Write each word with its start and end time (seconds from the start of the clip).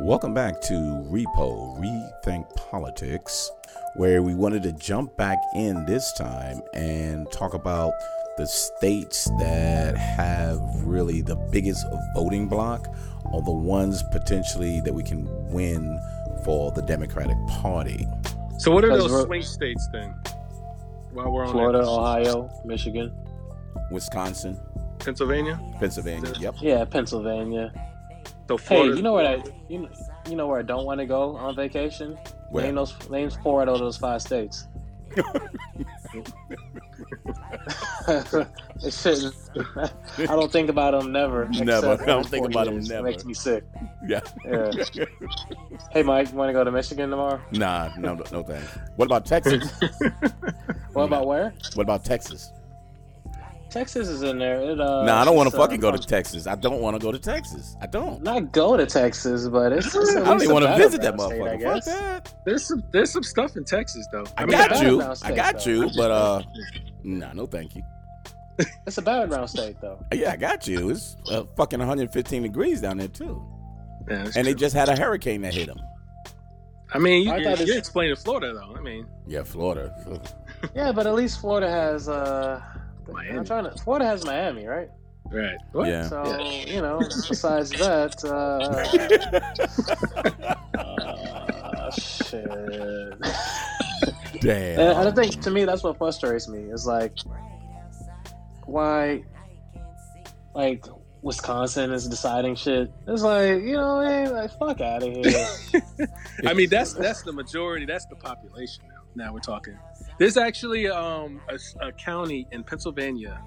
Welcome 0.00 0.34
back 0.34 0.60
to 0.62 0.74
Repo 0.74 1.78
Rethink 1.78 2.52
Politics, 2.56 3.52
where 3.94 4.22
we 4.22 4.34
wanted 4.34 4.64
to 4.64 4.72
jump 4.72 5.16
back 5.16 5.38
in 5.54 5.86
this 5.86 6.12
time 6.14 6.62
and 6.74 7.30
talk 7.30 7.54
about 7.54 7.92
the 8.36 8.44
states 8.44 9.30
that 9.38 9.96
have 9.96 10.58
really 10.82 11.20
the 11.20 11.36
biggest 11.52 11.86
voting 12.12 12.48
block 12.48 12.92
or 13.26 13.40
the 13.42 13.52
ones 13.52 14.02
potentially 14.10 14.80
that 14.80 14.92
we 14.92 15.04
can 15.04 15.28
win 15.52 15.96
for 16.44 16.72
the 16.72 16.82
Democratic 16.82 17.36
Party. 17.46 18.04
So 18.58 18.72
what 18.72 18.84
are 18.84 18.98
those 18.98 19.26
swing 19.26 19.42
states 19.42 19.88
then? 19.92 20.10
While 21.12 21.30
we're 21.30 21.44
on 21.44 21.52
Florida, 21.52 21.78
that. 21.78 21.86
Ohio, 21.86 22.50
Michigan. 22.64 23.12
Wisconsin, 23.92 24.58
Pennsylvania. 24.98 25.56
Pennsylvania. 25.78 26.32
Yep. 26.40 26.56
Yeah, 26.60 26.84
Pennsylvania. 26.84 27.72
So 28.48 28.58
Hey, 28.58 28.84
you 28.86 29.00
know 29.02 29.14
where 29.14 29.26
I 29.26 29.42
you 29.68 29.78
know, 29.80 29.88
you 30.28 30.36
know 30.36 30.46
where 30.46 30.58
I 30.58 30.62
don't 30.62 30.84
want 30.84 31.00
to 31.00 31.06
go 31.06 31.36
on 31.36 31.56
vacation? 31.56 32.18
Where? 32.50 32.64
Name 32.64 32.74
those 32.74 32.94
names 33.10 33.36
four 33.42 33.62
out 33.62 33.68
of 33.68 33.78
those 33.78 33.96
five 33.96 34.20
states. 34.22 34.66
It 38.06 38.92
shouldn't- 38.92 39.34
I 40.18 40.26
don't 40.26 40.50
think 40.52 40.68
about 40.68 40.98
them 41.00 41.12
never. 41.12 41.48
Never. 41.48 41.92
I 42.02 42.04
don't 42.04 42.26
think 42.28 42.46
about 42.46 42.66
about 42.66 42.66
'em 42.68 42.74
years. 42.74 42.88
never. 42.88 43.06
It 43.06 43.10
makes 43.12 43.24
me 43.24 43.34
sick. 43.34 43.64
Yeah. 44.06 44.20
Yeah. 44.44 44.70
hey, 45.92 46.02
Mike, 46.02 46.30
you 46.30 46.36
want 46.36 46.48
to 46.50 46.52
go 46.52 46.64
to 46.64 46.70
Michigan 46.70 47.08
tomorrow? 47.10 47.40
Nah, 47.52 47.90
no, 47.96 48.14
no, 48.32 48.42
thanks. 48.42 48.78
What 48.96 49.06
about 49.06 49.24
Texas? 49.26 49.72
What 50.92 51.04
about 51.04 51.26
where? 51.26 51.52
what 51.74 51.82
about 51.82 52.04
Texas? 52.04 52.52
Texas 53.74 54.06
is 54.08 54.22
in 54.22 54.38
there. 54.38 54.60
It, 54.60 54.80
uh, 54.80 55.02
nah, 55.04 55.20
I 55.20 55.24
don't 55.24 55.34
want 55.34 55.50
to 55.50 55.56
fucking 55.56 55.80
go 55.80 55.90
to 55.90 55.98
Texas. 55.98 56.46
I 56.46 56.54
don't 56.54 56.80
want 56.80 56.94
to 56.94 57.04
go 57.04 57.10
to 57.10 57.18
Texas. 57.18 57.76
I 57.80 57.86
don't. 57.86 58.22
Not 58.22 58.52
go 58.52 58.76
to 58.76 58.86
Texas, 58.86 59.48
but 59.48 59.72
it's. 59.72 59.92
it's 59.92 60.14
I 60.14 60.20
don't 60.22 60.40
even 60.40 60.54
want 60.54 60.64
to 60.64 60.76
visit 60.76 61.02
that 61.02 61.20
state, 61.20 61.42
I 61.42 61.56
motherfucker. 61.56 61.62
Fuck 61.62 61.74
guess. 61.74 61.84
that. 61.86 62.34
there's 62.46 62.64
some 62.64 62.84
there's 62.92 63.10
some 63.10 63.24
stuff 63.24 63.56
in 63.56 63.64
Texas 63.64 64.06
though. 64.12 64.24
I, 64.38 64.44
mean, 64.46 64.52
got 64.52 64.70
you. 64.80 64.98
Battleground 64.98 65.20
I 65.24 65.32
got 65.34 65.60
state, 65.60 65.70
you. 65.72 65.90
But 65.96 66.10
uh, 66.12 66.42
nah, 67.02 67.32
no, 67.32 67.46
thank 67.46 67.74
you. 67.74 67.82
It's 68.86 68.96
a 68.98 69.02
battleground 69.02 69.50
state, 69.50 69.80
though. 69.80 69.98
Yeah, 70.14 70.30
I 70.30 70.36
got 70.36 70.68
you. 70.68 70.90
It's 70.90 71.16
uh, 71.28 71.42
fucking 71.56 71.80
115 71.80 72.42
degrees 72.44 72.80
down 72.80 72.98
there 72.98 73.08
too, 73.08 73.44
Yeah, 74.08 74.22
that's 74.22 74.36
and 74.36 74.46
they 74.46 74.54
just 74.54 74.76
had 74.76 74.88
a 74.88 74.94
hurricane 74.94 75.42
that 75.42 75.52
hit 75.52 75.66
them. 75.66 75.80
I 76.92 77.00
mean, 77.00 77.24
you, 77.24 77.32
I 77.32 77.38
you, 77.38 77.44
thought 77.44 77.58
you're 77.58 77.62
it's- 77.70 77.78
explaining 77.78 78.14
Florida 78.14 78.52
though. 78.54 78.76
I 78.76 78.80
mean, 78.80 79.08
Yeah, 79.26 79.42
Florida. 79.42 79.92
Yeah, 80.76 80.92
but 80.92 81.08
at 81.08 81.14
least 81.16 81.40
Florida 81.40 81.68
has. 81.68 82.08
uh 82.08 82.62
Miami. 83.12 83.38
I'm 83.38 83.44
trying 83.44 83.64
to. 83.64 83.70
Florida 83.82 84.06
has 84.06 84.24
Miami, 84.24 84.66
right? 84.66 84.88
right? 85.30 85.56
What? 85.72 85.88
Yeah. 85.88 86.08
So 86.08 86.24
Yeah. 86.24 86.74
you 86.74 86.82
know, 86.82 86.98
besides 87.00 87.70
that, 87.78 88.24
uh, 88.24 88.28
uh, 90.78 91.90
shit. 91.92 92.48
Damn. 94.40 94.80
And 94.80 95.08
I 95.08 95.10
think 95.10 95.40
to 95.42 95.50
me 95.50 95.64
that's 95.64 95.82
what 95.82 95.96
frustrates 95.98 96.48
me 96.48 96.70
is 96.70 96.86
like, 96.86 97.12
why, 98.66 99.22
like 100.54 100.84
Wisconsin 101.22 101.92
is 101.92 102.06
deciding 102.06 102.54
shit. 102.54 102.92
It's 103.08 103.22
like 103.22 103.62
you 103.62 103.72
know, 103.76 104.00
hey, 104.02 104.28
like 104.28 104.50
fuck 104.58 104.80
out 104.80 105.02
of 105.02 105.12
here. 105.14 105.46
I 106.46 106.52
mean, 106.52 106.68
that's 106.68 106.92
that's 106.92 107.22
the 107.22 107.32
majority. 107.32 107.86
That's 107.86 108.04
the 108.06 108.16
population 108.16 108.84
now. 108.88 109.24
Now 109.26 109.32
we're 109.32 109.40
talking. 109.40 109.78
There's 110.18 110.36
actually 110.36 110.88
um, 110.88 111.40
a, 111.48 111.58
a 111.88 111.92
county 111.92 112.46
in 112.52 112.62
Pennsylvania. 112.64 113.40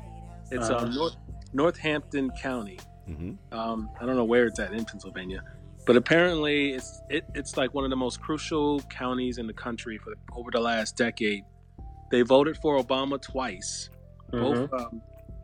It's 0.52 0.70
um, 0.70 0.94
North 0.94 1.16
Northampton 1.54 2.30
County. 2.32 2.80
hmm 3.06 3.32
Um, 3.52 3.90
I 4.00 4.06
don't 4.06 4.16
know 4.16 4.26
where 4.26 4.46
it's 4.46 4.60
at 4.60 4.74
in 4.74 4.86
Pennsylvania, 4.86 5.44
but 5.86 5.96
apparently 5.96 6.72
it's 6.74 7.02
it, 7.10 7.26
it's 7.36 7.58
like 7.58 7.74
one 7.74 7.84
of 7.84 7.90
the 7.90 7.96
most 7.96 8.22
crucial 8.22 8.82
counties 8.84 9.38
in 9.38 9.48
the 9.48 9.54
country 9.54 9.98
for 9.98 10.14
over 10.36 10.52
the 10.52 10.60
last 10.60 10.96
decade. 10.98 11.44
They 12.12 12.22
voted 12.22 12.58
for 12.58 12.82
Obama 12.82 13.22
twice, 13.22 13.90
Mhm. 14.34 14.70
both 14.70 14.74
um, 14.82 15.02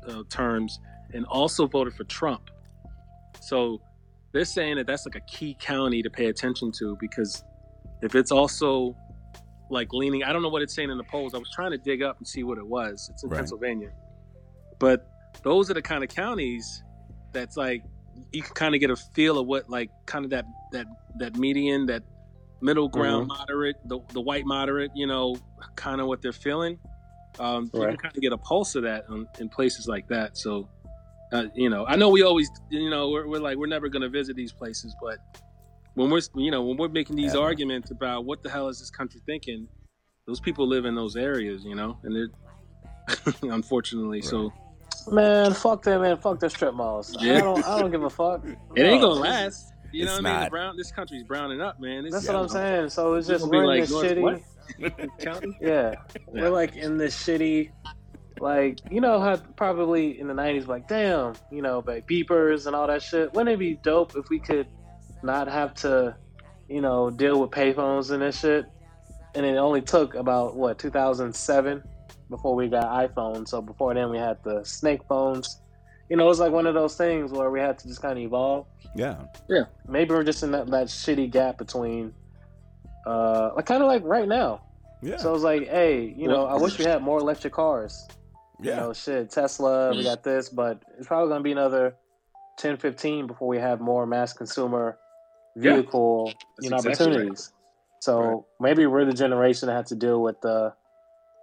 uh, 0.07 0.23
terms, 0.29 0.79
and 1.13 1.25
also 1.25 1.67
voted 1.67 1.93
for 1.93 2.03
Trump. 2.05 2.49
So 3.41 3.81
they're 4.31 4.45
saying 4.45 4.75
that 4.77 4.87
that's 4.87 5.05
like 5.05 5.15
a 5.15 5.21
key 5.21 5.55
county 5.59 6.01
to 6.01 6.09
pay 6.09 6.27
attention 6.27 6.71
to 6.79 6.97
because 6.99 7.43
if 8.01 8.15
it's 8.15 8.31
also 8.31 8.95
like 9.69 9.93
leaning, 9.93 10.23
I 10.23 10.33
don't 10.33 10.43
know 10.43 10.49
what 10.49 10.61
it's 10.63 10.75
saying 10.75 10.91
in 10.91 10.97
the 10.97 11.03
polls. 11.05 11.33
I 11.35 11.39
was 11.39 11.51
trying 11.51 11.71
to 11.71 11.77
dig 11.79 12.03
up 12.03 12.17
and 12.19 12.27
see 12.27 12.43
what 12.43 12.57
it 12.59 12.67
was. 12.67 13.09
It's 13.11 13.23
in 13.23 13.29
Right. 13.29 13.37
Pennsylvania, 13.37 13.91
but 14.79 15.07
those 15.43 15.71
are 15.71 15.75
the 15.75 15.81
kind 15.83 16.03
of 16.03 16.09
counties 16.09 16.83
that's 17.33 17.57
like 17.57 17.83
you 18.31 18.43
can 18.43 18.53
kind 18.53 18.75
of 18.75 18.81
get 18.81 18.91
a 18.91 18.95
feel 18.97 19.39
of 19.39 19.47
what 19.47 19.69
like 19.69 19.91
kind 20.07 20.25
of 20.25 20.31
that 20.31 20.45
that 20.71 20.87
that 21.15 21.35
median 21.35 21.87
that 21.87 22.03
middle 22.61 22.89
ground 22.89 23.27
moderate 23.27 23.77
the, 23.85 23.99
the 24.13 24.21
white 24.21 24.45
moderate 24.45 24.91
you 24.95 25.07
know 25.07 25.35
kind 25.75 26.01
of 26.01 26.07
what 26.07 26.21
they're 26.21 26.33
feeling 26.33 26.79
um, 27.39 27.71
you 27.75 27.87
can 27.87 27.97
kind 27.97 28.15
of 28.15 28.21
get 28.21 28.33
a 28.33 28.37
pulse 28.37 28.75
of 28.75 28.83
that 28.83 29.05
on, 29.09 29.27
in 29.39 29.49
places 29.49 29.87
like 29.87 30.07
that 30.09 30.37
so 30.37 30.69
uh, 31.33 31.45
you 31.55 31.69
know 31.69 31.85
i 31.87 31.95
know 31.95 32.09
we 32.09 32.23
always 32.23 32.49
you 32.69 32.89
know 32.89 33.09
we're, 33.09 33.27
we're 33.27 33.39
like 33.41 33.57
we're 33.57 33.67
never 33.67 33.89
going 33.89 34.03
to 34.03 34.09
visit 34.09 34.35
these 34.35 34.53
places 34.53 34.95
but 35.01 35.19
when 35.95 36.09
we're 36.09 36.21
you 36.35 36.51
know 36.51 36.63
when 36.63 36.77
we're 36.77 36.87
making 36.89 37.15
these 37.15 37.33
Yeah. 37.35 37.41
arguments 37.41 37.91
about 37.91 38.25
what 38.25 38.41
the 38.43 38.49
hell 38.49 38.67
is 38.67 38.79
this 38.79 38.89
country 38.89 39.21
thinking 39.25 39.67
those 40.27 40.39
people 40.39 40.67
live 40.67 40.85
in 40.85 40.95
those 40.95 41.15
areas 41.15 41.63
you 41.65 41.75
know 41.75 41.97
and 42.03 42.15
they're 42.15 42.29
unfortunately 43.51 44.21
so 44.21 44.51
Man, 45.11 45.53
fuck 45.53 45.83
that, 45.83 45.99
man. 45.99 46.15
Fuck 46.15 46.39
the 46.39 46.49
strip 46.49 46.73
malls. 46.75 47.13
Yeah. 47.19 47.37
I 47.39 47.41
don't. 47.41 47.65
I 47.67 47.79
don't 47.79 47.91
give 47.91 48.03
a 48.03 48.09
fuck. 48.09 48.45
it 48.75 48.81
ain't 48.83 49.01
gonna 49.01 49.15
last 49.19 49.73
you 49.91 50.05
know 50.05 50.13
It's 50.13 50.21
what 50.21 50.29
i 50.29 50.31
mean 50.33 50.41
not. 50.43 50.49
Brown 50.51 50.77
this 50.77 50.91
country's 50.93 51.23
browning 51.23 51.59
up 51.59 51.79
man 51.81 52.05
It's- 52.05 52.13
That's 52.13 52.27
what 52.27 52.37
I'm 52.37 52.47
saying. 52.47 52.89
So 52.89 53.15
it's 53.15 53.27
It's 53.27 53.41
just 53.41 53.51
gonna 53.51 53.65
we're 53.65 53.73
in 53.73 53.79
like 53.79 53.89
this 53.89 55.01
shitty. 55.11 55.17
county 55.19 55.57
Yeah, 55.59 55.95
Yeah. 56.33 56.41
we're 56.43 56.49
like 56.51 56.77
in 56.77 56.97
this 56.97 57.15
shitty, 57.21 57.71
like 58.39 58.79
you 58.89 59.01
know 59.01 59.19
how 59.19 59.35
probably 59.57 60.17
in 60.21 60.27
the 60.27 60.33
'90s, 60.33 60.67
like 60.67 60.87
damn, 60.87 61.33
you 61.51 61.61
know, 61.61 61.83
like 61.85 62.07
beepers 62.07 62.65
and 62.65 62.73
all 62.75 62.87
that 62.87 63.01
shit. 63.01 63.33
Wouldn't 63.33 63.53
it 63.53 63.59
be 63.59 63.73
dope 63.83 64.15
if 64.15 64.29
we 64.29 64.39
could 64.39 64.67
not 65.23 65.47
have 65.47 65.73
to, 65.75 66.15
you 66.69 66.81
know, 66.81 67.09
deal 67.09 67.39
with 67.39 67.51
payphones 67.51 68.11
and 68.11 68.21
this 68.21 68.39
shit? 68.39 68.65
And 69.35 69.45
it 69.45 69.57
only 69.57 69.81
took 69.81 70.13
about 70.15 70.55
what 70.55 70.77
2007 70.77 71.83
before 72.29 72.55
we 72.55 72.67
got 72.67 72.85
iPhones. 72.85 73.49
So 73.49 73.61
before 73.61 73.93
then, 73.93 74.09
we 74.09 74.17
had 74.17 74.43
the 74.43 74.63
snake 74.63 75.01
phones. 75.07 75.59
You 76.09 76.17
know, 76.17 76.29
it's 76.29 76.39
like 76.39 76.51
one 76.51 76.67
of 76.67 76.73
those 76.73 76.95
things 76.95 77.31
where 77.31 77.49
we 77.49 77.59
had 77.59 77.79
to 77.79 77.87
just 77.87 78.01
kind 78.01 78.17
of 78.17 78.23
evolve. 78.23 78.67
Yeah. 78.95 79.23
Yeah. 79.49 79.65
Maybe 79.87 80.13
we're 80.13 80.23
just 80.23 80.43
in 80.43 80.51
that, 80.51 80.67
that 80.67 80.87
shitty 80.87 81.31
gap 81.31 81.57
between, 81.57 82.13
uh, 83.05 83.51
like 83.55 83.65
kind 83.65 83.81
of 83.81 83.87
like 83.87 84.03
right 84.03 84.27
now. 84.27 84.61
Yeah. 85.01 85.17
So 85.17 85.33
it's 85.33 85.43
like, 85.43 85.67
hey, 85.67 86.13
you 86.17 86.27
know, 86.27 86.45
I 86.45 86.55
wish 86.55 86.77
we 86.77 86.85
had 86.85 87.01
more 87.01 87.19
electric 87.19 87.53
cars. 87.53 88.07
You 88.61 88.69
yeah. 88.69 88.77
know, 88.77 88.93
shit, 88.93 89.29
Tesla, 89.29 89.91
we 89.91 90.03
got 90.03 90.23
this, 90.23 90.49
but 90.49 90.81
it's 90.97 91.07
probably 91.07 91.29
going 91.29 91.39
to 91.39 91.43
be 91.43 91.51
another 91.51 91.95
10, 92.57 92.77
15 92.77 93.27
before 93.27 93.47
we 93.47 93.57
have 93.57 93.81
more 93.81 94.05
mass 94.05 94.31
consumer 94.31 94.97
Yeah. 95.55 95.75
vehicle 95.75 96.33
you 96.61 96.69
know, 96.69 96.77
That's 96.77 96.85
exactly 96.87 97.05
right. 97.07 97.15
opportunities. 97.17 97.53
So 97.99 98.19
Right. 98.19 98.43
maybe 98.59 98.85
we're 98.85 99.05
the 99.05 99.13
generation 99.13 99.67
that 99.67 99.75
had 99.75 99.85
to 99.87 99.95
deal 99.95 100.21
with 100.21 100.41
the. 100.41 100.73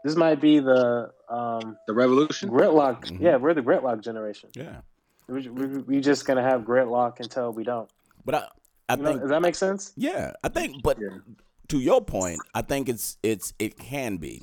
This 0.04 0.16
might 0.16 0.41
be 0.41 0.60
the 0.60 1.10
um, 1.28 1.76
the 1.87 1.93
revolution 1.94 2.50
gridlock. 2.50 3.04
Mhm. 3.04 3.21
Yeah, 3.21 3.37
we're 3.37 3.54
the 3.54 3.62
gridlock 3.62 4.03
generation. 4.03 4.50
Yeah. 4.54 4.81
We, 5.28 5.48
we, 5.48 5.66
we 5.82 6.00
just 6.00 6.26
gonna 6.26 6.43
have 6.43 6.62
gridlock 6.62 7.21
until 7.21 7.53
we 7.53 7.65
don't. 7.65 7.88
But 8.25 8.34
I, 8.34 8.48
I 8.88 8.94
You 8.97 9.03
know, 9.03 9.09
think 9.10 9.21
does 9.21 9.31
that 9.31 9.43
make 9.43 9.54
sense? 9.54 9.93
Yeah, 9.97 10.32
I 10.42 10.48
think, 10.48 10.82
but 10.82 10.98
Yeah. 11.00 11.19
to 11.69 11.78
your 11.78 12.00
point, 12.04 12.41
I 12.54 12.62
think 12.62 12.88
it's 12.88 13.16
it's 13.22 13.53
it 13.59 13.78
can 13.78 14.16
be, 14.16 14.42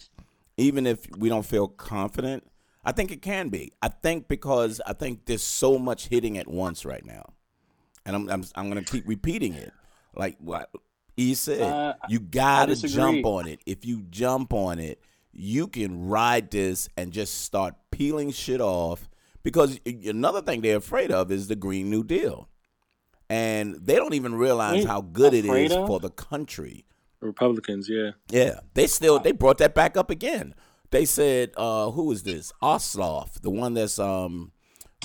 even 0.57 0.85
if 0.87 1.07
we 1.17 1.27
don't 1.29 1.45
feel 1.45 1.67
confident. 1.67 2.47
I 2.85 2.93
think 2.93 3.11
it 3.11 3.21
can 3.21 3.49
be. 3.49 3.73
I 3.81 3.89
think 3.89 4.29
because 4.29 4.79
I 4.87 4.93
think 4.93 5.25
there's 5.25 5.43
so 5.43 5.77
much 5.77 6.07
hitting 6.07 6.37
at 6.37 6.47
once 6.47 6.85
right 6.85 7.03
now, 7.05 7.33
and 8.07 8.15
I'm 8.15 8.29
I'm, 8.29 8.43
I'm 8.55 8.67
gonna 8.69 8.83
keep 8.83 9.07
repeating 9.07 9.53
it. 9.53 9.71
Like 10.15 10.37
what 10.39 10.71
he 11.15 11.35
said, 11.35 11.61
Uh, 11.61 11.93
you 12.09 12.19
gotta 12.19 12.75
jump 12.75 13.25
on 13.25 13.47
it. 13.47 13.59
If 13.67 13.85
you 13.85 14.01
jump 14.09 14.53
on 14.53 14.79
it, 14.79 14.99
you 15.31 15.67
can 15.67 16.07
ride 16.07 16.49
this 16.49 16.89
and 16.97 17.11
just 17.11 17.41
start 17.41 17.75
peeling 17.91 18.31
shit 18.31 18.61
off. 18.61 19.07
Because 19.43 19.79
another 19.85 20.41
thing 20.41 20.61
they're 20.61 20.77
afraid 20.77 21.11
of 21.11 21.31
is 21.31 21.47
the 21.47 21.55
Green 21.55 21.89
New 21.89 22.03
Deal 22.03 22.49
and 23.29 23.75
they 23.75 23.95
don't 23.95 24.13
even 24.13 24.35
realize 24.35 24.79
Ain't 24.79 24.87
how 24.87 25.01
good 25.01 25.33
it 25.33 25.45
is 25.45 25.75
of? 25.75 25.87
for 25.87 25.99
the 25.99 26.09
country. 26.09 26.85
Republicans, 27.19 27.89
yeah. 27.89 28.11
Yeah, 28.29 28.59
they 28.73 28.87
still 28.87 29.19
they 29.19 29.31
brought 29.31 29.57
that 29.57 29.73
back 29.73 29.97
up 29.97 30.09
again. 30.09 30.53
They 30.91 31.05
said, 31.05 31.51
uh, 31.57 31.91
"Who 31.91 32.11
is 32.11 32.23
this? 32.23 32.53
Ossoff, 32.61 33.41
the 33.41 33.49
one 33.49 33.73
that's 33.73 33.99
um 33.99 34.51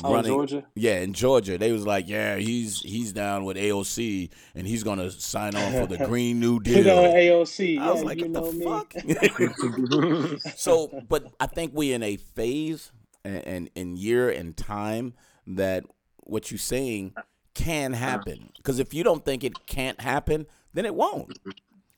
Oh, 0.02 0.12
running." 0.14 0.30
Georgia. 0.32 0.66
Yeah, 0.74 1.00
in 1.00 1.12
Georgia, 1.12 1.58
they 1.58 1.72
was 1.72 1.86
like, 1.86 2.08
"Yeah, 2.08 2.36
he's 2.36 2.80
he's 2.80 3.12
down 3.12 3.44
with 3.44 3.56
AOC, 3.56 4.30
and 4.54 4.66
he's 4.66 4.82
gonna 4.82 5.10
sign 5.10 5.54
on 5.54 5.72
for 5.72 5.86
the 5.86 6.04
Green 6.06 6.40
New 6.40 6.60
You 6.64 6.82
know, 6.84 7.02
Deal." 7.02 7.42
AOC. 7.44 7.78
I 7.78 7.90
was 7.92 8.02
like, 8.04 8.18
you 8.18 8.30
"What 8.30 8.32
know 8.32 8.50
the 8.50 10.28
me. 10.28 10.34
fuck?" 10.40 10.54
so, 10.56 11.02
but 11.08 11.32
I 11.40 11.46
think 11.46 11.72
we're 11.74 11.94
in 11.94 12.02
a 12.02 12.16
phase 12.16 12.92
and, 13.24 13.46
and 13.46 13.70
in 13.74 13.96
year 13.96 14.30
and 14.30 14.56
time 14.56 15.14
that 15.46 15.84
what 16.24 16.50
you're 16.50 16.58
saying 16.58 17.14
can 17.54 17.92
happen. 17.92 18.50
Because 18.56 18.78
if 18.78 18.94
you 18.94 19.04
don't 19.04 19.24
think 19.24 19.44
it 19.44 19.66
can't 19.66 20.00
happen, 20.00 20.46
then 20.72 20.86
it 20.86 20.94
won't. 20.94 21.38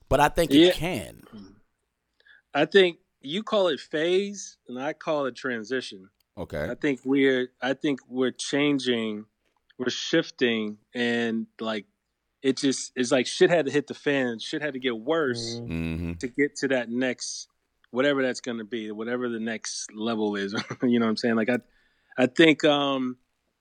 But 0.08 0.18
I 0.20 0.28
think 0.28 0.50
Yeah. 0.52 0.66
it 0.68 0.74
can. 0.74 1.22
I 2.52 2.64
think 2.66 2.98
you 3.20 3.42
call 3.42 3.68
it 3.68 3.80
phase, 3.80 4.56
and 4.68 4.80
I 4.80 4.92
call 4.92 5.26
it 5.26 5.34
transition. 5.36 6.08
Okay. 6.36 6.68
I 6.70 6.74
think 6.74 7.00
we're 7.04 7.48
I 7.62 7.74
think 7.74 8.00
we're 8.08 8.32
changing, 8.32 9.24
we're 9.78 9.90
shifting, 9.90 10.78
and 10.94 11.46
like 11.60 11.86
it 12.42 12.56
just 12.56 12.92
it's 12.96 13.10
like 13.12 13.26
shit 13.26 13.50
had 13.50 13.66
to 13.66 13.72
hit 13.72 13.86
the 13.86 13.94
fan. 13.94 14.38
Shit 14.38 14.60
had 14.62 14.74
to 14.74 14.80
get 14.80 14.96
worse 14.98 15.60
Mhm. 15.60 15.68
Mm-hmm. 15.68 16.12
to 16.14 16.28
get 16.28 16.56
to 16.56 16.68
that 16.68 16.90
next 16.90 17.48
whatever 17.90 18.22
that's 18.22 18.40
going 18.40 18.58
to 18.58 18.64
be, 18.64 18.90
whatever 18.90 19.28
the 19.28 19.38
next 19.38 19.92
level 19.94 20.34
is. 20.34 20.52
you 20.82 20.98
know 20.98 21.06
what 21.06 21.10
I'm 21.10 21.16
saying? 21.16 21.36
Like 21.36 21.48
I 21.50 21.58
I 22.18 22.26
think 22.26 22.64
um 22.64 23.16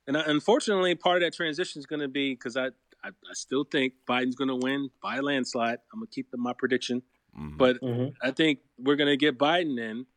and 0.07 0.17
I, 0.17 0.21
unfortunately 0.25 0.95
part 0.95 1.17
of 1.17 1.21
that 1.21 1.33
transition 1.35 1.79
is 1.79 1.85
going 1.85 2.01
to 2.01 2.07
be 2.07 2.33
because 2.33 2.57
I, 2.57 2.67
I 3.03 3.09
I 3.09 3.33
still 3.33 3.63
think 3.63 3.93
Biden's 4.09 4.35
going 4.35 4.47
to 4.49 4.55
win 4.55 4.89
by 5.01 5.17
a 5.17 5.21
landslide. 5.21 5.77
I'm 5.93 5.99
gonna 5.99 6.07
keep 6.07 6.31
the, 6.31 6.37
my 6.37 6.53
prediction, 6.53 7.03
Mhm. 7.39 7.57
but 7.57 7.79
Mhm. 7.81 8.13
I 8.23 8.31
think 8.31 8.59
we're 8.79 8.95
gonna 8.95 9.15
get 9.17 9.37
Biden 9.37 9.79
in, 9.79 10.07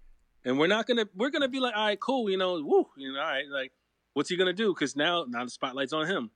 and 0.46 0.58
we're 0.58 0.66
not 0.68 0.86
gonna 0.86 1.06
we're 1.14 1.28
gonna 1.30 1.48
be 1.48 1.60
like, 1.60 1.76
all 1.76 1.84
right, 1.86 2.00
cool, 2.00 2.30
you 2.30 2.38
know, 2.38 2.54
woo, 2.62 2.86
you 2.96 3.12
know, 3.12 3.20
all 3.20 3.26
right, 3.26 3.44
like, 3.50 3.72
what's 4.14 4.30
he 4.30 4.36
gonna 4.36 4.52
do? 4.54 4.72
Because 4.72 4.96
now 4.96 5.26
now 5.28 5.44
the 5.44 5.50
spotlight's 5.50 5.92
on 5.92 6.06
him, 6.06 6.30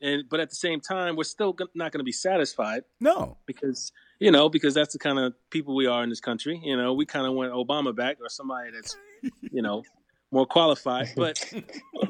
and 0.00 0.22
but 0.30 0.38
at 0.38 0.50
the 0.50 0.54
same 0.56 0.80
time, 0.80 1.16
we're 1.16 1.24
still 1.24 1.56
not 1.74 1.90
gonna 1.90 2.04
be 2.04 2.12
satisfied 2.12 2.82
no. 3.00 3.38
because 3.46 3.90
you 4.20 4.30
know 4.30 4.48
because 4.48 4.74
that's 4.74 4.92
the 4.92 4.98
kind 5.00 5.18
of 5.18 5.34
people 5.50 5.74
we 5.74 5.86
are 5.86 6.02
in 6.04 6.08
this 6.10 6.20
country. 6.20 6.60
You 6.62 6.76
know, 6.76 6.92
we 6.94 7.06
kind 7.06 7.26
of 7.26 7.32
want 7.34 7.52
Obama 7.52 7.94
back 7.96 8.18
or 8.20 8.28
somebody 8.28 8.70
that's 8.70 8.96
you 9.50 9.62
know 9.62 9.82
more 10.30 10.46
qualified, 10.46 11.08
but 11.16 11.42
you 11.52 11.62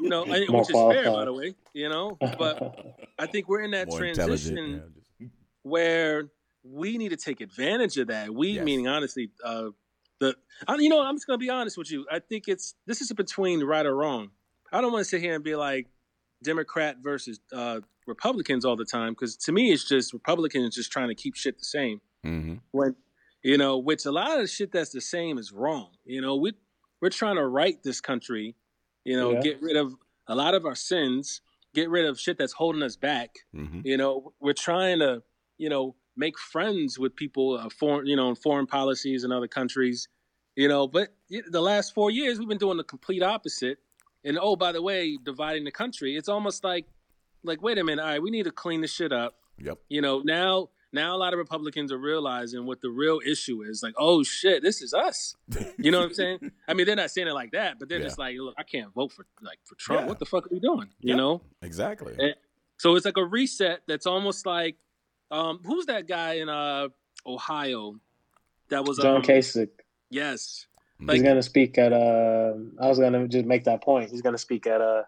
know, 0.09 0.23
I- 0.25 0.45
which 0.49 0.69
is 0.69 0.75
fair, 0.91 1.09
by 1.11 1.25
the 1.25 1.33
way. 1.33 1.55
You 1.73 1.89
know, 1.89 2.17
but 2.19 2.95
I 3.19 3.25
think 3.27 3.47
we're 3.47 3.61
in 3.61 3.71
that 3.71 3.87
More 3.89 3.99
transition 3.99 4.57
yeah, 4.57 4.79
just- 4.95 5.31
where 5.63 6.29
we 6.63 6.97
need 6.97 7.09
to 7.09 7.17
take 7.17 7.41
advantage 7.41 7.97
of 7.97 8.07
that. 8.07 8.33
We, 8.33 8.49
Yes. 8.53 8.65
meaning 8.65 8.87
honestly, 8.87 9.29
uh, 9.43 9.69
the 10.19 10.35
I, 10.67 10.75
you 10.75 10.89
know, 10.89 11.01
I'm 11.01 11.15
just 11.15 11.27
gonna 11.27 11.37
be 11.37 11.49
honest 11.49 11.77
with 11.77 11.91
you. 11.91 12.05
I 12.11 12.19
think 12.19 12.47
it's 12.47 12.75
this 12.85 13.01
is 13.01 13.11
between 13.13 13.63
right 13.63 13.85
or 13.85 13.95
wrong. 13.95 14.31
I 14.71 14.81
don't 14.81 14.91
want 14.91 15.01
to 15.03 15.09
sit 15.09 15.21
here 15.21 15.35
and 15.35 15.43
be 15.43 15.55
like 15.55 15.87
Democrat 16.43 16.97
versus 17.01 17.39
uh, 17.53 17.79
Republicans 18.07 18.65
all 18.65 18.75
the 18.75 18.85
time 18.85 19.13
because 19.13 19.35
to 19.37 19.51
me, 19.51 19.71
it's 19.71 19.87
just 19.87 20.13
Republicans 20.13 20.75
just 20.75 20.91
trying 20.91 21.07
to 21.09 21.15
keep 21.15 21.35
shit 21.35 21.57
the 21.57 21.65
same. 21.65 22.01
Mhm. 22.25 22.61
When 22.71 22.95
you 23.43 23.57
know, 23.57 23.77
which 23.77 24.05
a 24.05 24.11
lot 24.11 24.39
of 24.39 24.49
shit 24.49 24.71
that's 24.71 24.89
the 24.91 25.01
same 25.01 25.37
is 25.37 25.51
wrong. 25.51 25.91
You 26.05 26.21
know, 26.21 26.35
we 26.35 26.53
we're 27.01 27.09
trying 27.09 27.35
to 27.35 27.45
right 27.45 27.81
this 27.83 28.01
country. 28.01 28.55
You 29.03 29.17
know, 29.17 29.33
Yeah. 29.33 29.41
get 29.41 29.61
rid 29.61 29.75
of 29.75 29.93
a 30.27 30.35
lot 30.35 30.55
of 30.55 30.65
our 30.65 30.73
sins, 30.75 31.41
get 31.75 31.89
rid 31.89 32.05
of 32.05 32.19
shit 32.19 32.37
that's 32.37 32.53
holding 32.53 32.81
us 32.81 32.95
back 32.95 33.35
Mhm. 33.53 33.85
you 33.85 33.97
know 33.97 34.33
we're 34.39 34.53
trying 34.53 34.99
to 34.99 35.21
you 35.57 35.69
know 35.69 35.95
make 36.17 36.37
friends 36.39 36.97
with 36.99 37.15
people 37.15 37.57
uh, 37.57 37.69
foreign 37.69 38.05
you 38.07 38.15
know 38.15 38.29
in 38.29 38.35
foreign 38.35 38.67
policies 38.67 39.23
in 39.23 39.31
other 39.31 39.47
countries 39.47 40.07
you 40.55 40.67
know 40.67 40.87
but 40.87 41.13
the 41.49 41.61
last 41.61 41.93
four 41.93 42.09
years 42.11 42.39
we've 42.39 42.47
been 42.47 42.57
doing 42.57 42.77
the 42.77 42.83
complete 42.83 43.21
opposite 43.23 43.77
and 44.23 44.37
oh 44.41 44.55
by 44.55 44.71
the 44.71 44.81
way 44.81 45.17
dividing 45.23 45.63
the 45.65 45.71
country 45.71 46.15
it's 46.15 46.29
almost 46.29 46.63
like 46.63 46.85
like 47.43 47.61
wait 47.61 47.77
a 47.77 47.83
minute 47.83 48.01
all 48.01 48.07
right 48.09 48.21
we 48.21 48.29
need 48.31 48.43
to 48.43 48.51
clean 48.51 48.81
this 48.81 48.91
shit 48.93 49.11
up 49.11 49.35
Yep. 49.59 49.77
you 49.89 50.01
know 50.01 50.21
now 50.25 50.69
now 50.91 51.15
a 51.15 51.17
lot 51.17 51.33
of 51.33 51.39
republicans 51.39 51.91
are 51.91 51.97
realizing 51.97 52.65
what 52.65 52.81
the 52.81 52.89
real 52.89 53.19
issue 53.25 53.61
is 53.63 53.81
like 53.83 53.93
oh 53.97 54.23
shit 54.23 54.61
this 54.63 54.81
is 54.81 54.93
us 54.93 55.35
you 55.77 55.91
know 55.91 55.99
what 55.99 56.07
i'm 56.07 56.13
saying 56.13 56.51
i 56.67 56.73
mean 56.73 56.85
they're 56.85 56.95
not 56.95 57.11
saying 57.11 57.27
it 57.27 57.33
like 57.33 57.51
that 57.51 57.77
but 57.79 57.87
they're 57.89 57.99
Yeah. 57.99 58.05
just 58.05 58.19
like 58.19 58.35
look 58.37 58.55
i 58.57 58.63
can't 58.63 58.93
vote 58.93 59.11
for 59.11 59.25
like 59.41 59.59
for 59.65 59.75
trump 59.75 60.01
Yeah. 60.03 60.07
what 60.07 60.19
the 60.19 60.25
fuck 60.25 60.45
are 60.45 60.49
we 60.51 60.59
doing 60.59 60.89
you 61.01 61.15
know 61.15 61.41
Exactly. 61.61 62.15
Eh, 62.19 62.33
so 62.77 62.95
it's 62.95 63.05
like 63.05 63.15
a 63.17 63.23
reset 63.25 63.81
that's 63.87 64.05
almost 64.05 64.45
like 64.45 64.75
um 65.31 65.59
who's 65.65 65.85
that 65.87 66.07
guy 66.07 66.33
in 66.35 66.49
uh 66.49 66.87
Ohio 67.25 67.99
that 68.69 68.85
was 68.85 68.97
John 68.97 69.17
um, 69.17 69.21
Kasich. 69.23 69.69
yes 70.09 70.67
Mhm. 71.01 71.11
He's 71.11 71.23
gonna 71.23 71.43
speak 71.43 71.77
at. 71.77 71.91
Uh, 71.91 72.53
I 72.79 72.87
was 72.87 72.99
gonna 72.99 73.27
just 73.27 73.45
make 73.45 73.65
that 73.65 73.83
point. 73.83 74.11
He's 74.11 74.21
gonna 74.21 74.37
speak 74.37 74.65
at. 74.65 74.79
Uh, 74.79 75.03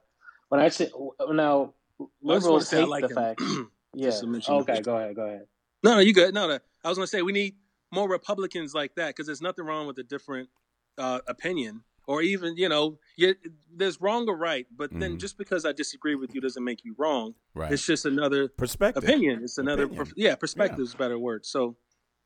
when 0.50 0.60
actually 0.60 0.92
now 1.31 1.74
I 1.98 2.04
just 2.04 2.10
wanna 2.22 2.34
liberals 2.36 2.68
say 2.68 2.81
hate 2.81 2.90
like 2.90 3.04
the 3.04 3.10
him. 3.10 3.16
fact. 3.16 3.42
Yeah. 3.94 4.08
Just 4.08 4.19
to 4.19 4.28
mention 4.28 4.54
Okay. 4.56 4.74
that. 4.74 4.84
Go 4.84 4.98
ahead. 4.98 5.16
Go 5.16 5.22
ahead. 5.25 5.48
no 5.84 5.94
no 5.96 6.00
you 6.00 6.14
good 6.14 6.34
no 6.34 6.46
no 6.48 6.60
I 6.84 6.90
was 6.90 6.98
gonna 6.98 7.08
say 7.08 7.22
we 7.22 7.31
need 7.31 7.56
more 7.92 8.08
Republicans 8.10 8.75
like 8.75 8.94
that 8.96 9.08
because 9.08 9.25
there's 9.28 9.42
nothing 9.42 9.64
wrong 9.66 9.88
with 9.88 9.98
a 9.98 10.04
different 10.04 10.50
uh 10.98 11.19
opinion 11.28 11.84
or 12.07 12.21
even 12.24 12.56
you 12.57 12.68
know 12.69 12.98
you, 13.18 13.36
there's 13.75 14.01
wrong 14.01 14.27
or 14.27 14.36
right 14.38 14.65
but 14.75 14.89
then 14.92 15.15
Mhm. 15.15 15.19
just 15.19 15.38
because 15.38 15.65
I 15.65 15.74
disagree 15.74 16.15
with 16.15 16.33
you 16.33 16.42
doesn't 16.42 16.63
make 16.63 16.83
you 16.83 16.95
wrong 16.98 17.36
right. 17.54 17.71
it's 17.71 17.86
just 17.86 18.06
another 18.06 18.48
Perspective. 18.48 19.04
opinion. 19.04 19.44
It's 19.44 19.57
another, 19.59 19.83
Opinion. 19.83 20.06
per- 20.07 20.12
yeah, 20.15 20.36
perspective 20.36 20.80
is 20.80 20.94
a 20.94 20.98
better 20.98 21.19
word. 21.19 21.45
So, 21.45 21.75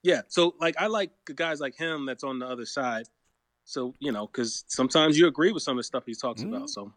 yeah, 0.03 0.21
so 0.29 0.55
like 0.59 0.75
I 0.79 0.87
like 0.87 1.11
guys 1.35 1.59
like 1.59 1.75
him 1.75 2.05
that's 2.05 2.23
on 2.23 2.39
the 2.39 2.45
other 2.47 2.65
side. 2.65 3.07
So 3.65 3.95
you 3.99 4.11
know, 4.11 4.27
because 4.27 4.63
sometimes 4.67 5.17
you 5.19 5.27
agree 5.27 5.51
with 5.51 5.63
some 5.63 5.73
of 5.77 5.79
the 5.79 5.83
stuff 5.83 6.03
he 6.05 6.15
talks 6.15 6.41
Mhm. 6.43 6.55
about. 6.55 6.69
So, 6.69 6.93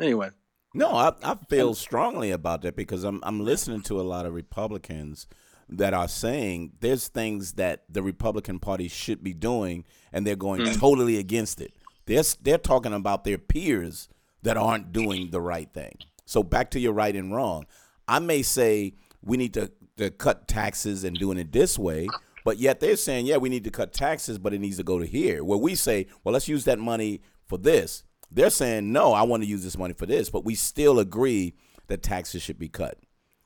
anyway, 0.00 0.30
No, 0.74 0.90
I, 0.90 1.12
I 1.22 1.36
feel 1.48 1.74
strongly 1.74 2.30
about 2.32 2.62
that 2.62 2.76
because 2.76 3.02
I'm 3.04 3.20
I'm 3.22 3.40
listening 3.40 3.82
to 3.82 4.00
a 4.00 4.02
lot 4.14 4.26
of 4.26 4.34
Republicans 4.34 5.26
that 5.68 5.92
are 5.94 6.06
saying 6.06 6.72
there's 6.80 7.08
things 7.08 7.54
that 7.54 7.84
the 7.88 8.02
Republican 8.02 8.58
Party 8.60 8.86
should 8.88 9.22
be 9.24 9.32
doing, 9.34 9.84
and 10.12 10.24
they're 10.26 10.36
going 10.36 10.60
Mm. 10.60 10.78
totally 10.78 11.16
against 11.18 11.60
it. 11.60 11.72
They're 12.06 12.22
they're 12.42 12.58
talking 12.58 12.92
about 12.92 13.24
their 13.24 13.38
peers 13.38 14.08
that 14.42 14.56
aren't 14.56 14.92
doing 14.92 15.30
the 15.30 15.40
right 15.40 15.72
thing. 15.72 15.98
So 16.24 16.42
back 16.42 16.70
to 16.72 16.80
your 16.80 16.92
right 16.92 17.14
and 17.14 17.34
wrong. 17.34 17.66
I 18.08 18.18
may 18.20 18.42
say 18.42 18.94
we 19.22 19.36
need 19.36 19.54
to, 19.54 19.70
to 19.96 20.10
cut 20.10 20.46
taxes 20.46 21.02
and 21.04 21.18
doing 21.18 21.38
it 21.38 21.52
this 21.52 21.78
way, 21.78 22.08
but 22.44 22.58
yet 22.58 22.78
they're 22.80 22.96
saying, 22.96 23.26
yeah, 23.26 23.38
we 23.38 23.48
need 23.48 23.64
to 23.64 23.70
cut 23.70 23.92
taxes, 23.92 24.38
but 24.38 24.54
it 24.54 24.60
needs 24.60 24.76
to 24.76 24.84
go 24.84 24.98
to 24.98 25.06
here. 25.06 25.42
Where 25.42 25.58
we 25.58 25.74
say, 25.74 26.06
well, 26.22 26.32
let's 26.32 26.48
use 26.48 26.64
that 26.64 26.78
money 26.78 27.20
for 27.46 27.58
this. 27.58 28.04
They're 28.30 28.50
saying, 28.50 28.92
no, 28.92 29.12
I 29.12 29.22
want 29.22 29.42
to 29.42 29.48
use 29.48 29.64
this 29.64 29.78
money 29.78 29.94
for 29.94 30.06
this, 30.06 30.30
but 30.30 30.44
we 30.44 30.54
still 30.54 30.98
agree 31.00 31.54
that 31.88 32.02
taxes 32.02 32.42
should 32.42 32.58
be 32.58 32.68
cut. 32.68 32.98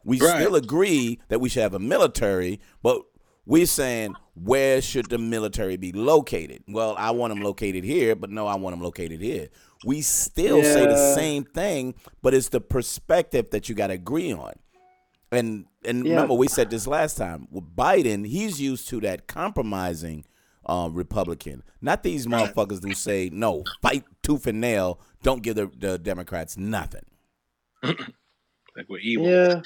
We 0.04 0.18
Right. 0.20 0.40
still 0.40 0.54
agree 0.54 1.20
that 1.28 1.40
we 1.40 1.48
should 1.50 1.62
have 1.62 1.74
a 1.74 1.78
military, 1.78 2.60
but 2.82 3.02
we're 3.46 3.66
saying 3.66 4.14
where 4.34 4.80
should 4.80 5.06
the 5.10 5.18
military 5.18 5.76
be 5.76 5.92
located? 5.92 6.62
Well, 6.68 6.94
I 6.98 7.10
want 7.10 7.30
them 7.32 7.42
located 7.42 7.84
here, 7.84 8.14
but 8.16 8.30
no, 8.30 8.46
I 8.46 8.54
want 8.54 8.74
them 8.74 8.82
located 8.82 9.20
here. 9.20 9.48
We 9.82 10.02
still 10.02 10.62
say 10.62 10.86
the 10.86 10.96
same 11.14 11.44
thing, 11.44 11.94
but 12.22 12.34
it's 12.34 12.48
the 12.50 12.60
perspective 12.60 13.50
that 13.50 13.68
you 13.68 13.74
got 13.74 13.88
to 13.88 13.94
agree 13.94 14.32
on. 14.32 14.52
And 15.32 15.66
and 15.84 16.04
Yeah. 16.06 16.12
remember, 16.14 16.34
we 16.34 16.48
said 16.48 16.70
this 16.70 16.86
last 16.86 17.16
time 17.16 17.48
with 17.50 17.74
Biden. 17.74 18.26
He's 18.26 18.60
used 18.60 18.88
to 18.90 19.00
that 19.00 19.26
compromising 19.26 20.24
uh, 20.66 20.90
Republican, 20.92 21.62
not 21.80 22.02
these 22.02 22.26
motherfuckers 22.26 22.82
who 22.84 22.92
say 22.94 23.30
no, 23.32 23.64
fight 23.80 24.04
tooth 24.22 24.46
and 24.46 24.60
nail, 24.60 25.00
don't 25.22 25.42
give 25.42 25.56
the, 25.56 25.70
the 25.78 25.98
Democrats 25.98 26.56
nothing. 26.58 27.04
like 27.82 28.88
we're 28.88 28.98
evil. 28.98 29.26
Yeah, 29.26 29.62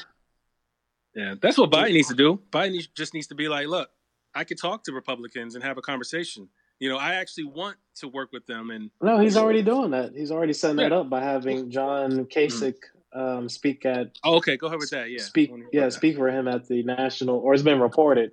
Yeah. 1.15 1.35
that's 1.41 1.59
what 1.59 1.71
Biden 1.71 1.93
needs 1.93 2.09
to 2.09 2.15
do. 2.15 2.41
Biden 2.51 2.87
just 2.95 3.15
needs 3.15 3.29
to 3.29 3.35
be 3.35 3.49
like, 3.49 3.67
look, 3.69 3.89
I 4.35 4.45
could 4.45 4.59
talk 4.59 4.85
to 4.85 4.93
Republicans 4.93 5.55
and 5.55 5.63
have 5.63 5.79
a 5.79 5.83
conversation. 5.83 6.49
You 6.81 6.89
know, 6.89 6.99
I 6.99 7.15
actually 7.15 7.45
want 7.45 7.77
to 7.97 8.09
work 8.09 8.33
with 8.33 8.47
them, 8.47 8.71
and 8.71 8.91
No, 9.01 9.19
he's 9.21 9.37
already 9.37 9.63
doing 9.63 9.93
that. 9.93 10.13
He's 10.15 10.33
already 10.33 10.53
setting 10.53 10.77
that 10.77 10.93
up 10.93 11.09
by 11.09 11.23
having 11.23 11.71
John 11.71 12.25
Kasich 12.27 12.75
um, 13.13 13.49
speak 13.49 13.87
at 13.87 14.11
oh, 14.25 14.37
okay, 14.37 14.57
go 14.57 14.67
ahead 14.67 14.81
with 14.81 14.91
that. 14.91 15.09
Yeah, 15.09 15.21
speak 15.23 15.51
I 15.51 15.53
wanna 15.53 15.65
hear 15.65 15.71
yeah 15.73 15.81
about 15.83 15.87
that. 15.93 15.97
speak 15.99 16.17
for 16.17 16.29
him 16.29 16.49
at 16.49 16.67
the 16.67 16.83
national 16.83 17.37
or 17.39 17.55
it's 17.55 17.63
been 17.63 17.81
reported 17.81 18.33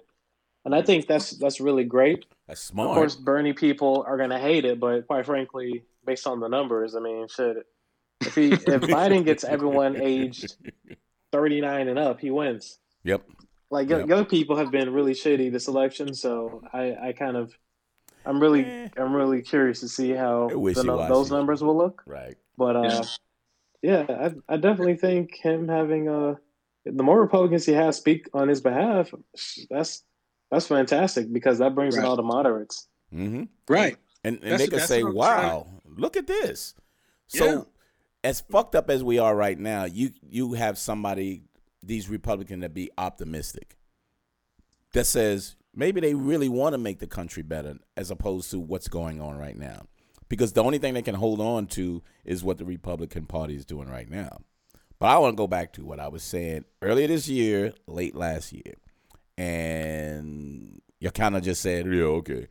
and 0.65 0.73
i 0.73 0.81
think 0.81 1.05
that's 1.07 1.31
that's 1.31 1.61
really 1.61 1.83
great 1.83 2.25
That's 2.47 2.61
smart. 2.61 2.89
of 2.89 2.95
course 2.95 3.15
bernie 3.15 3.53
people 3.53 4.03
are 4.07 4.17
going 4.17 4.31
to 4.31 4.39
hate 4.39 4.65
it 4.65 4.79
but 4.79 5.05
quite 5.07 5.25
frankly 5.25 5.83
based 6.05 6.25
on 6.25 6.39
the 6.39 6.47
numbers 6.47 6.95
i 6.95 6.99
mean 6.99 7.27
should 7.27 7.63
if 8.21 8.33
he 8.35 8.51
if 8.53 8.61
biden 8.95 9.23
gets 9.23 9.43
everyone 9.43 10.01
aged 10.01 10.55
39 11.31 11.87
and 11.87 11.99
up 11.99 12.19
he 12.19 12.31
wins 12.31 12.77
Yep. 13.03 13.23
like 13.69 13.89
young, 13.89 14.01
Yep. 14.01 14.09
young 14.09 14.25
people 14.25 14.55
have 14.57 14.71
been 14.71 14.91
really 14.93 15.13
shitty 15.13 15.51
this 15.51 15.67
election 15.67 16.13
so 16.13 16.61
i 16.73 16.95
i 17.09 17.13
kind 17.13 17.37
of 17.37 17.53
i'm 18.25 18.39
really 18.39 18.65
Eh. 18.65 18.89
i'm 18.97 19.13
really 19.13 19.41
curious 19.41 19.79
to 19.81 19.87
see 19.87 20.11
how 20.11 20.47
the, 20.49 21.05
those 21.09 21.31
numbers 21.31 21.63
will 21.63 21.77
look 21.77 22.03
Right. 22.05 22.35
but 22.57 22.75
uh, 22.75 23.03
yeah, 23.81 24.05
I, 24.09 24.53
I 24.53 24.57
definitely 24.57 24.95
think 24.97 25.35
him 25.35 25.67
having 25.67 26.07
uh, 26.07 26.35
the 26.85 27.01
more 27.01 27.19
Republicans 27.19 27.65
he 27.65 27.73
has 27.73 27.97
speak 27.97 28.27
on 28.31 28.47
his 28.47 28.61
behalf, 28.61 29.11
that's 29.71 30.03
that's 30.51 30.67
fantastic 30.67 31.33
because 31.33 31.57
that 31.57 31.73
brings 31.73 31.95
in 31.97 32.05
all 32.05 32.15
the 32.15 32.21
moderates. 32.21 32.87
Mm-hmm. 33.11 33.45
right. 33.67 33.97
And, 34.23 34.35
and 34.35 34.43
That's- 34.43 34.59
they 34.59 34.67
can 34.67 34.79
say, 34.87 35.03
"Wow, 35.03 35.65
look 35.97 36.15
at 36.15 36.27
this." 36.27 36.75
So, 37.27 37.45
Yeah. 37.45 37.61
As 38.23 38.41
fucked 38.41 38.75
up 38.75 38.89
as 38.89 39.03
we 39.03 39.19
are 39.19 39.35
right 39.35 39.57
now, 39.57 39.85
you 39.85 40.11
you 40.29 40.53
have 40.53 40.77
somebody, 40.77 41.43
these 41.81 42.09
Republicans, 42.09 42.61
that 42.61 42.73
be 42.73 42.91
optimistic, 42.97 43.77
that 44.93 45.05
says 45.05 45.55
maybe 45.73 46.01
they 46.01 46.13
really 46.13 46.49
want 46.49 46.73
to 46.73 46.77
make 46.77 46.99
the 46.99 47.07
country 47.07 47.43
better, 47.43 47.75
as 47.97 48.11
opposed 48.11 48.51
to 48.51 48.59
what's 48.59 48.87
going 48.87 49.21
on 49.21 49.37
right 49.37 49.57
now. 49.57 49.85
Because 50.29 50.53
the 50.53 50.63
only 50.63 50.77
thing 50.77 50.93
they 50.93 51.01
can 51.01 51.15
hold 51.15 51.41
on 51.41 51.67
to 51.67 52.03
is 52.23 52.43
what 52.43 52.57
the 52.57 52.65
Republican 52.65 53.25
Party 53.25 53.55
is 53.55 53.65
doing 53.65 53.89
right 53.89 54.09
now. 54.09 54.41
But 54.97 55.07
I 55.07 55.17
want 55.17 55.33
to 55.33 55.37
go 55.37 55.47
back 55.47 55.73
to 55.73 55.85
what 55.85 55.99
I 55.99 56.07
was 56.07 56.23
saying 56.23 56.65
earlier 56.81 57.07
this 57.07 57.27
year, 57.27 57.73
late 57.87 58.15
last 58.15 58.53
year, 58.53 58.75
and 59.37 60.79
you 60.99 61.09
kind 61.11 61.35
of 61.35 61.41
just 61.41 61.61
said, 61.61 61.87
"Yeah, 61.87 62.03
okay." 62.03 62.47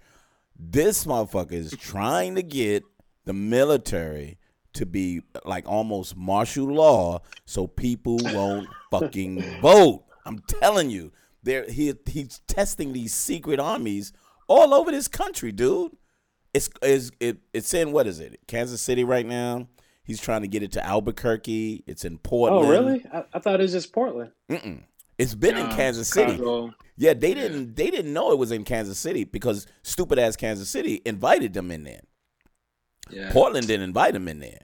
This 0.59 1.05
motherfucker 1.05 1.53
is 1.53 1.75
trying 1.79 2.35
to 2.35 2.43
get 2.43 2.83
the 3.25 3.33
military 3.33 4.39
to 4.75 4.87
be 4.87 5.23
like 5.45 5.69
almost 5.69 6.17
martial 6.17 6.67
law, 6.67 7.23
so 7.45 7.67
people 7.67 8.19
won't 8.23 8.69
fucking 8.91 9.61
vote. 9.61 10.05
I'm 10.25 10.41
telling 10.41 10.91
you, 10.91 11.13
there 11.43 11.69
he 11.69 11.95
he's 12.07 12.41
testing 12.47 12.93
these 12.93 13.15
secret 13.15 13.59
armies 13.61 14.13
all 14.49 14.75
over 14.75 14.91
this 14.91 15.09
country, 15.09 15.53
dude. 15.53 15.97
It's 16.53 16.69
is 16.83 17.13
it 17.21 17.39
it's 17.53 17.73
in 17.75 17.93
what 17.93 18.07
is 18.07 18.21
it? 18.21 18.41
Kansas 18.47 18.83
City 18.83 19.05
right 19.05 19.27
now. 19.27 19.69
He's 20.03 20.21
trying 20.21 20.43
to 20.43 20.49
get 20.49 20.63
it 20.63 20.73
to 20.73 20.85
Albuquerque. 20.85 21.85
It's 21.87 22.05
in 22.05 22.15
oh, 22.15 22.21
Portland. 22.23 22.67
Oh, 22.67 22.71
really? 22.71 23.07
I, 23.13 23.25
I 23.33 23.39
thought 23.39 23.61
it 23.61 23.63
was 23.63 23.73
just 23.73 23.93
Portland. 23.93 24.33
Mm-mm. 24.51 24.83
It's 25.19 25.35
been 25.35 25.57
in 25.57 25.69
Nah, 25.69 25.77
Kansas 25.77 26.09
Chicago. 26.13 26.67
City. 26.67 26.77
Yeah, 26.97 27.15
they 27.15 27.35
didn't 27.35 27.77
they 27.77 27.91
didn't 27.91 28.13
know 28.13 28.33
it 28.33 28.39
was 28.39 28.53
in 28.53 28.65
Kansas 28.65 28.99
City 28.99 29.25
because 29.25 29.67
stupid 29.83 30.19
ass 30.19 30.37
Kansas 30.37 30.69
City 30.69 31.01
invited 31.05 31.53
them 31.53 31.71
in 31.71 31.85
there. 31.85 32.01
Yeah. 33.11 33.33
Portland 33.33 33.67
didn't 33.67 33.85
invite 33.85 34.15
him 34.15 34.29
in 34.29 34.41
there. 34.41 34.61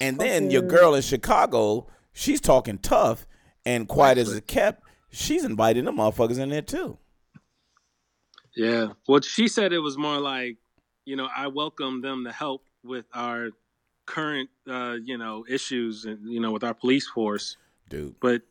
And 0.00 0.18
then 0.18 0.50
your 0.50 0.62
girl 0.62 0.94
in 0.94 1.02
Chicago, 1.02 1.88
she's 2.12 2.40
talking 2.40 2.78
tough 2.78 3.26
and 3.64 3.88
quiet 3.88 4.18
as 4.18 4.32
it 4.32 4.46
kept. 4.46 4.82
She's 5.10 5.44
inviting 5.44 5.84
the 5.84 5.92
motherfuckers 5.92 6.38
in 6.38 6.50
there 6.50 6.62
too. 6.62 6.98
Yeah. 8.54 8.88
Well, 9.06 9.20
she 9.20 9.48
said 9.48 9.72
it 9.72 9.78
was 9.78 9.96
more 9.96 10.18
like, 10.18 10.56
you 11.04 11.16
know, 11.16 11.28
I 11.34 11.46
welcome 11.48 12.02
them 12.02 12.24
to 12.24 12.32
help 12.32 12.64
with 12.84 13.06
our 13.12 13.50
current, 14.06 14.50
uh, 14.68 14.96
you 15.02 15.18
know, 15.18 15.44
issues 15.48 16.04
and 16.04 16.18
you 16.30 16.40
know 16.40 16.52
with 16.52 16.64
our 16.64 16.74
police 16.74 17.08
force. 17.08 17.56
Dude, 17.88 18.16
But, 18.20 18.42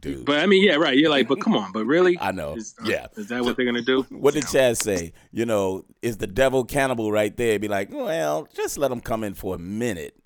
dude. 0.00 0.24
but 0.24 0.40
I 0.40 0.46
mean, 0.46 0.62
yeah, 0.62 0.74
right. 0.76 0.96
You're 0.96 1.10
like, 1.10 1.28
but 1.28 1.40
come 1.40 1.54
on, 1.56 1.72
but 1.72 1.84
really? 1.86 2.18
I 2.20 2.32
know. 2.32 2.54
Is, 2.56 2.74
uh, 2.80 2.86
Yeah. 2.88 3.06
Is 3.16 3.28
that 3.28 3.42
what 3.44 3.56
they're 3.56 3.66
gonna 3.66 3.82
do? 3.82 4.02
What 4.10 4.34
did 4.34 4.46
Chad 4.48 4.76
say? 4.78 5.12
You 5.32 5.46
know, 5.46 5.84
is 6.02 6.16
the 6.18 6.26
devil 6.26 6.64
cannibal 6.64 7.10
right 7.12 7.36
there? 7.36 7.58
Be 7.58 7.68
like, 7.68 7.88
well, 7.92 8.48
just 8.54 8.78
let 8.78 8.90
him 8.90 9.00
come 9.00 9.24
in 9.24 9.34
for 9.34 9.54
a 9.54 9.58
minute. 9.58 10.16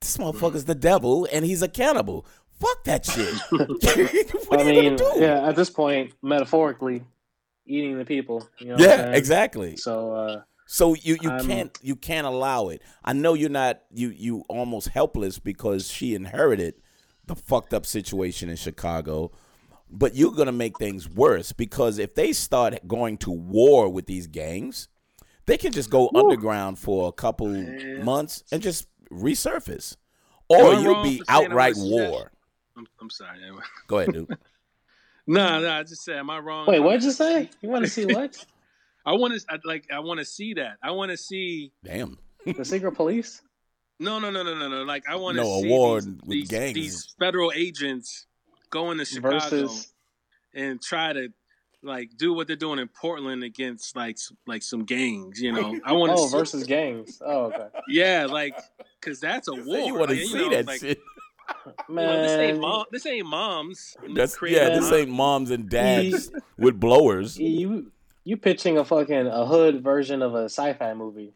This 0.00 0.16
motherfucker's 0.16 0.64
the 0.66 0.74
devil 0.74 1.26
and 1.32 1.44
he's 1.44 1.62
a 1.62 1.68
cannibal. 1.68 2.24
Fuck 2.60 2.84
that 2.84 3.04
shit. 3.04 3.34
what 4.48 4.60
I 4.60 4.62
are 4.62 4.72
you 4.72 4.80
mean, 4.82 4.96
gonna 4.96 5.14
do? 5.14 5.20
yeah, 5.20 5.46
at 5.48 5.56
this 5.56 5.70
point, 5.70 6.12
metaphorically, 6.22 7.04
eating 7.66 7.98
the 7.98 8.04
people. 8.04 8.48
You 8.58 8.68
know 8.68 8.74
what 8.74 8.82
I'm 8.82 8.88
Yeah, 9.10 9.12
exactly. 9.16 9.76
So, 9.76 10.12
uh, 10.14 10.40
So 10.66 10.94
you 10.94 11.16
you 11.20 11.30
I'm- 11.30 11.46
can't 11.46 11.78
you 11.82 11.94
can't 11.96 12.26
allow 12.26 12.68
it. 12.68 12.82
I 13.04 13.12
know 13.12 13.34
you're 13.34 13.48
not 13.50 13.80
you 13.92 14.08
you 14.10 14.44
almost 14.48 14.88
helpless 14.88 15.38
because 15.38 15.88
she 15.88 16.14
inherited 16.14 16.74
the 17.28 17.36
fucked 17.36 17.72
up 17.72 17.86
situation 17.86 18.48
in 18.48 18.56
Chicago, 18.56 19.30
but 19.90 20.14
you're 20.14 20.32
gonna 20.32 20.52
make 20.52 20.78
things 20.78 21.08
worse 21.08 21.52
because 21.52 21.98
if 21.98 22.14
they 22.14 22.32
start 22.32 22.86
going 22.86 23.16
to 23.18 23.30
war 23.30 23.88
with 23.88 24.06
these 24.06 24.26
gangs, 24.26 24.88
they 25.46 25.56
can 25.56 25.72
just 25.72 25.88
go 25.90 26.10
underground 26.14 26.78
for 26.78 27.08
a 27.08 27.12
couple 27.12 27.54
Yeah. 27.54 28.02
months 28.02 28.44
and 28.52 28.62
just 28.62 28.86
resurface, 29.10 29.96
or 30.48 30.74
you'll 30.74 31.02
be 31.02 31.18
for 31.18 31.24
saying 31.24 31.26
I 31.28 31.34
wanna 31.40 31.44
outright 31.54 31.74
war. 31.76 32.32
I'm, 32.76 32.86
I'm 33.00 33.10
sorry. 33.10 33.38
Go 33.88 33.98
ahead, 33.98 34.12
dude. 34.14 34.36
No, 35.26 35.60
no. 35.60 35.70
I 35.72 35.82
just 35.82 36.04
said, 36.04 36.16
am 36.16 36.30
I 36.30 36.38
wrong? 36.38 36.66
wait, 36.66 36.80
what'd 36.80 37.02
you 37.02 37.10
say? 37.10 37.50
You 37.60 37.68
want 37.68 37.84
to 37.84 37.90
see 37.90 38.06
what? 38.06 38.44
I 39.06 39.12
want 39.12 39.34
to 39.34 39.58
like. 39.64 39.86
I 39.92 40.00
want 40.00 40.18
to 40.20 40.24
see 40.24 40.54
that. 40.54 40.76
I 40.82 40.90
want 40.90 41.10
to 41.10 41.16
see. 41.16 41.72
Damn. 41.82 42.18
the 42.44 42.64
secret 42.64 42.92
police? 42.92 43.42
No, 44.00 44.18
no, 44.18 44.30
no, 44.30 44.42
no, 44.42 44.54
no, 44.54 44.68
no. 44.68 44.82
Like 44.84 45.08
I 45.08 45.16
want 45.16 45.36
to 45.36 45.42
No, 45.42 45.56
a 45.56 45.60
see 45.60 45.68
war 45.68 46.00
these, 46.00 46.06
with 46.06 46.28
these, 46.28 46.48
gangs. 46.48 46.74
these 46.74 47.14
federal 47.18 47.52
agents 47.54 48.26
go 48.70 48.90
into 48.90 49.04
Chicago 49.04 49.38
Versus 49.38 49.92
and 50.54 50.80
try 50.80 51.12
to 51.12 51.28
like 51.82 52.10
do 52.16 52.32
what 52.32 52.46
they're 52.46 52.56
doing 52.56 52.78
in 52.78 52.88
Portland 52.88 53.42
against 53.44 53.96
like 53.96 54.18
like 54.46 54.62
some 54.62 54.84
gangs. 54.84 55.40
You 55.40 55.52
know, 55.52 55.78
I 55.84 55.92
want 55.92 56.10
to. 56.16 56.18
oh, 56.18 56.26
see, 56.26 56.36
versus 56.36 56.64
gangs. 56.64 57.20
Oh, 57.24 57.46
okay. 57.46 57.68
Yeah, 57.88 58.26
like 58.30 58.58
because 59.00 59.20
that's 59.20 59.48
a 59.48 59.54
war. 59.54 59.78
you 59.78 59.94
want 59.94 60.10
to 60.10 60.16
see 60.16 60.34
know, 60.34 60.50
that 60.50 60.66
like, 60.66 60.80
shit? 60.80 61.00
Man, 61.88 62.06
Well, 62.06 62.22
this 62.22 62.32
ain't 62.38 62.60
mom. 62.60 62.84
This 62.92 63.06
ain't 63.06 63.26
moms. 63.26 63.96
That's 64.14 64.36
yeah. 64.42 64.68
This 64.70 64.82
moms. 64.82 64.92
ain't 64.92 65.10
moms 65.10 65.50
and 65.50 65.68
dads 65.68 66.30
with 66.58 66.78
blowers. 66.78 67.38
you 67.38 67.90
you 68.28 68.36
pitching 68.36 68.76
a 68.76 68.84
fucking 68.84 69.26
a 69.26 69.46
hood 69.46 69.82
version 69.82 70.20
of 70.20 70.34
a 70.34 70.50
sci-fi 70.50 70.92
movie, 70.92 71.32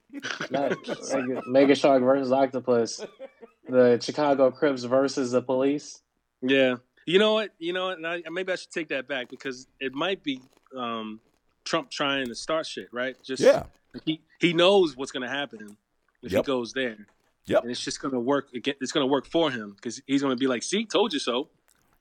not 0.50 0.76
like 1.10 1.24
Mega 1.46 1.74
Shark 1.74 2.02
versus 2.02 2.30
Octopus, 2.30 3.00
the 3.66 3.98
Chicago 3.98 4.50
Crips 4.50 4.84
versus 4.84 5.30
the 5.30 5.40
police. 5.40 6.02
Yeah. 6.42 6.76
You 7.06 7.18
know 7.18 7.32
what? 7.32 7.54
You 7.58 7.72
know 7.72 7.86
what? 7.86 7.96
And 7.96 8.06
I, 8.06 8.22
maybe 8.30 8.52
I 8.52 8.56
should 8.56 8.72
take 8.72 8.88
that 8.88 9.08
back 9.08 9.30
because 9.30 9.66
it 9.80 9.94
might 9.94 10.22
be 10.22 10.42
um, 10.76 11.20
Trump 11.64 11.90
trying 11.90 12.26
to 12.26 12.34
start 12.34 12.66
shit, 12.66 12.88
right? 12.92 13.16
Just 13.24 13.42
Yeah. 13.42 13.62
He 14.04 14.20
he 14.38 14.52
knows 14.52 14.94
what's 14.94 15.12
going 15.12 15.22
to 15.22 15.30
happen 15.34 15.78
if 16.22 16.30
Yep. 16.30 16.44
he 16.44 16.46
goes 16.46 16.74
there. 16.74 17.06
Yep. 17.46 17.62
And 17.62 17.70
it's 17.70 17.80
just 17.80 18.02
going 18.02 18.12
to 18.12 18.20
work 18.20 18.52
again. 18.52 18.74
It's 18.82 18.92
going 18.92 19.06
to 19.06 19.10
work 19.10 19.24
for 19.24 19.50
him 19.50 19.72
because 19.76 20.02
he's 20.06 20.20
going 20.20 20.36
to 20.36 20.38
be 20.40 20.46
like, 20.46 20.62
"See, 20.62 20.84
told 20.84 21.14
you 21.14 21.18
so." 21.18 21.48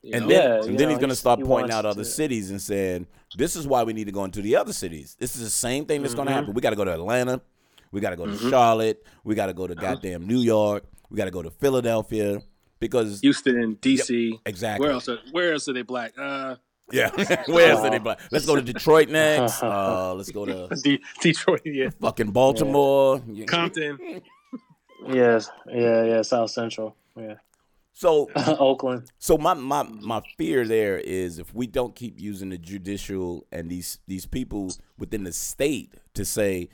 You 0.03 0.13
And 0.15 0.23
know? 0.23 0.29
then, 0.29 0.43
Yeah, 0.43 0.55
and 0.69 0.79
then 0.79 0.87
know, 0.87 0.89
he's 0.89 0.97
going 0.97 1.09
to 1.09 1.15
start 1.15 1.39
he 1.39 1.45
pointing 1.45 1.71
out 1.71 1.85
other 1.85 2.03
to- 2.03 2.09
cities 2.09 2.49
and 2.49 2.59
saying, 2.61 3.05
"This 3.37 3.55
is 3.55 3.67
why 3.67 3.83
we 3.83 3.93
need 3.93 4.05
to 4.05 4.11
go 4.11 4.23
into 4.25 4.41
the 4.41 4.55
other 4.55 4.73
cities. 4.73 5.15
This 5.19 5.35
is 5.35 5.43
the 5.43 5.49
same 5.49 5.85
thing 5.85 6.01
that's 6.01 6.15
going 6.15 6.27
to 6.27 6.33
Mhm. 6.33 6.37
happen. 6.37 6.53
We 6.53 6.61
got 6.61 6.71
to 6.71 6.75
go 6.75 6.85
to 6.85 6.93
Atlanta. 6.93 7.41
We 7.91 8.01
got 8.01 8.09
to 8.11 8.15
go 8.15 8.25
to 8.25 8.31
Mhm. 8.31 8.49
Charlotte. 8.49 9.05
We 9.23 9.35
got 9.35 9.45
to 9.47 9.53
go 9.53 9.67
to 9.67 9.75
goddamn 9.75 10.25
New 10.25 10.39
York. 10.39 10.85
We 11.09 11.17
got 11.17 11.25
to 11.25 11.31
go 11.31 11.41
to 11.43 11.51
Philadelphia 11.51 12.41
because 12.79 13.19
Houston, 13.21 13.75
DC. 13.81 14.39
exactly. 14.45 14.85
Where 14.85 14.93
else? 14.93 15.07
Are, 15.09 15.19
where 15.31 15.53
else 15.53 15.67
are 15.69 15.73
they 15.73 15.83
black? 15.83 16.13
Uh, 16.17 16.55
Yeah. 16.91 17.09
Where 17.47 17.71
else 17.71 17.81
are 17.85 17.89
they 17.91 17.99
black? 17.99 18.19
Let's 18.31 18.45
go 18.45 18.55
to 18.55 18.61
Detroit 18.61 19.07
next. 19.21 19.61
Uh, 19.63 20.13
let's 20.15 20.29
go 20.31 20.45
to 20.45 20.67
D- 20.83 20.99
Detroit, 21.21 21.61
yeah. 21.63 21.89
fucking 22.01 22.31
Baltimore. 22.31 23.21
Yeah. 23.31 23.45
Compton. 23.45 24.21
Yes, 25.07 25.49
yeah, 25.71 26.03
yeah, 26.03 26.21
South 26.21 26.51
Central, 26.51 26.95
yeah, 27.15 27.35
So 27.93 28.29
Oakland. 28.35 29.11
So 29.19 29.37
my, 29.37 29.53
my 29.53 29.83
my 29.83 30.21
fear 30.37 30.65
there 30.65 30.97
is 30.97 31.39
if 31.39 31.53
we 31.53 31.67
don't 31.67 31.95
keep 31.95 32.19
using 32.19 32.49
the 32.49 32.57
judicial 32.57 33.45
and 33.51 33.69
these 33.69 33.99
these 34.07 34.25
people 34.25 34.71
within 34.97 35.23
the 35.23 35.33
state 35.33 35.93
to 36.13 36.25
say, 36.25 36.69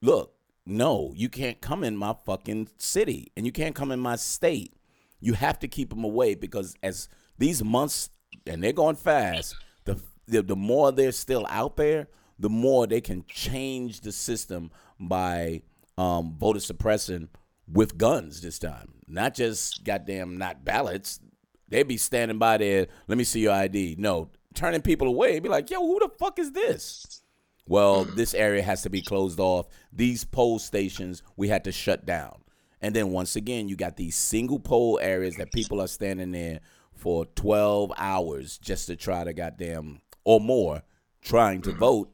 look, 0.00 0.34
no, 0.66 1.12
you 1.16 1.28
can't 1.28 1.60
come 1.60 1.82
in 1.84 1.96
my 1.96 2.14
fucking 2.24 2.68
city 2.78 3.32
and 3.36 3.46
you 3.46 3.52
can't 3.52 3.74
come 3.74 3.90
in 3.90 4.00
my 4.00 4.16
state. 4.16 4.74
You 5.20 5.34
have 5.34 5.58
to 5.60 5.68
keep 5.68 5.90
them 5.90 6.04
away 6.04 6.34
because 6.34 6.74
as 6.82 7.08
these 7.38 7.62
months 7.62 8.10
and 8.46 8.62
they're 8.62 8.72
going 8.72 8.96
fast, 8.96 9.56
the 9.84 10.00
the, 10.26 10.42
the 10.42 10.56
more 10.56 10.92
they're 10.92 11.12
still 11.12 11.46
out 11.50 11.76
there, 11.76 12.08
the 12.38 12.48
more 12.48 12.86
they 12.86 13.00
can 13.00 13.24
change 13.28 14.00
the 14.00 14.12
system 14.12 14.70
by 14.98 15.62
um, 15.98 16.36
voter 16.38 16.60
suppression 16.60 17.28
with 17.72 17.98
guns 17.98 18.40
this 18.40 18.58
time. 18.58 18.94
Not 19.06 19.34
just 19.34 19.84
goddamn 19.84 20.36
not 20.36 20.64
ballots. 20.64 21.20
They'd 21.68 21.88
be 21.88 21.96
standing 21.96 22.38
by 22.38 22.58
there, 22.58 22.88
let 23.06 23.16
me 23.16 23.24
see 23.24 23.40
your 23.40 23.52
ID. 23.52 23.96
No, 23.98 24.30
turning 24.54 24.82
people 24.82 25.06
away, 25.06 25.38
be 25.38 25.48
like, 25.48 25.70
yo, 25.70 25.80
who 25.80 25.98
the 26.00 26.10
fuck 26.18 26.38
is 26.38 26.52
this? 26.52 27.22
Well, 27.66 28.04
hmm. 28.04 28.16
this 28.16 28.34
area 28.34 28.62
has 28.62 28.82
to 28.82 28.90
be 28.90 29.02
closed 29.02 29.38
off. 29.38 29.66
These 29.92 30.24
poll 30.24 30.58
stations 30.58 31.22
we 31.36 31.48
had 31.48 31.64
to 31.64 31.72
shut 31.72 32.04
down. 32.04 32.42
And 32.82 32.96
then 32.96 33.10
once 33.10 33.36
again, 33.36 33.68
you 33.68 33.76
got 33.76 33.96
these 33.96 34.16
single 34.16 34.58
poll 34.58 34.98
areas 35.00 35.36
that 35.36 35.52
people 35.52 35.80
are 35.80 35.86
standing 35.86 36.32
there 36.32 36.60
for 36.94 37.26
12 37.26 37.92
hours 37.96 38.58
just 38.58 38.86
to 38.86 38.96
try 38.96 39.22
to 39.22 39.32
goddamn 39.32 40.00
or 40.24 40.40
more 40.40 40.82
trying 41.22 41.62
to 41.62 41.72
hmm. 41.72 41.78
vote. 41.78 42.10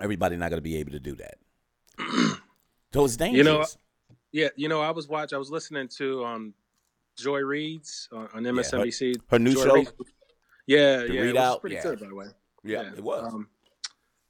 Everybody 0.00 0.36
not 0.36 0.50
going 0.50 0.58
to 0.58 0.62
be 0.62 0.76
able 0.78 0.92
to 0.92 1.00
do 1.00 1.16
that. 1.16 1.38
So 2.94 3.04
it's 3.04 3.16
dangerous. 3.16 3.38
You 3.38 3.42
know, 3.42 3.64
Yeah, 4.34 4.48
you 4.56 4.68
know, 4.68 4.80
I 4.80 4.90
was 4.90 5.06
watching. 5.06 5.36
I 5.36 5.38
was 5.38 5.48
listening 5.52 5.86
to 5.98 6.24
um, 6.24 6.54
Joy 7.16 7.38
Reid's 7.42 8.08
on, 8.12 8.28
on 8.34 8.42
MSNBC. 8.42 9.14
her 9.30 9.38
new 9.38 9.54
Joy 9.54 9.64
show? 9.64 9.74
Reid- 9.74 9.88
Yeah, 10.66 10.96
The 11.02 11.12
yeah, 11.14 11.20
Read 11.20 11.28
it 11.30 11.34
was 11.36 11.58
pretty 11.60 11.76
Yeah. 11.76 11.82
good, 11.84 12.00
by 12.00 12.08
the 12.08 12.14
way. 12.16 12.26
yeah, 12.64 12.92
it 12.92 13.00
was. 13.00 13.32
Um, 13.32 13.48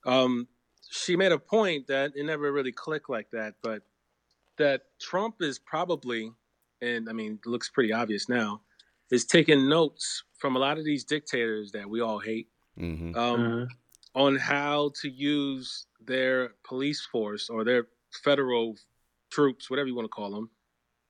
um, 0.05 0.49
she 0.91 1.17
made 1.17 1.33
a 1.33 1.39
point 1.39 1.87
that 1.87 2.13
it 2.17 2.25
never 2.25 2.53
really 2.53 2.71
clicked 2.71 3.09
like 3.09 3.31
that, 3.31 3.55
but 3.63 3.83
that 4.59 4.83
Trump 5.01 5.37
is 5.41 5.59
probably, 5.59 6.31
and 6.83 7.09
I 7.09 7.15
mean, 7.15 7.39
it 7.43 7.49
looks 7.49 7.71
pretty 7.71 7.95
obvious 7.95 8.29
now, 8.29 8.61
is 9.11 9.25
taking 9.25 9.71
notes 9.71 10.25
from 10.37 10.55
a 10.55 10.59
lot 10.59 10.77
of 10.77 10.85
these 10.85 11.03
dictators 11.05 11.73
that 11.73 11.89
we 11.89 12.03
all 12.03 12.19
hate 12.19 12.51
hmm 12.77 13.17
um, 13.17 13.41
Mhm. 13.41 13.69
on 14.15 14.37
how 14.37 14.93
to 15.01 15.09
use 15.09 15.87
their 15.99 16.51
police 16.63 17.07
force 17.07 17.49
or 17.49 17.65
their 17.65 17.87
federal 18.23 18.77
troops, 19.35 19.69
whatever 19.69 19.89
you 19.89 19.95
want 19.95 20.07
to 20.07 20.11
call 20.11 20.31
them, 20.31 20.51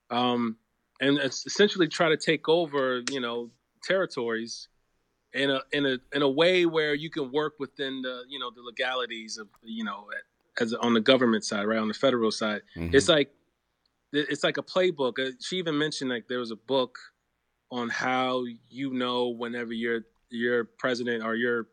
um, 0.09 0.57
and 0.99 1.19
essentially 1.19 1.87
try 1.87 2.09
to 2.09 2.17
take 2.17 2.47
over, 2.49 3.01
you 3.11 3.19
know, 3.19 3.51
territories 3.83 4.67
in 5.33 5.51
a 5.51 5.61
in 5.71 5.85
a 5.85 5.97
in 6.13 6.21
a 6.21 6.29
way 6.29 6.65
where 6.65 6.93
you 6.93 7.09
can 7.09 7.31
work 7.31 7.53
within 7.59 8.01
the 8.01 8.23
you 8.27 8.39
know 8.39 8.49
the 8.55 8.61
legalities 8.61 9.37
of 9.37 9.47
you 9.63 9.83
know 9.83 10.07
as 10.59 10.73
on 10.73 10.93
the 10.93 11.01
government 11.01 11.43
side, 11.43 11.65
right 11.65 11.79
on 11.79 11.87
the 11.87 11.93
federal 11.93 12.31
side. 12.31 12.61
Mm-hmm. 12.75 12.95
It's 12.95 13.09
like 13.09 13.31
it's 14.13 14.43
like 14.43 14.57
a 14.57 14.63
playbook. 14.63 15.19
Uh, 15.19 15.31
She 15.41 15.57
even 15.57 15.77
mentioned 15.77 16.09
like 16.09 16.27
there 16.27 16.39
was 16.39 16.51
a 16.51 16.55
book 16.55 16.97
on 17.71 17.89
how 17.89 18.45
you 18.69 18.93
know 18.93 19.29
whenever 19.29 19.73
your 19.73 20.01
your 20.29 20.63
president 20.63 21.23
or 21.23 21.35
your 21.35 21.67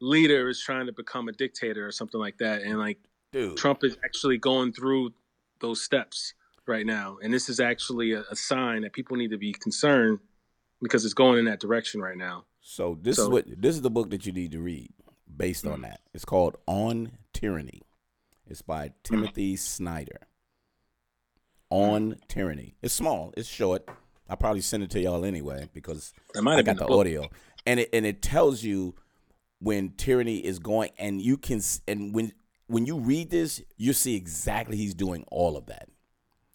leader 0.00 0.48
is 0.48 0.60
trying 0.60 0.86
to 0.86 0.92
become 0.92 1.28
a 1.28 1.32
dictator 1.32 1.86
or 1.86 1.92
something 1.92 2.20
like 2.20 2.38
that. 2.38 2.62
And 2.62 2.78
like 2.78 2.98
Dude. 3.32 3.56
Trump 3.56 3.84
is 3.84 3.96
actually 4.04 4.38
going 4.38 4.72
through 4.72 5.12
those 5.62 5.82
steps 5.82 6.34
right 6.66 6.84
now, 6.84 7.16
and 7.22 7.32
this 7.32 7.48
is 7.48 7.58
actually 7.58 8.12
a, 8.12 8.20
a 8.30 8.36
sign 8.36 8.82
that 8.82 8.92
people 8.92 9.16
need 9.16 9.30
to 9.30 9.38
be 9.38 9.52
concerned 9.54 10.18
because 10.82 11.04
it's 11.06 11.14
going 11.14 11.38
in 11.38 11.46
that 11.46 11.58
direction 11.60 12.02
right 12.02 12.16
now. 12.18 12.44
So 12.60 12.98
this 13.00 13.18
is 13.18 13.28
what 13.28 13.44
this 13.60 13.74
is 13.74 13.80
the 13.82 13.90
book 13.90 14.10
that 14.10 14.26
you 14.26 14.32
need 14.32 14.52
to 14.52 14.60
read 14.60 14.90
based 15.34 15.66
on 15.66 15.78
Mm. 15.80 15.82
that. 15.82 16.00
It's 16.12 16.24
called 16.26 16.56
On 16.66 17.12
Tyranny. 17.32 17.80
It's 18.46 18.60
Mm. 18.62 18.66
by 18.66 18.92
Timothy 19.02 19.56
Snyder. 19.56 20.20
On 21.70 22.16
Tyranny. 22.28 22.74
It's 22.82 22.92
small. 22.94 23.32
It's 23.36 23.48
short. 23.48 23.88
I'll 24.28 24.36
probably 24.36 24.60
send 24.60 24.82
it 24.82 24.90
to 24.90 25.00
y'all 25.00 25.24
anyway 25.24 25.68
because 25.72 26.12
That 26.34 26.42
might 26.42 26.54
I 26.54 26.56
have 26.56 26.66
got 26.66 26.76
been 26.76 26.86
the 26.86 26.92
the 26.92 26.98
audio, 26.98 27.28
and 27.66 27.80
it 27.80 27.88
and 27.92 28.04
it 28.04 28.20
tells 28.22 28.62
you 28.62 28.94
when 29.58 29.90
tyranny 29.90 30.38
is 30.44 30.58
going, 30.58 30.90
and 30.98 31.20
you 31.22 31.36
can 31.38 31.60
and 31.88 32.14
when 32.14 32.32
when 32.72 32.86
you 32.86 32.98
read 32.98 33.30
this, 33.30 33.62
you 33.76 33.92
see 33.92 34.16
exactly 34.16 34.76
he's 34.76 34.94
doing 34.94 35.24
all 35.30 35.56
of 35.56 35.66
that, 35.66 35.88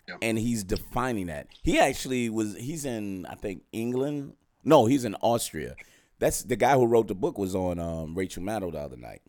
Yeah. 0.08 0.16
and 0.22 0.38
he's 0.38 0.64
defining 0.64 1.28
that. 1.28 1.48
He 1.64 1.80
actually 1.80 2.30
was. 2.30 2.56
He's 2.58 2.86
in 2.86 3.26
I 3.28 3.36
think 3.36 3.64
England. 3.72 4.34
No, 4.64 4.86
he's 4.86 5.06
in 5.06 5.16
Austria. 5.16 5.76
That's 6.20 6.44
the 6.44 6.56
guy 6.56 6.74
who 6.74 6.86
wrote 6.88 7.08
the 7.08 7.16
book 7.16 7.38
was 7.38 7.56
on 7.56 7.80
um, 7.80 8.16
Rachel 8.16 8.44
Maddow 8.44 8.72
the 8.72 8.80
other 8.80 8.98
night. 8.98 9.22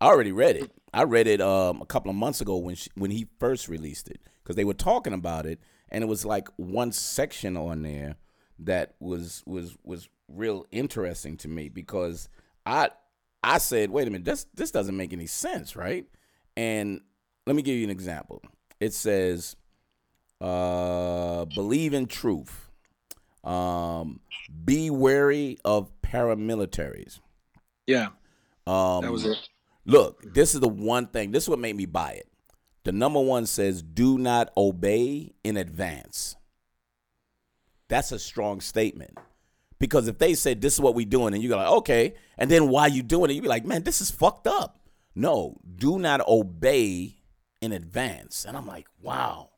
I 0.00 0.06
already 0.06 0.32
read 0.32 0.56
it. 0.56 0.70
I 0.92 1.04
read 1.04 1.28
it 1.28 1.40
um, 1.40 1.80
a 1.80 1.86
couple 1.86 2.10
of 2.10 2.16
months 2.16 2.40
ago 2.40 2.56
when 2.56 2.74
she, 2.74 2.90
when 2.96 3.12
he 3.12 3.28
first 3.38 3.68
released 3.68 4.08
it 4.10 4.20
because 4.42 4.56
they 4.56 4.64
were 4.64 4.74
talking 4.74 5.12
about 5.12 5.46
it, 5.46 5.60
and 5.90 6.02
it 6.02 6.08
was 6.08 6.24
like 6.24 6.48
one 6.56 6.90
section 6.92 7.56
on 7.56 7.82
there 7.82 8.16
that 8.58 8.94
was 9.00 9.42
was 9.46 9.76
was 9.84 10.08
real 10.28 10.66
interesting 10.72 11.36
to 11.36 11.48
me 11.48 11.68
because 11.68 12.28
I 12.66 12.90
I 13.42 13.58
said, 13.58 13.90
wait 13.90 14.06
a 14.06 14.10
minute, 14.10 14.24
this 14.24 14.46
this 14.54 14.70
doesn't 14.70 14.96
make 14.96 15.12
any 15.12 15.26
sense, 15.26 15.74
right? 15.76 16.06
And 16.56 17.00
let 17.46 17.56
me 17.56 17.62
give 17.62 17.76
you 17.76 17.84
an 17.84 17.90
example. 17.90 18.42
It 18.80 18.92
says, 18.94 19.56
uh, 20.40 21.44
believe 21.46 21.94
in 21.94 22.06
truth. 22.06 22.68
Um, 23.44 24.20
be 24.64 24.90
wary 24.90 25.58
of 25.64 25.90
paramilitaries. 26.02 27.18
Yeah, 27.86 28.08
Um, 28.66 29.02
that 29.02 29.10
was 29.10 29.24
it. 29.26 29.36
Look, 29.84 30.22
this 30.32 30.54
is 30.54 30.60
the 30.60 30.68
one 30.68 31.08
thing. 31.08 31.32
This 31.32 31.44
is 31.44 31.48
what 31.48 31.58
made 31.58 31.74
me 31.74 31.86
buy 31.86 32.12
it. 32.12 32.28
The 32.84 32.92
number 32.92 33.20
one 33.20 33.46
says, 33.46 33.82
"Do 33.82 34.18
not 34.18 34.52
obey 34.56 35.34
in 35.42 35.56
advance." 35.56 36.36
That's 37.88 38.12
a 38.12 38.18
strong 38.18 38.60
statement 38.60 39.18
because 39.82 40.06
if 40.06 40.16
they 40.18 40.32
said 40.34 40.60
this 40.60 40.74
is 40.74 40.80
what 40.80 40.94
we're 40.94 41.04
doing, 41.04 41.34
and 41.34 41.42
you're 41.42 41.56
like, 41.56 41.66
okay, 41.66 42.14
and 42.38 42.48
then 42.48 42.68
why 42.68 42.86
you 42.86 43.02
doing 43.02 43.30
it? 43.32 43.34
You 43.34 43.42
be 43.42 43.48
like, 43.48 43.64
man, 43.64 43.82
this 43.82 44.00
is 44.00 44.12
fucked 44.12 44.46
up. 44.46 44.78
No, 45.16 45.56
do 45.74 45.98
not 45.98 46.20
obey 46.28 47.16
in 47.60 47.72
advance. 47.72 48.44
And 48.44 48.56
I'm 48.56 48.64
like, 48.68 48.86
wow, 49.00 49.50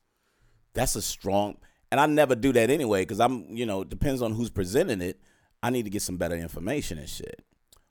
that's 0.73 0.97
a 0.97 1.02
strong. 1.02 1.59
And 1.90 2.00
I 2.00 2.07
never 2.07 2.35
do 2.35 2.54
that 2.54 2.71
anyway 2.71 3.02
because 3.02 3.21
I'm, 3.21 3.54
you 3.54 3.66
know, 3.66 3.83
it 3.83 3.90
depends 3.90 4.23
on 4.23 4.33
who's 4.33 4.49
presenting 4.49 5.02
it. 5.02 5.21
I 5.62 5.69
need 5.69 5.83
to 5.85 5.90
get 5.90 6.00
some 6.00 6.16
better 6.16 6.37
information 6.37 6.97
and 6.97 7.09
shit. 7.09 7.45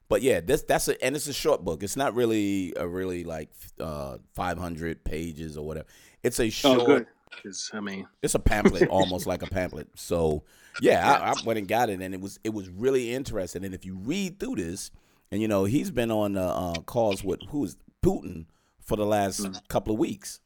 But 0.09 0.23
yeah, 0.23 0.41
this 0.41 0.63
that's 0.63 0.87
a 0.87 1.01
and 1.05 1.15
it's 1.15 1.27
a 1.27 1.33
short 1.33 1.63
book. 1.63 1.83
It's 1.83 1.95
not 1.95 2.15
really 2.15 2.73
a 2.75 2.87
really 2.87 3.23
like 3.23 3.51
uh 3.79 4.17
500 4.33 5.03
pages 5.03 5.55
or 5.55 5.67
whatever. 5.67 5.85
It's 6.23 6.39
a 6.39 6.49
short. 6.49 6.79
Oh, 6.81 6.85
good. 6.87 7.05
'Cause, 7.43 7.69
I 7.73 7.79
mean, 7.79 8.07
It's 8.23 8.35
a 8.35 8.39
pamphlet, 8.39 8.89
almost 8.89 9.27
like 9.27 9.43
a 9.43 9.47
pamphlet. 9.47 9.87
So 9.95 10.43
yeah, 10.81 11.07
I, 11.07 11.31
I 11.31 11.33
went 11.45 11.59
and 11.59 11.67
got 11.67 11.89
it, 11.89 12.01
and 12.01 12.13
it 12.13 12.21
was 12.21 12.39
it 12.43 12.53
was 12.53 12.69
really 12.69 13.13
interesting. 13.13 13.63
And 13.65 13.73
if 13.73 13.85
you 13.85 13.95
read 13.95 14.39
through 14.39 14.55
this, 14.55 14.91
and 15.31 15.41
you 15.41 15.47
know 15.47 15.65
he's 15.65 15.91
been 15.91 16.11
on 16.11 16.37
uh, 16.37 16.41
uh, 16.47 16.81
calls 16.81 17.23
with 17.23 17.39
who's 17.49 17.77
Putin 18.03 18.45
for 18.79 18.95
the 18.95 19.05
last 19.05 19.47
couple 19.67 19.93
of 19.93 19.99
weeks, 19.99 20.39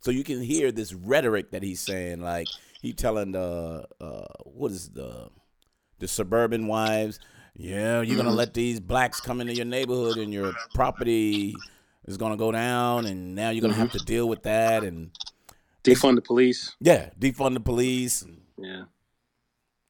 so 0.00 0.10
you 0.10 0.24
can 0.24 0.42
hear 0.42 0.72
this 0.72 0.92
rhetoric 0.92 1.50
that 1.52 1.62
he's 1.62 1.80
saying. 1.80 2.20
Like 2.20 2.48
he 2.82 2.92
telling 2.92 3.32
the 3.32 3.86
uh, 4.00 4.24
what 4.44 4.72
is 4.72 4.90
the 4.90 5.30
the 5.98 6.08
suburban 6.08 6.66
wives, 6.66 7.20
yeah, 7.56 8.00
you're 8.02 8.16
gonna 8.16 8.30
let 8.30 8.54
these 8.54 8.80
blacks 8.80 9.20
come 9.20 9.40
into 9.40 9.54
your 9.54 9.64
neighborhood 9.66 10.16
and 10.18 10.32
your 10.32 10.52
property 10.74 11.54
is 12.06 12.16
gonna 12.16 12.36
go 12.36 12.52
down, 12.52 13.06
and 13.06 13.34
now 13.34 13.50
you're 13.50 13.62
gonna 13.62 13.74
have 13.74 13.92
to 13.92 13.98
deal 14.00 14.28
with 14.28 14.42
that 14.42 14.84
and. 14.84 15.10
defund 15.84 16.14
the 16.16 16.22
police. 16.22 16.74
Yeah, 16.80 17.10
defund 17.20 17.52
the 17.54 17.60
police. 17.60 18.24
Yeah, 18.56 18.84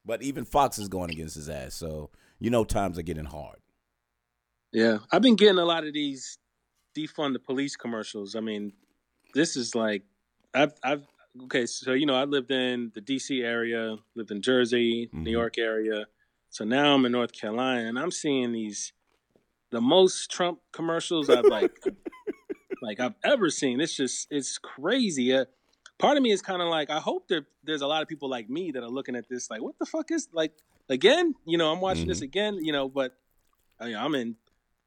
But 0.05 0.23
even 0.23 0.45
Fox 0.45 0.79
is 0.79 0.89
going 0.89 1.11
against 1.11 1.35
his 1.35 1.49
ass. 1.49 1.75
So 1.75 2.11
you 2.39 2.51
know 2.51 2.65
times 2.65 2.99
are 2.99 3.03
getting 3.03 3.25
hard. 3.27 3.59
yeah. 4.73 4.99
I've 5.13 5.23
been 5.23 5.37
getting 5.37 5.59
a 5.59 5.65
lot 5.65 5.87
of 5.87 5.93
these 5.93 6.39
defund 6.97 7.33
the 7.35 7.39
police 7.39 7.77
commercials. 7.77 8.35
I 8.37 8.41
mean, 8.41 8.73
this 9.35 9.57
is 9.57 9.75
like, 9.75 10.03
I've, 10.55 10.73
I've, 10.83 11.07
okay. 11.45 11.67
So 11.67 11.93
you 11.93 12.07
know, 12.07 12.15
I 12.15 12.25
lived 12.25 12.51
in 12.51 12.91
the 12.95 13.01
D.C. 13.01 13.43
area, 13.43 13.97
lived 14.15 14.31
in 14.31 14.43
Jersey, 14.43 15.11
Mhm. 15.13 15.23
New 15.25 15.31
York 15.31 15.59
area. 15.59 16.07
So 16.51 16.65
now 16.65 16.95
I'm 16.95 17.05
in 17.05 17.13
North 17.13 17.33
Carolina, 17.33 17.89
and 17.89 17.99
I'm 17.99 18.11
seeing 18.13 18.53
these 18.53 18.93
the 19.71 19.81
most 19.81 20.31
Trump 20.31 20.61
commercials 20.73 21.29
I've 21.29 21.47
like 21.47 21.73
like 22.83 23.01
I've 23.01 23.17
ever 23.25 23.51
seen. 23.51 23.81
It's 23.81 23.95
just 23.97 24.29
it's 24.31 24.59
crazy. 24.59 25.33
Uh, 25.35 25.47
part 25.99 26.17
of 26.17 26.23
me 26.23 26.31
is 26.33 26.43
kind 26.43 26.61
of 26.63 26.69
like 26.69 26.91
I 26.91 26.99
hope 27.01 27.29
there 27.29 27.47
there's 27.63 27.83
a 27.83 27.87
lot 27.87 28.03
of 28.03 28.09
people 28.09 28.29
like 28.29 28.49
me 28.51 28.71
that 28.73 28.83
are 28.83 28.89
looking 28.91 29.17
at 29.17 29.29
this 29.29 29.51
like 29.51 29.63
what 29.63 29.79
the 29.79 29.87
fuck 29.87 30.11
is 30.11 30.29
like 30.33 30.53
again? 30.89 31.35
You 31.47 31.59
know, 31.59 31.73
I'm 31.73 31.81
watching 31.81 32.07
this 32.09 32.21
again. 32.23 32.59
You 32.65 32.73
know, 32.73 32.89
but 32.89 33.17
I 33.81 33.87
mean, 33.87 33.97
I'm 33.97 34.15
in 34.15 34.37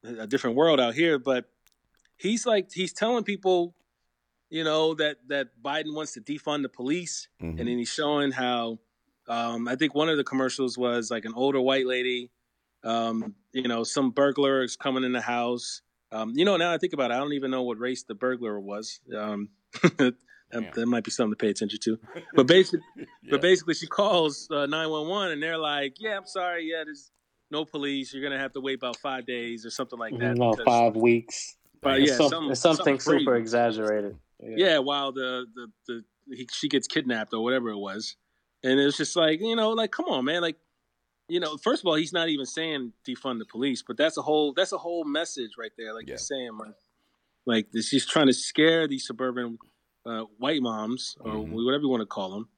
a 0.04 0.26
different 0.26 0.56
world 0.56 0.80
out 0.80 0.94
here. 0.94 1.18
But 1.18 1.46
he's 2.16 2.46
like 2.46 2.70
he's 2.72 2.92
telling 2.92 3.24
people, 3.24 3.74
you 4.50 4.64
know, 4.64 4.94
that 4.94 5.16
that 5.28 5.48
Biden 5.62 5.94
wants 5.94 6.12
to 6.12 6.20
defund 6.20 6.62
the 6.62 6.68
police 6.68 7.28
Mhm. 7.42 7.58
and 7.58 7.68
then 7.68 7.78
he's 7.78 7.88
showing 7.88 8.32
how 8.32 8.78
um, 9.28 9.68
I 9.68 9.76
think 9.76 9.94
one 9.94 10.08
of 10.08 10.16
the 10.16 10.24
commercials 10.24 10.78
was 10.78 11.10
like 11.10 11.26
an 11.26 11.34
older 11.34 11.60
white 11.60 11.84
lady, 11.86 12.30
um, 12.82 13.34
you 13.52 13.68
know, 13.68 13.84
some 13.84 14.10
burglar 14.10 14.62
is 14.62 14.74
coming 14.74 15.04
in 15.04 15.12
the 15.12 15.20
house. 15.20 15.82
Um, 16.10 16.32
you 16.34 16.46
know, 16.46 16.56
now 16.56 16.72
I 16.72 16.78
think 16.78 16.94
about 16.94 17.10
it, 17.10 17.14
I 17.14 17.18
don't 17.18 17.34
even 17.34 17.50
know 17.50 17.62
what 17.62 17.78
race 17.78 18.04
the 18.04 18.14
burglar 18.14 18.58
was. 18.58 19.00
Um, 19.14 19.50
Yeah. 20.52 20.70
that 20.74 20.86
might 20.86 21.04
be 21.04 21.10
something 21.10 21.32
to 21.32 21.36
pay 21.36 21.50
attention 21.50 21.78
to. 21.84 21.98
But 22.34 22.46
basically, 22.46 22.80
Yeah. 22.96 23.04
but 23.30 23.40
basically, 23.42 23.74
she 23.74 23.86
calls 23.86 24.48
uh, 24.50 24.66
nine 24.66 24.88
one 24.90 25.06
one, 25.08 25.30
and 25.30 25.42
they're 25.42 25.58
like, 25.58 25.94
"Yeah, 26.00 26.16
I'm 26.16 26.26
sorry. 26.26 26.70
Yeah, 26.70 26.84
there's 26.84 27.10
no 27.50 27.64
police. 27.64 28.12
You're 28.14 28.22
gonna 28.22 28.38
have 28.38 28.52
to 28.52 28.60
wait 28.60 28.76
about 28.76 28.96
five 28.96 29.26
days 29.26 29.66
or 29.66 29.70
something 29.70 29.98
like 29.98 30.16
that." 30.18 30.36
no, 30.36 30.50
because- 30.52 30.64
five 30.64 30.96
weeks. 30.96 31.56
But 31.80 32.00
It's 32.00 32.10
yeah, 32.10 32.16
some- 32.16 32.28
some- 32.30 32.54
something, 32.54 32.54
something 32.54 33.00
super 33.00 33.30
crazy. 33.32 33.40
exaggerated. 33.42 34.16
yeah 34.42 34.78
while 34.78 35.12
the 35.12 35.46
the, 35.54 35.66
the 35.86 36.04
he, 36.36 36.48
she 36.52 36.68
gets 36.68 36.86
kidnapped 36.86 37.32
or 37.34 37.42
whatever 37.42 37.70
it 37.70 37.76
was 37.78 38.14
and 38.62 38.78
it's 38.78 38.96
just 38.96 39.16
like 39.16 39.40
you 39.40 39.56
know 39.56 39.70
like 39.70 39.90
come 39.90 40.04
on 40.06 40.24
man 40.24 40.42
like 40.42 40.56
you 41.28 41.40
know 41.40 41.56
first 41.56 41.82
of 41.82 41.86
all 41.88 41.94
he's 41.96 42.12
not 42.12 42.28
even 42.28 42.46
saying 42.46 42.92
defund 43.06 43.38
the 43.40 43.44
police 43.44 43.82
but 43.82 43.96
that's 43.96 44.16
a 44.16 44.22
whole 44.22 44.52
that's 44.52 44.70
a 44.72 44.78
whole 44.78 45.04
message 45.04 45.52
right 45.58 45.72
there 45.76 45.92
like 45.92 46.06
Yeah. 46.06 46.12
you're 46.12 46.18
saying 46.18 46.56
like 46.56 46.74
like 47.46 47.72
this 47.72 47.88
he's 47.88 48.06
trying 48.06 48.26
to 48.28 48.32
scare 48.32 48.86
these 48.86 49.04
suburban 49.06 49.58
uh, 50.08 50.24
white 50.38 50.62
moms 50.62 51.16
or 51.20 51.32
Mhm. 51.32 51.50
whatever 51.66 51.82
you 51.82 51.88
want 51.88 52.00
to 52.02 52.06
call 52.06 52.30
them 52.30 52.48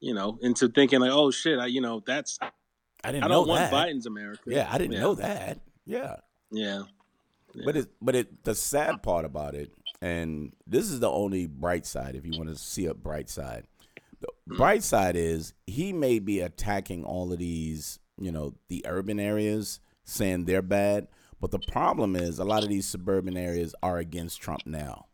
you 0.00 0.12
know 0.14 0.38
into 0.42 0.68
thinking 0.68 1.00
like 1.00 1.10
oh 1.12 1.30
shit 1.30 1.58
I, 1.58 1.66
you 1.66 1.80
know 1.80 2.02
that's 2.06 2.38
I 3.04 3.12
didn't 3.12 3.24
i 3.24 3.28
don't 3.28 3.46
want 3.48 3.70
that. 3.70 3.72
biden's 3.72 4.06
america 4.06 4.42
Yeah, 4.46 4.68
I 4.70 4.78
didn't 4.78 4.94
Yeah. 4.94 5.00
know 5.00 5.14
that. 5.14 5.60
Yeah. 5.84 6.16
yeah 6.50 6.82
Yeah. 7.54 7.62
But 7.64 7.76
it 7.76 7.88
but 8.02 8.14
it 8.14 8.44
the 8.44 8.54
sad 8.54 9.02
part 9.02 9.24
about 9.24 9.54
it, 9.54 9.70
and 10.02 10.52
this 10.66 10.90
is 10.90 11.00
the 11.00 11.10
only 11.10 11.46
bright 11.46 11.86
side 11.86 12.14
if 12.16 12.26
you 12.26 12.32
want 12.36 12.50
to 12.50 12.56
see 12.56 12.86
a 12.86 12.92
bright 12.94 13.30
side. 13.30 13.66
The 14.20 14.28
Hmm. 14.48 14.56
bright 14.56 14.82
side 14.82 15.16
is 15.16 15.54
he 15.66 15.92
may 15.92 16.18
be 16.18 16.40
attacking 16.40 17.04
all 17.04 17.32
of 17.32 17.38
these, 17.38 17.98
you 18.20 18.32
know, 18.32 18.54
the 18.68 18.84
urban 18.86 19.18
areas, 19.20 19.80
saying 20.04 20.44
they're 20.44 20.60
bad. 20.62 21.08
But 21.40 21.50
the 21.50 21.58
problem 21.58 22.16
is 22.16 22.38
a 22.38 22.44
lot 22.44 22.62
of 22.62 22.68
these 22.68 22.86
suburban 22.86 23.36
areas 23.36 23.74
are 23.82 23.98
against 23.98 24.40
Trump 24.40 24.66
now. 24.66 25.06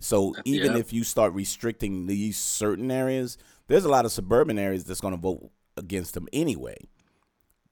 So 0.00 0.34
uh, 0.34 0.42
even 0.44 0.72
Yeah. 0.72 0.78
if 0.78 0.92
you 0.92 1.04
start 1.04 1.32
restricting 1.32 2.06
these 2.06 2.38
certain 2.38 2.90
areas, 2.90 3.36
there's 3.66 3.84
a 3.84 3.88
lot 3.88 4.04
of 4.04 4.12
suburban 4.12 4.58
areas 4.58 4.84
that's 4.84 5.00
going 5.00 5.14
to 5.14 5.20
vote 5.20 5.50
against 5.76 6.16
him 6.16 6.28
anyway. 6.32 6.76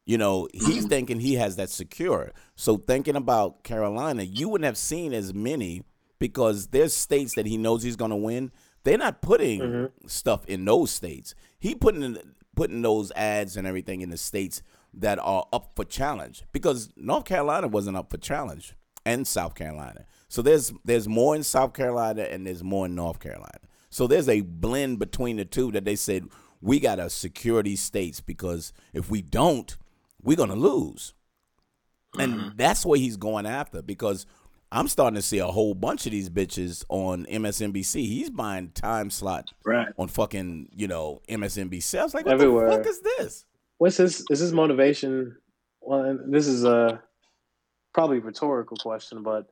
You 0.05 0.19
know, 0.19 0.49
he's 0.53 0.62
mm-hmm. 0.62 0.89
thinking 0.89 1.21
he 1.21 1.35
has 1.35 1.57
that 1.57 1.69
secure. 1.69 2.33
So 2.55 2.77
thinking 2.77 3.17
about 3.17 3.65
Carolina, 3.65 4.23
you 4.23 4.49
wouldn't 4.49 4.67
have 4.67 4.79
seen 4.79 5.12
as 5.12 5.35
many 5.35 5.83
because 6.19 6.69
there's 6.69 6.95
states 6.95 7.35
that 7.35 7.47
he 7.47 7.57
knows 7.57 7.83
he's 7.83 7.97
going 7.97 8.12
to 8.12 8.17
win. 8.17 8.53
They're 8.85 8.99
not 8.99 9.21
putting 9.21 9.61
mm-hmm. 9.61 10.07
stuff 10.07 10.47
in 10.47 10.65
those 10.65 10.93
states. 10.93 11.35
He 11.59 11.75
putting 11.75 12.03
in, 12.03 12.19
putting 12.55 12.83
those 12.83 13.11
ads 13.12 13.57
and 13.57 13.67
everything 13.67 14.01
in 14.01 14.11
the 14.11 14.17
states 14.17 14.62
that 14.95 15.19
are 15.19 15.47
up 15.53 15.73
for 15.75 15.85
challenge 15.85 16.45
because 16.53 16.91
North 16.97 17.25
Carolina 17.25 17.67
wasn't 17.67 17.97
up 17.97 18.11
for 18.11 18.17
challenge 18.17 18.75
and 19.05 19.27
South 19.27 19.55
Carolina. 19.55 20.07
So 20.29 20.43
there's 20.43 20.73
there's 20.85 21.09
more 21.09 21.37
in 21.37 21.43
South 21.43 21.73
Carolina 21.75 22.23
and 22.23 22.47
there's 22.47 22.65
more 22.65 22.87
in 22.87 22.95
North 22.95 23.21
Carolina. 23.21 23.61
So 23.91 24.07
there's 24.07 24.29
a 24.29 24.41
blend 24.41 24.99
between 24.99 25.37
the 25.37 25.45
two 25.45 25.71
that 25.73 25.85
they 25.85 25.97
said 25.97 26.27
we 26.61 26.81
got 26.81 26.97
to 26.97 27.09
secure 27.11 27.62
these 27.62 27.81
states 27.81 28.21
because 28.21 28.73
if 28.93 29.11
we 29.11 29.23
don't, 29.23 29.77
we're 30.23 30.37
gonna 30.37 30.57
lose. 30.57 31.15
And 32.19 32.35
mm-hmm. 32.35 32.49
that's 32.57 32.85
what 32.85 32.99
he's 32.99 33.17
going 33.17 33.47
after 33.47 33.83
because 33.83 34.27
I'm 34.73 34.89
starting 34.89 35.15
to 35.15 35.23
see 35.23 35.39
a 35.39 35.47
whole 35.47 35.75
bunch 35.75 36.07
of 36.07 36.12
these 36.12 36.29
bitches 36.29 36.85
on 36.89 37.25
MSNBC. 37.27 37.95
He's 37.95 38.31
buying 38.31 38.71
time 38.71 39.11
slot 39.11 39.51
Right. 39.65 39.89
on 39.97 40.09
fucking, 40.09 40.71
you 40.75 40.89
know, 40.89 41.23
MSNBC. 41.29 41.99
I 41.99 42.03
was 42.03 42.15
like, 42.15 42.27
what 42.27 42.35
Everywhere. 42.35 42.71
the 42.71 42.77
fuck 42.77 42.87
is 42.87 43.01
this? 43.01 43.45
What's 43.79 43.99
his 43.99 44.25
is 44.31 44.41
his 44.41 44.53
motivation? 44.53 45.37
Well, 45.81 46.19
this 46.27 46.49
is 46.49 46.65
a 46.65 47.01
probably 47.95 48.19
rhetorical 48.19 48.77
question, 48.77 49.23
but 49.23 49.47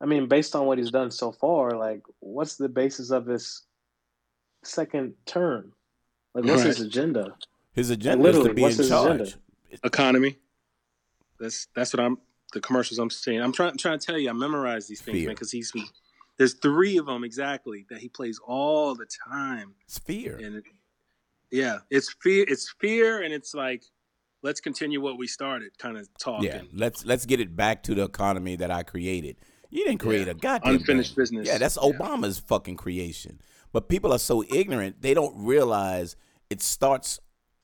I 0.00 0.06
mean, 0.06 0.26
based 0.28 0.54
on 0.54 0.66
what 0.66 0.78
he's 0.78 0.90
done 0.90 1.10
so 1.10 1.32
far, 1.32 1.70
like, 1.72 2.02
what's 2.20 2.56
the 2.56 2.68
basis 2.68 3.10
of 3.10 3.26
his 3.26 3.62
second 4.62 5.14
term? 5.24 5.72
Like, 6.34 6.44
what's 6.44 6.62
his 6.62 6.80
agenda? 6.80 7.34
His 7.72 7.90
agenda 7.90 8.26
is 8.28 8.34
to 8.34 8.38
literally, 8.38 8.54
be 8.54 8.62
what's 8.62 8.74
in 8.76 8.82
his 8.82 8.88
charge. 8.90 9.20
agenda? 9.20 9.38
Economy. 9.84 10.36
That's 11.40 11.68
that's 11.74 11.92
what 11.92 12.00
I'm. 12.00 12.18
The 12.52 12.60
commercials 12.60 12.98
I'm 12.98 13.10
seeing. 13.10 13.40
I'm 13.40 13.52
trying 13.52 13.76
trying 13.76 13.98
to 13.98 14.06
tell 14.06 14.18
you. 14.18 14.30
I 14.30 14.32
memorize 14.32 14.86
these 14.86 15.00
things, 15.00 15.16
Fear. 15.16 15.26
man, 15.28 15.34
because 15.34 15.50
he's. 15.50 15.72
There's 16.38 16.54
three 16.54 16.98
of 16.98 17.06
them 17.06 17.24
exactly 17.24 17.86
that 17.90 17.98
he 17.98 18.08
plays 18.08 18.38
all 18.46 18.94
the 18.94 19.06
time, 19.26 19.74
It's 19.86 19.98
fear. 19.98 20.36
and 20.36 20.56
it, 20.56 20.64
yeah, 21.50 21.78
it's 21.90 22.14
fear. 22.20 22.44
It's 22.46 22.74
fear, 22.78 23.22
and 23.22 23.32
it's 23.32 23.54
like, 23.54 23.82
let's 24.42 24.60
continue 24.60 25.00
what 25.00 25.16
we 25.16 25.26
started, 25.26 25.76
kind 25.78 25.96
of 25.96 26.06
talk. 26.18 26.42
Yeah, 26.42 26.60
let's 26.74 27.06
let's 27.06 27.24
get 27.24 27.40
it 27.40 27.56
back 27.56 27.82
to 27.84 27.94
the 27.94 28.04
economy 28.04 28.54
that 28.56 28.70
I 28.70 28.82
created. 28.82 29.36
You 29.70 29.84
didn't 29.84 30.00
create 30.00 30.26
Yeah. 30.26 30.32
a 30.32 30.34
goddamn 30.34 30.76
Unfinished 30.76 31.14
thing. 31.14 31.22
business. 31.22 31.48
Yeah, 31.48 31.58
that's 31.58 31.76
Yeah. 31.82 31.90
Obama's 31.90 32.38
fucking 32.38 32.76
creation. 32.76 33.40
But 33.72 33.88
people 33.88 34.12
are 34.12 34.18
so 34.18 34.42
ignorant; 34.48 35.02
they 35.02 35.12
don't 35.14 35.34
realize 35.44 36.16
it 36.50 36.62
starts 36.62 37.18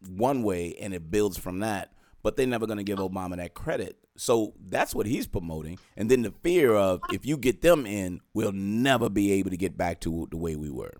one 0.08 0.42
way 0.42 0.74
and 0.80 0.92
it 0.94 1.10
builds 1.10 1.38
from 1.38 1.60
that. 1.60 1.92
But 2.22 2.36
they're 2.36 2.46
never 2.46 2.66
going 2.66 2.78
to 2.78 2.84
give 2.84 2.98
Obama 2.98 3.36
that 3.36 3.54
credit. 3.54 3.98
So 4.16 4.54
that's 4.68 4.94
what 4.94 5.06
he's 5.06 5.26
promoting. 5.26 5.78
And 5.96 6.10
then 6.10 6.22
the 6.22 6.30
fear 6.42 6.74
of 6.74 7.00
if 7.12 7.24
you 7.26 7.36
get 7.36 7.62
them 7.62 7.86
in, 7.86 8.20
we'll 8.34 8.52
never 8.52 9.08
be 9.08 9.32
able 9.32 9.50
to 9.50 9.56
get 9.56 9.76
back 9.76 10.00
to 10.02 10.28
the 10.30 10.36
way 10.36 10.54
we 10.54 10.70
were. 10.70 10.92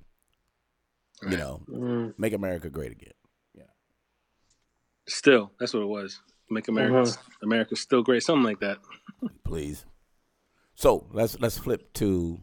You 1.31 1.37
know, 1.37 1.63
Mm, 1.69 2.15
make 2.19 2.33
America 2.33 2.71
great 2.71 2.91
again. 2.91 3.13
Yeah. 3.55 3.65
Still, 5.09 5.53
that's 5.61 5.75
what 5.75 5.83
it 5.83 5.87
was. 5.87 6.21
Make 6.51 6.67
America 6.69 6.95
Mm-hmm. 7.11 7.45
America 7.45 7.77
still 7.77 8.03
great, 8.03 8.23
something 8.23 8.43
like 8.45 8.61
that. 8.61 8.79
please. 9.45 9.85
So 10.75 11.07
let's 11.13 11.39
let's 11.41 11.59
flip 11.59 11.93
to 11.95 12.41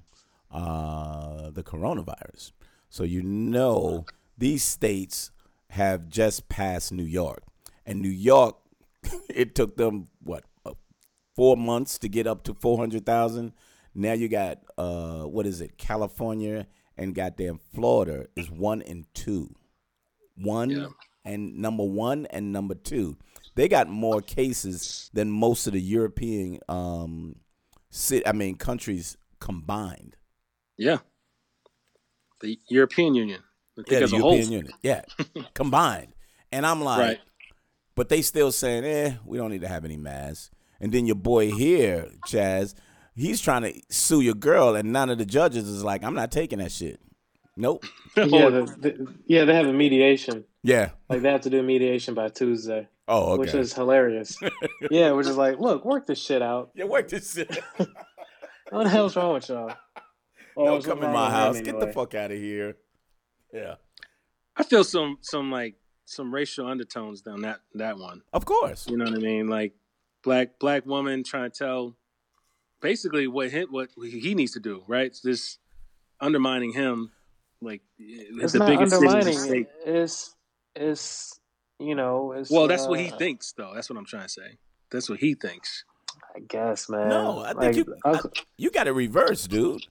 uh, 0.52 1.50
the 1.52 1.64
coronavirus. 1.64 2.52
So 2.90 3.04
you 3.04 3.22
know 3.24 4.06
these 4.38 4.64
states 4.64 5.32
have 5.72 6.08
just 6.10 6.50
passed 6.50 6.92
New 6.92 7.04
York, 7.04 7.44
and 7.86 8.02
New 8.02 8.10
York, 8.10 8.56
it 9.30 9.56
took 9.56 9.78
them 9.78 10.08
what 10.24 10.44
uh, 10.66 10.74
four 11.36 11.56
months 11.58 11.98
to 12.00 12.10
get 12.10 12.28
up 12.28 12.44
to 12.44 12.54
four 12.54 12.78
hundred 12.78 13.06
thousand. 13.06 13.54
Now 13.94 14.14
you 14.14 14.28
got 14.28 14.60
uh, 14.78 15.24
what 15.24 15.46
is 15.46 15.62
it? 15.62 15.78
California 15.78 16.68
and 16.98 17.16
goddamn 17.16 17.60
Florida 17.74 18.28
is 18.36 18.50
one 18.52 18.82
and 18.84 19.06
two. 19.14 19.56
One 20.36 20.70
Yeah. 20.70 20.88
and 21.26 21.58
number 21.58 21.84
one 21.84 22.26
and 22.28 22.52
number 22.54 22.76
two. 22.76 23.18
They 23.56 23.68
got 23.68 23.90
more 23.90 24.22
cases 24.22 25.10
than 25.14 25.30
most 25.32 25.68
of 25.68 25.74
the 25.74 25.82
European 25.82 26.60
um 26.70 27.36
sit 27.90 28.28
I 28.28 28.32
mean 28.32 28.56
countries 28.56 29.18
combined. 29.40 30.16
Yeah. 30.78 30.98
The 32.42 32.58
European 32.70 33.16
Union. 33.16 33.42
Think 33.76 33.90
Yeah, 33.90 34.00
the 34.00 34.06
a 34.06 34.20
whole. 34.20 34.34
European 34.34 34.52
Union. 34.52 34.74
Yeah. 34.82 35.02
combined. 35.54 36.14
And 36.52 36.66
I'm 36.66 36.82
like 36.82 37.00
Right. 37.00 37.20
but 37.96 38.10
they 38.10 38.22
still 38.22 38.52
saying, 38.52 38.86
eh, 38.86 39.16
we 39.26 39.38
don't 39.38 39.52
need 39.52 39.62
to 39.62 39.68
have 39.68 39.86
any 39.86 39.98
masks. 39.98 40.52
And 40.80 40.92
then 40.92 41.06
your 41.06 41.16
boy 41.16 41.52
here, 41.52 42.10
Chaz, 42.28 42.74
he's 43.16 43.42
trying 43.42 43.64
to 43.64 43.74
sue 43.90 44.22
your 44.22 44.34
girl, 44.34 44.76
and 44.76 44.94
none 44.94 45.10
of 45.10 45.18
the 45.18 45.26
judges 45.26 45.68
is 45.68 45.84
like, 45.84 46.04
I'm 46.06 46.14
not 46.16 46.32
taking 46.32 46.60
that 46.60 46.72
shit. 46.72 47.02
Nope. 47.58 47.84
yeah, 48.18 48.50
the, 48.50 48.76
the, 48.80 49.14
yeah, 49.26 49.44
they 49.44 49.54
have 49.54 49.68
a 49.68 49.74
mediation. 49.74 50.46
Yeah. 50.64 50.92
Like 51.10 51.22
they 51.22 51.30
have 51.30 51.42
to 51.42 51.50
do 51.50 51.60
a 51.60 51.64
mediation 51.64 52.14
by 52.14 52.30
Tuesday, 52.30 52.88
Oh, 53.10 53.32
okay. 53.34 53.40
which 53.40 53.54
is 53.56 53.74
hilarious. 53.74 54.38
yeah, 54.92 55.12
which 55.12 55.28
is 55.28 55.36
like, 55.36 55.60
look, 55.60 55.84
work 55.84 56.06
this 56.06 56.22
shit 56.22 56.44
out. 56.44 56.70
yeah, 56.76 56.86
work 56.86 57.10
this 57.10 57.34
shit. 57.34 57.60
What 58.72 58.84
the 58.84 58.90
hell's 58.90 59.16
wrong 59.16 59.34
with 59.34 59.50
y'all? 59.50 59.74
Oh, 60.56 60.66
Don't 60.66 60.84
come 60.84 61.04
in 61.04 61.12
my 61.12 61.26
with 61.26 61.34
him 61.34 61.40
house. 61.40 61.62
Get 61.62 61.80
the 61.80 61.92
fuck 61.92 62.14
out 62.14 62.30
of 62.32 62.38
here. 62.38 62.78
Yeah. 63.52 63.76
I 64.56 64.62
feel 64.62 64.84
some 64.84 65.18
some 65.22 65.50
like 65.52 65.74
some 66.06 66.32
racial 66.32 66.68
undertones 66.68 67.22
down 67.22 67.42
that 67.42 67.62
that 67.74 67.98
one. 67.98 68.22
Of 68.32 68.46
course. 68.46 68.88
You 68.88 68.98
know 68.98 69.06
what 69.06 69.16
I 69.16 69.18
mean? 69.18 69.48
Like 69.48 69.74
black 70.24 70.60
black 70.60 70.86
woman 70.86 71.24
trying 71.24 71.50
to 71.50 71.58
tell 71.58 71.96
basically 72.82 73.28
what 73.28 73.50
he, 73.52 73.62
what 73.62 73.90
he 73.98 74.36
needs 74.36 74.52
to 74.52 74.60
do, 74.60 74.84
right? 74.88 75.08
It's 75.08 75.24
just 75.24 75.58
undermining 76.22 76.74
him 76.74 77.12
like 77.62 77.82
It's 77.98 78.54
the 78.54 78.60
not 78.60 78.68
biggest 78.68 78.92
city 78.92 79.06
in 79.06 79.12
the 79.12 79.18
undermining. 79.18 79.66
It's 79.86 80.36
it's 80.76 81.39
you 81.80 81.96
know. 81.96 82.34
It's, 82.34 82.50
Well, 82.50 82.68
that's 82.68 82.88
what 82.88 83.00
he 83.00 83.12
uh, 83.12 83.18
thinks 83.18 83.54
though. 83.54 83.72
That's 83.74 83.90
what 83.90 83.98
I'm 83.98 84.06
trying 84.06 84.24
to 84.24 84.30
say. 84.30 84.58
That's 84.92 85.10
what 85.10 85.20
he 85.20 85.34
thinks. 85.34 85.84
I 86.36 86.40
guess, 86.40 86.90
man. 86.90 87.10
No, 87.10 87.40
I 87.40 87.54
think 87.54 87.60
Like, 87.60 87.76
you 87.76 87.96
I- 88.06 88.12
I- 88.12 88.42
you 88.58 88.72
got 88.72 88.84
to 88.86 88.94
reverse, 88.94 89.48
dude. 89.48 89.88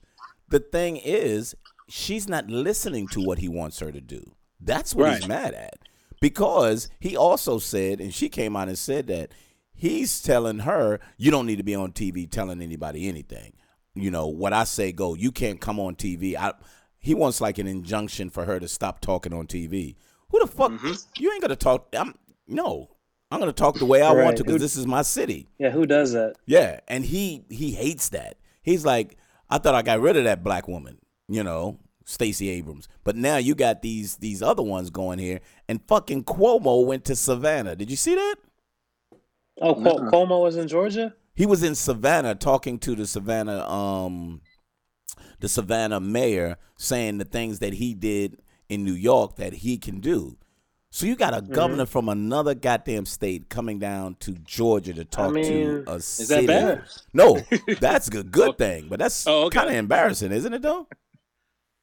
The 0.49 0.59
thing 0.59 0.97
is, 0.97 1.55
she's 1.87 2.27
not 2.27 2.47
listening 2.47 3.07
to 3.09 3.21
what 3.21 3.39
he 3.39 3.47
wants 3.47 3.79
her 3.79 3.91
to 3.91 4.01
do. 4.01 4.31
That's 4.59 4.93
what 4.95 5.13
he's 5.13 5.27
mad 5.27 5.53
at. 5.53 5.77
Because 6.21 6.89
he 6.99 7.15
also 7.15 7.59
said, 7.59 8.01
and 8.01 8.13
she 8.13 8.29
came 8.29 8.55
out 8.55 8.67
and 8.67 8.77
said 8.77 9.07
that 9.07 9.31
he's 9.73 10.21
telling 10.21 10.59
her, 10.59 10.99
you 11.17 11.31
don't 11.31 11.45
need 11.45 11.57
to 11.57 11.63
be 11.63 11.75
on 11.75 11.93
TV 11.93 12.29
telling 12.29 12.61
anybody 12.61 13.07
anything. 13.07 13.53
You 13.95 14.11
know, 14.11 14.27
what 14.27 14.51
I 14.53 14.65
say 14.65 14.91
go, 14.91 15.13
you 15.13 15.31
can't 15.31 15.61
come 15.61 15.79
on 15.79 15.95
TV. 15.95 16.35
I 16.35 16.53
he 16.99 17.13
wants 17.13 17.39
like 17.39 17.57
an 17.57 17.67
injunction 17.67 18.29
for 18.29 18.43
her 18.45 18.59
to 18.59 18.67
stop 18.67 18.99
talking 18.99 19.33
on 19.33 19.47
TV. 19.47 19.95
Who 20.29 20.39
the 20.39 20.47
fuck 20.47 20.71
you 21.17 21.31
ain't 21.31 21.41
gonna 21.41 21.55
talk 21.55 21.87
I'm 21.97 22.15
no. 22.47 22.89
I'm 23.31 23.39
gonna 23.39 23.53
talk 23.53 23.75
the 23.77 23.85
way 23.85 24.01
I 24.01 24.11
want 24.11 24.37
to 24.37 24.43
because 24.43 24.61
this 24.61 24.75
is 24.75 24.87
my 24.87 25.03
city. 25.03 25.47
yeah, 25.59 25.69
who 25.69 25.85
does 25.85 26.13
that? 26.13 26.35
Yeah, 26.47 26.79
and 26.87 27.05
he 27.05 27.43
he 27.49 27.71
hates 27.71 28.09
that. 28.09 28.37
He's 28.61 28.85
like, 28.85 29.17
I 29.49 29.57
thought 29.59 29.75
I 29.75 29.81
got 29.83 29.99
rid 29.99 30.17
of 30.17 30.23
that 30.23 30.43
black 30.43 30.67
woman, 30.67 30.97
you 31.27 31.43
know, 31.43 31.77
Stacey 32.05 32.49
Abrams. 32.49 32.87
But 33.03 33.15
now 33.15 33.37
you 33.37 33.53
got 33.53 33.81
these 33.83 34.17
these 34.17 34.41
other 34.41 34.63
ones 34.63 34.89
going 34.89 35.19
here, 35.19 35.41
and 35.67 35.79
fucking 35.87 36.23
Cuomo 36.23 36.85
went 36.85 37.05
to 37.05 37.15
Savannah. 37.15 37.75
Did 37.75 37.91
you 37.91 37.97
see 37.97 38.15
that? 38.15 38.35
Oh, 39.61 39.75
Cuo- 39.75 39.83
Nuh-uh. 39.83 40.11
Cuomo 40.11 40.41
was 40.41 40.57
in 40.57 40.67
Georgia. 40.67 41.13
He 41.35 41.45
was 41.45 41.63
in 41.63 41.75
Savannah 41.75 42.35
talking 42.35 42.79
to 42.79 42.95
the 42.95 43.05
Savannah 43.05 43.61
um 43.69 44.41
the 45.39 45.47
Savannah 45.47 45.99
mayor 45.99 46.57
saying 46.77 47.17
the 47.19 47.25
things 47.25 47.59
that 47.59 47.73
he 47.73 47.93
did 47.93 48.41
in 48.69 48.83
New 48.85 48.93
York 48.93 49.35
that 49.35 49.53
he 49.53 49.77
can 49.77 49.99
do. 49.99 50.37
So 50.91 51.05
you 51.05 51.15
got 51.15 51.33
a 51.33 51.41
Mm-hmm. 51.41 51.53
governor 51.53 51.85
from 51.85 52.09
another 52.09 52.55
goddamn 52.55 53.05
state 53.05 53.49
coming 53.49 53.77
down 53.79 54.15
to 54.21 54.31
Georgia 54.33 54.93
to 54.93 55.05
talk 55.05 55.33
mean, 55.33 55.43
to 55.43 55.83
a 55.87 55.95
Is 55.95 56.05
city. 56.05 56.45
that 56.47 56.77
bad? 56.77 56.83
No, 57.13 57.39
that's 57.79 58.07
a 58.07 58.23
good 58.23 58.57
thing, 58.57 58.87
but 58.89 58.99
that's 58.99 59.27
Oh, 59.27 59.43
okay. 59.45 59.57
kind 59.59 59.69
of 59.69 59.75
embarrassing, 59.75 60.31
isn't 60.31 60.53
it? 60.53 60.61
Though. 60.61 60.87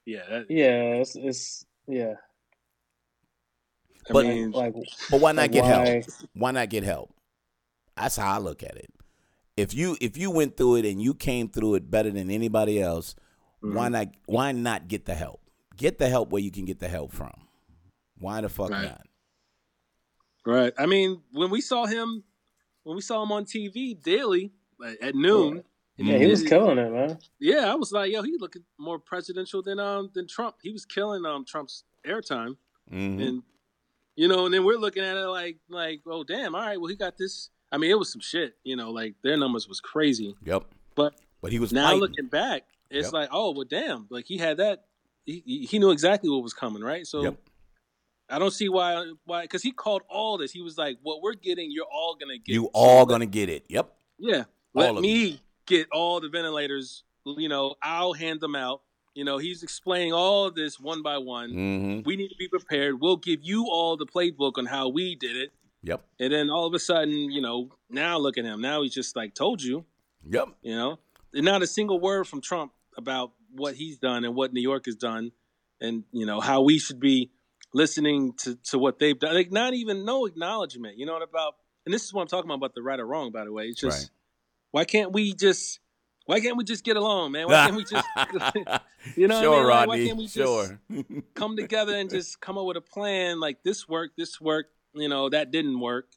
Yeah, 0.05 0.22
that, 0.29 0.46
Yeah, 0.51 0.94
it's, 1.03 1.14
it's 1.16 1.66
yeah. 1.87 2.14
I 4.09 4.12
But- 4.12 4.27
mean, 4.27 4.51
Like, 4.53 4.75
But 5.11 5.20
why 5.20 5.33
not 5.33 5.42
like 5.42 5.53
get 5.53 5.62
why? 5.64 5.70
help? 5.70 6.05
Why 6.35 6.51
not 6.53 6.68
get 6.68 6.83
help? 6.85 7.12
That's 7.96 8.16
how 8.16 8.33
I 8.35 8.38
look 8.38 8.62
at 8.62 8.77
it. 8.77 8.90
If 9.57 9.72
you 9.75 9.96
if 10.03 10.16
you 10.18 10.31
went 10.31 10.57
through 10.57 10.77
it 10.77 10.85
and 10.85 11.01
you 11.01 11.14
came 11.14 11.49
through 11.49 11.77
it 11.77 11.90
better 11.90 12.11
than 12.11 12.31
anybody 12.31 12.81
else, 12.83 13.14
why 13.61 13.88
not 13.88 14.09
why 14.27 14.53
not 14.53 14.87
get 14.87 15.07
the 15.07 15.14
help? 15.14 15.40
Get 15.77 15.99
the 15.99 16.09
help 16.09 16.31
where 16.31 16.43
you 16.43 16.51
can 16.51 16.65
get 16.65 16.79
the 16.81 16.89
help 16.89 17.12
from. 17.12 17.33
Why 18.19 18.41
the 18.41 18.49
fuck 18.49 18.71
Right. 18.71 18.85
not? 18.85 19.07
right. 20.47 20.73
I 20.79 20.87
mean, 20.87 21.23
when 21.33 21.51
we 21.51 21.61
saw 21.61 21.87
him, 21.87 22.23
when 22.85 22.97
we 22.97 23.03
saw 23.03 23.23
him 23.23 23.33
on 23.33 23.45
TV 23.45 24.01
daily 24.01 24.53
like, 24.79 24.99
at 25.03 25.15
noon, 25.15 25.65
Yeah, 25.99 26.19
he 26.19 26.27
was 26.27 26.43
killing 26.43 26.77
it, 26.79 26.93
man. 26.93 27.19
Yeah, 27.39 27.71
I 27.73 27.75
was 27.75 27.91
like, 27.91 28.12
yo, 28.12 28.23
he 28.23 28.37
looking 28.39 28.62
more 28.79 28.99
presidential 28.99 29.62
than 29.62 29.79
um 29.81 30.11
than 30.15 30.27
Trump. 30.29 30.57
He 30.62 30.71
was 30.71 30.85
killing 30.85 31.25
um 31.25 31.45
Trump's 31.45 31.85
airtime, 32.07 32.57
Mhm. 32.93 33.27
and 33.27 33.43
you 34.15 34.29
know, 34.29 34.45
and 34.47 34.53
then 34.55 34.65
we're 34.65 34.77
looking 34.79 35.03
at 35.03 35.17
it 35.17 35.27
like 35.27 35.59
like, 35.69 36.01
oh 36.07 36.23
damn, 36.23 36.55
all 36.55 36.61
right, 36.61 36.79
well 36.81 36.89
he 36.91 36.97
got 36.97 37.17
this. 37.17 37.51
I 37.73 37.79
mean, 37.79 37.91
it 37.91 37.99
was 37.99 38.12
some 38.12 38.21
shit, 38.21 38.57
you 38.62 38.77
know, 38.77 38.91
like 38.91 39.15
their 39.23 39.37
numbers 39.37 39.67
was 39.69 39.81
crazy. 39.81 40.37
Yep. 40.45 40.65
But 40.95 41.15
But 41.41 41.51
he 41.53 41.59
was 41.59 41.73
now 41.73 41.87
fighting. 41.87 42.01
looking 42.01 42.27
back, 42.27 42.65
it's 42.91 43.07
Yep. 43.07 43.12
like, 43.15 43.29
oh 43.33 43.53
well, 43.53 43.65
damn, 43.65 44.07
like 44.11 44.27
he 44.27 44.37
had 44.37 44.59
that. 44.59 44.85
He, 45.27 45.67
he- 45.71 45.79
knew 45.79 45.91
exactly 45.91 46.31
what 46.31 46.43
was 46.43 46.55
coming, 46.55 46.83
right? 46.83 47.07
So 47.07 47.23
Yep. 47.23 47.37
I 48.29 48.39
don't 48.39 48.51
see 48.53 48.69
why 48.69 49.12
why 49.25 49.43
because 49.43 49.62
he 49.62 49.71
called 49.73 50.03
all 50.09 50.39
this. 50.39 50.51
He 50.53 50.62
was 50.62 50.79
like, 50.79 50.99
what 51.03 51.21
we're 51.23 51.35
getting, 51.35 51.71
you're 51.71 51.85
all 51.93 52.17
gonna 52.19 52.39
get. 52.39 52.53
You 52.55 52.62
So 52.62 52.71
all 52.73 52.99
let- 53.01 53.09
gonna 53.09 53.27
get 53.27 53.49
it. 53.49 53.65
Yep. 53.69 53.93
yeah. 54.19 54.45
All 54.75 54.93
Let 54.95 55.03
me 55.03 55.41
get 55.67 55.89
all 55.93 56.21
the 56.21 56.29
ventilators. 56.29 57.03
You 57.25 57.49
know, 57.49 57.75
I'll 57.83 58.12
hand 58.12 58.41
them 58.41 58.55
out. 58.55 58.83
You 59.15 59.25
know, 59.25 59.39
he's 59.39 59.62
explaining 59.62 60.12
all 60.12 60.51
this 60.51 60.79
one 60.79 61.03
by 61.03 61.17
one. 61.19 61.51
Mm-hmm. 61.51 62.01
We 62.05 62.17
need 62.17 62.29
to 62.29 62.37
be 62.39 62.47
prepared. 62.49 63.01
We'll 63.01 63.17
give 63.17 63.41
you 63.43 63.67
all 63.71 63.97
the 63.97 64.05
playbook 64.07 64.59
on 64.59 64.67
how 64.67 64.89
we 64.89 65.15
did 65.15 65.37
it. 65.37 65.53
Yep. 65.83 66.05
And 66.21 66.33
then 66.33 66.51
all 66.51 66.67
of 66.67 66.75
a 66.75 66.79
sudden, 66.79 67.09
you 67.31 67.41
know, 67.41 67.71
now 67.89 68.19
look 68.19 68.37
at 68.39 68.45
him. 68.45 68.61
Now 68.61 68.83
he's 68.83 68.93
just 68.93 69.17
like 69.17 69.35
told 69.35 69.62
you. 69.62 69.85
Yep. 70.29 70.49
You 70.62 70.75
know, 70.77 70.99
and 71.33 71.45
not 71.45 71.62
a 71.62 71.67
single 71.67 71.99
word 72.01 72.27
from 72.29 72.41
Trump 72.43 72.73
about 72.99 73.33
what 73.57 73.75
he's 73.75 73.99
done 73.99 74.25
and 74.25 74.35
what 74.35 74.53
New 74.53 74.61
York 74.61 74.85
has 74.87 74.97
done, 74.97 75.33
and 75.81 76.05
you 76.12 76.27
know 76.27 76.40
how 76.40 76.62
we 76.62 76.79
should 76.79 77.01
be 77.01 77.31
listening 77.73 78.33
to 78.38 78.57
to 78.71 78.79
what 78.79 78.99
they've 78.99 79.19
done. 79.19 79.35
Like 79.35 79.53
not 79.53 79.75
even 79.75 80.05
no 80.05 80.27
acknowledgement. 80.27 80.99
You 80.99 81.07
know 81.07 81.14
what 81.14 81.23
about? 81.23 81.55
And 81.85 81.95
this 81.95 82.05
is 82.05 82.12
what 82.12 82.23
I'm 82.23 82.29
talking 82.29 82.51
about 82.51 82.57
about 82.57 82.75
the 82.75 82.83
right 82.83 82.99
or 82.99 83.07
wrong. 83.07 83.33
By 83.33 83.45
the 83.45 83.53
way, 83.53 83.64
it's 83.66 83.81
just 83.81 83.99
Right. 83.99 84.11
why 84.73 84.85
can't 84.85 85.12
we 85.12 85.35
just 85.35 85.81
why 86.27 86.40
can't 86.40 86.57
we 86.57 86.64
just 86.64 86.85
get 86.85 86.97
along, 86.97 87.33
man? 87.33 87.47
Why 87.47 87.64
can't 87.64 87.77
we 87.77 87.85
just 87.85 88.07
you 89.16 89.29
know 89.29 89.40
sure, 89.40 89.51
what 89.51 89.59
I 89.59 89.61
mean? 89.61 89.66
Like, 89.69 89.88
why 89.88 90.05
can't 90.05 90.19
we 90.19 90.27
just 90.27 90.73
come 91.35 91.57
together 91.57 91.97
and 91.97 92.11
just 92.11 92.40
come 92.40 92.59
up 92.59 92.66
with 92.66 92.77
a 92.77 92.81
plan 92.81 93.38
like 93.40 93.62
this 93.62 93.88
worked, 93.88 94.16
this 94.16 94.40
worked, 94.40 94.73
you 94.95 95.09
know, 95.09 95.29
that 95.29 95.51
didn't 95.51 95.79
work. 95.79 96.09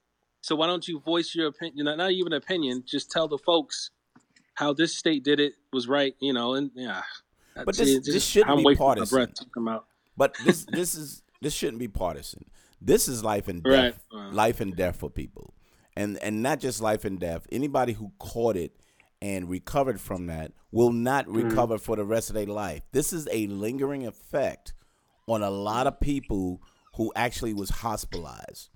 So 0.41 0.55
why 0.55 0.67
don't 0.67 0.87
you 0.87 0.99
voice 1.01 1.35
your 1.35 1.47
opinion? 1.47 1.85
Not, 1.85 1.97
not 1.97 2.11
even 2.11 2.33
opinion, 2.33 2.83
just 2.85 3.11
tell 3.11 3.27
the 3.27 3.37
folks 3.37 3.91
how 4.55 4.73
this 4.73 4.97
state 4.97 5.23
did 5.23 5.39
it 5.39 5.53
was 5.71 5.87
right, 5.87 6.15
you 6.19 6.33
know, 6.33 6.53
and 6.53 6.71
yeah. 6.75 7.03
But 7.65 7.75
this- 7.77 7.89
it's 7.97 8.07
this 8.07 8.23
shouldn't 8.23 8.51
I'm 8.51 8.57
be 8.57 8.63
partisan. 8.77 9.33
But 10.17 10.35
this 10.45 10.65
this 10.65 10.95
is 10.95 11.21
this 11.41 11.53
shouldn't 11.53 11.79
be 11.79 11.87
partisan. 11.87 12.45
This 12.81 13.07
is 13.07 13.23
life 13.23 13.47
and 13.47 13.61
Right. 13.65 13.91
death, 13.93 14.05
Uh. 14.13 14.31
life 14.31 14.59
and 14.61 14.75
death 14.75 14.97
for 14.97 15.09
people, 15.09 15.53
and 15.95 16.17
and 16.19 16.41
not 16.43 16.59
just 16.59 16.81
life 16.81 17.05
and 17.05 17.19
death. 17.19 17.45
Anybody 17.51 17.93
who 17.93 18.11
caught 18.19 18.55
it 18.55 18.75
and 19.21 19.49
recovered 19.49 19.99
from 19.99 20.27
that 20.27 20.53
will 20.71 20.91
not 20.93 21.27
recover 21.27 21.77
for 21.77 21.95
the 21.95 22.05
rest 22.05 22.29
of 22.29 22.35
their 22.35 22.45
life. 22.45 22.83
This 22.91 23.11
is 23.11 23.27
a 23.31 23.47
lingering 23.47 24.05
effect 24.07 24.73
on 25.27 25.43
a 25.43 25.49
lot 25.49 25.87
of 25.87 25.99
people 25.99 26.61
who 26.95 27.11
actually 27.15 27.53
was 27.53 27.69
hospitalized, 27.69 28.69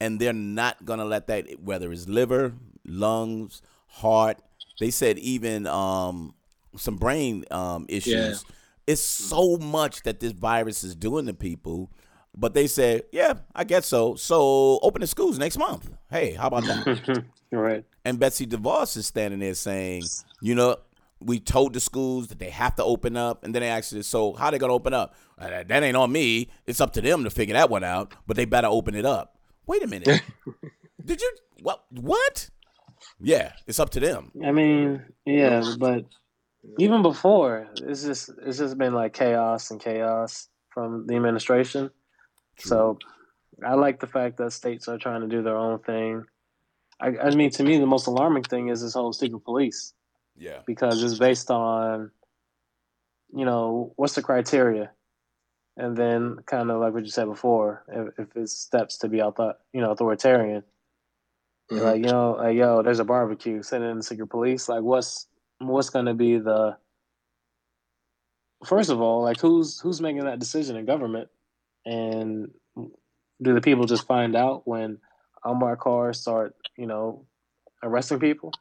and 0.00 0.20
they're 0.20 0.32
not 0.32 0.84
gonna 0.84 1.04
let 1.04 1.26
that. 1.28 1.60
Whether 1.62 1.90
it's 1.92 2.06
liver, 2.08 2.54
lungs, 2.84 3.62
heart, 3.86 4.40
they 4.80 4.90
said 4.90 5.18
even 5.18 5.66
um, 5.66 6.34
some 6.78 6.96
brain 6.96 7.44
um, 7.50 7.86
issues. 7.88 8.44
It's 8.86 9.02
so 9.02 9.58
much 9.58 10.02
that 10.04 10.20
this 10.20 10.32
virus 10.32 10.82
is 10.82 10.94
doing 10.94 11.26
to 11.26 11.34
people. 11.34 11.90
But 12.36 12.54
they 12.54 12.66
said, 12.68 13.02
yeah, 13.12 13.34
I 13.54 13.64
guess 13.64 13.86
so. 13.86 14.14
So 14.14 14.78
open 14.82 15.00
the 15.00 15.06
schools 15.06 15.38
next 15.38 15.58
month. 15.58 15.90
Hey, 16.10 16.32
how 16.32 16.46
about 16.46 16.62
that? 16.64 17.24
right. 17.52 17.84
and 18.04 18.18
Betsy 18.18 18.46
DeVos 18.46 18.96
is 18.96 19.06
standing 19.06 19.40
there 19.40 19.54
saying, 19.54 20.04
you 20.40 20.54
know, 20.54 20.76
we 21.20 21.40
told 21.40 21.72
the 21.74 21.80
schools 21.80 22.28
that 22.28 22.38
they 22.38 22.50
have 22.50 22.76
to 22.76 22.84
open 22.84 23.16
up. 23.16 23.42
And 23.44 23.52
then 23.54 23.62
they 23.62 23.68
asked 23.68 23.92
us, 23.92 24.06
so 24.06 24.34
how 24.34 24.50
they 24.52 24.58
going 24.58 24.70
to 24.70 24.74
open 24.74 24.94
up? 24.94 25.16
Uh, 25.36 25.48
that- 25.50 25.68
that 25.68 25.82
ain't 25.82 25.96
on 25.96 26.12
me. 26.12 26.48
It's 26.66 26.80
up 26.80 26.92
to 26.92 27.00
them 27.00 27.24
to 27.24 27.30
figure 27.30 27.54
that 27.54 27.70
one 27.70 27.82
out. 27.84 28.14
But 28.26 28.36
they 28.36 28.44
better 28.44 28.68
open 28.68 28.94
it 28.94 29.04
up. 29.04 29.36
Wait 29.66 29.82
a 29.82 29.86
minute. 29.88 30.22
Did 31.04 31.20
you, 31.20 31.32
what? 31.62 31.84
What? 31.90 32.50
Yeah, 33.20 33.52
it's 33.66 33.80
up 33.80 33.90
to 33.90 34.00
them. 34.00 34.30
I 34.44 34.52
mean, 34.52 35.02
yeah, 35.26 35.74
but 35.78 36.04
even 36.78 37.02
before, 37.02 37.68
it's 37.76 38.02
just 38.02 38.30
it's 38.44 38.58
just 38.58 38.78
been 38.78 38.94
like 38.94 39.12
chaos 39.14 39.70
and 39.70 39.80
chaos 39.80 40.48
from 40.70 41.06
the 41.06 41.16
administration. 41.16 41.90
So 42.58 42.98
I 43.64 43.74
like 43.74 44.00
the 44.00 44.06
fact 44.06 44.36
that 44.38 44.52
states 44.52 44.88
are 44.88 44.98
trying 44.98 45.20
to 45.22 45.28
do 45.28 45.42
their 45.42 45.56
own 45.56 45.78
thing. 45.78 46.24
I, 47.00 47.16
I 47.16 47.30
mean, 47.30 47.50
to 47.50 47.62
me, 47.62 47.78
the 47.78 47.86
most 47.86 48.08
alarming 48.08 48.42
thing 48.42 48.68
is 48.68 48.82
this 48.82 48.94
whole 48.94 49.12
secret 49.12 49.44
police 49.44 49.94
Yeah. 50.36 50.62
because 50.66 51.02
it's 51.04 51.18
based 51.18 51.48
on, 51.48 52.10
you 53.32 53.44
know, 53.44 53.92
what's 53.94 54.16
the 54.16 54.22
criteria, 54.22 54.90
and 55.76 55.96
then 55.96 56.38
kind 56.46 56.72
of 56.72 56.80
like 56.80 56.92
what 56.92 57.04
you 57.04 57.10
said 57.10 57.26
before, 57.26 57.84
if, 57.88 58.18
if 58.18 58.36
it's 58.36 58.52
steps 58.52 58.98
to 58.98 59.08
be 59.08 59.22
author, 59.22 59.54
you 59.72 59.80
know, 59.80 59.92
authoritarian. 59.92 60.64
Mhm. 61.70 61.80
Like 61.82 61.98
you 61.98 62.10
know, 62.10 62.32
like 62.32 62.56
yo, 62.56 62.82
there's 62.82 62.98
a 62.98 63.04
barbecue. 63.04 63.62
Send 63.62 63.84
in 63.84 63.98
the 63.98 64.02
secret 64.02 64.26
police. 64.26 64.68
Like 64.68 64.82
what's 64.82 65.27
what's 65.58 65.90
going 65.90 66.06
to 66.06 66.14
be 66.14 66.38
the 66.38 66.76
first 68.64 68.90
of 68.90 69.00
all, 69.00 69.22
like 69.22 69.40
who's 69.40 69.80
who's 69.80 70.00
making 70.00 70.24
that 70.24 70.38
decision 70.38 70.76
in 70.76 70.84
government, 70.84 71.28
and 71.84 72.50
do 73.40 73.54
the 73.54 73.60
people 73.60 73.86
just 73.86 74.06
find 74.06 74.34
out 74.36 74.66
when 74.66 74.98
unmarked 75.44 75.82
cars 75.82 76.20
start, 76.20 76.54
you 76.76 76.86
know, 76.86 77.24
arresting 77.82 78.18
people? 78.20 78.52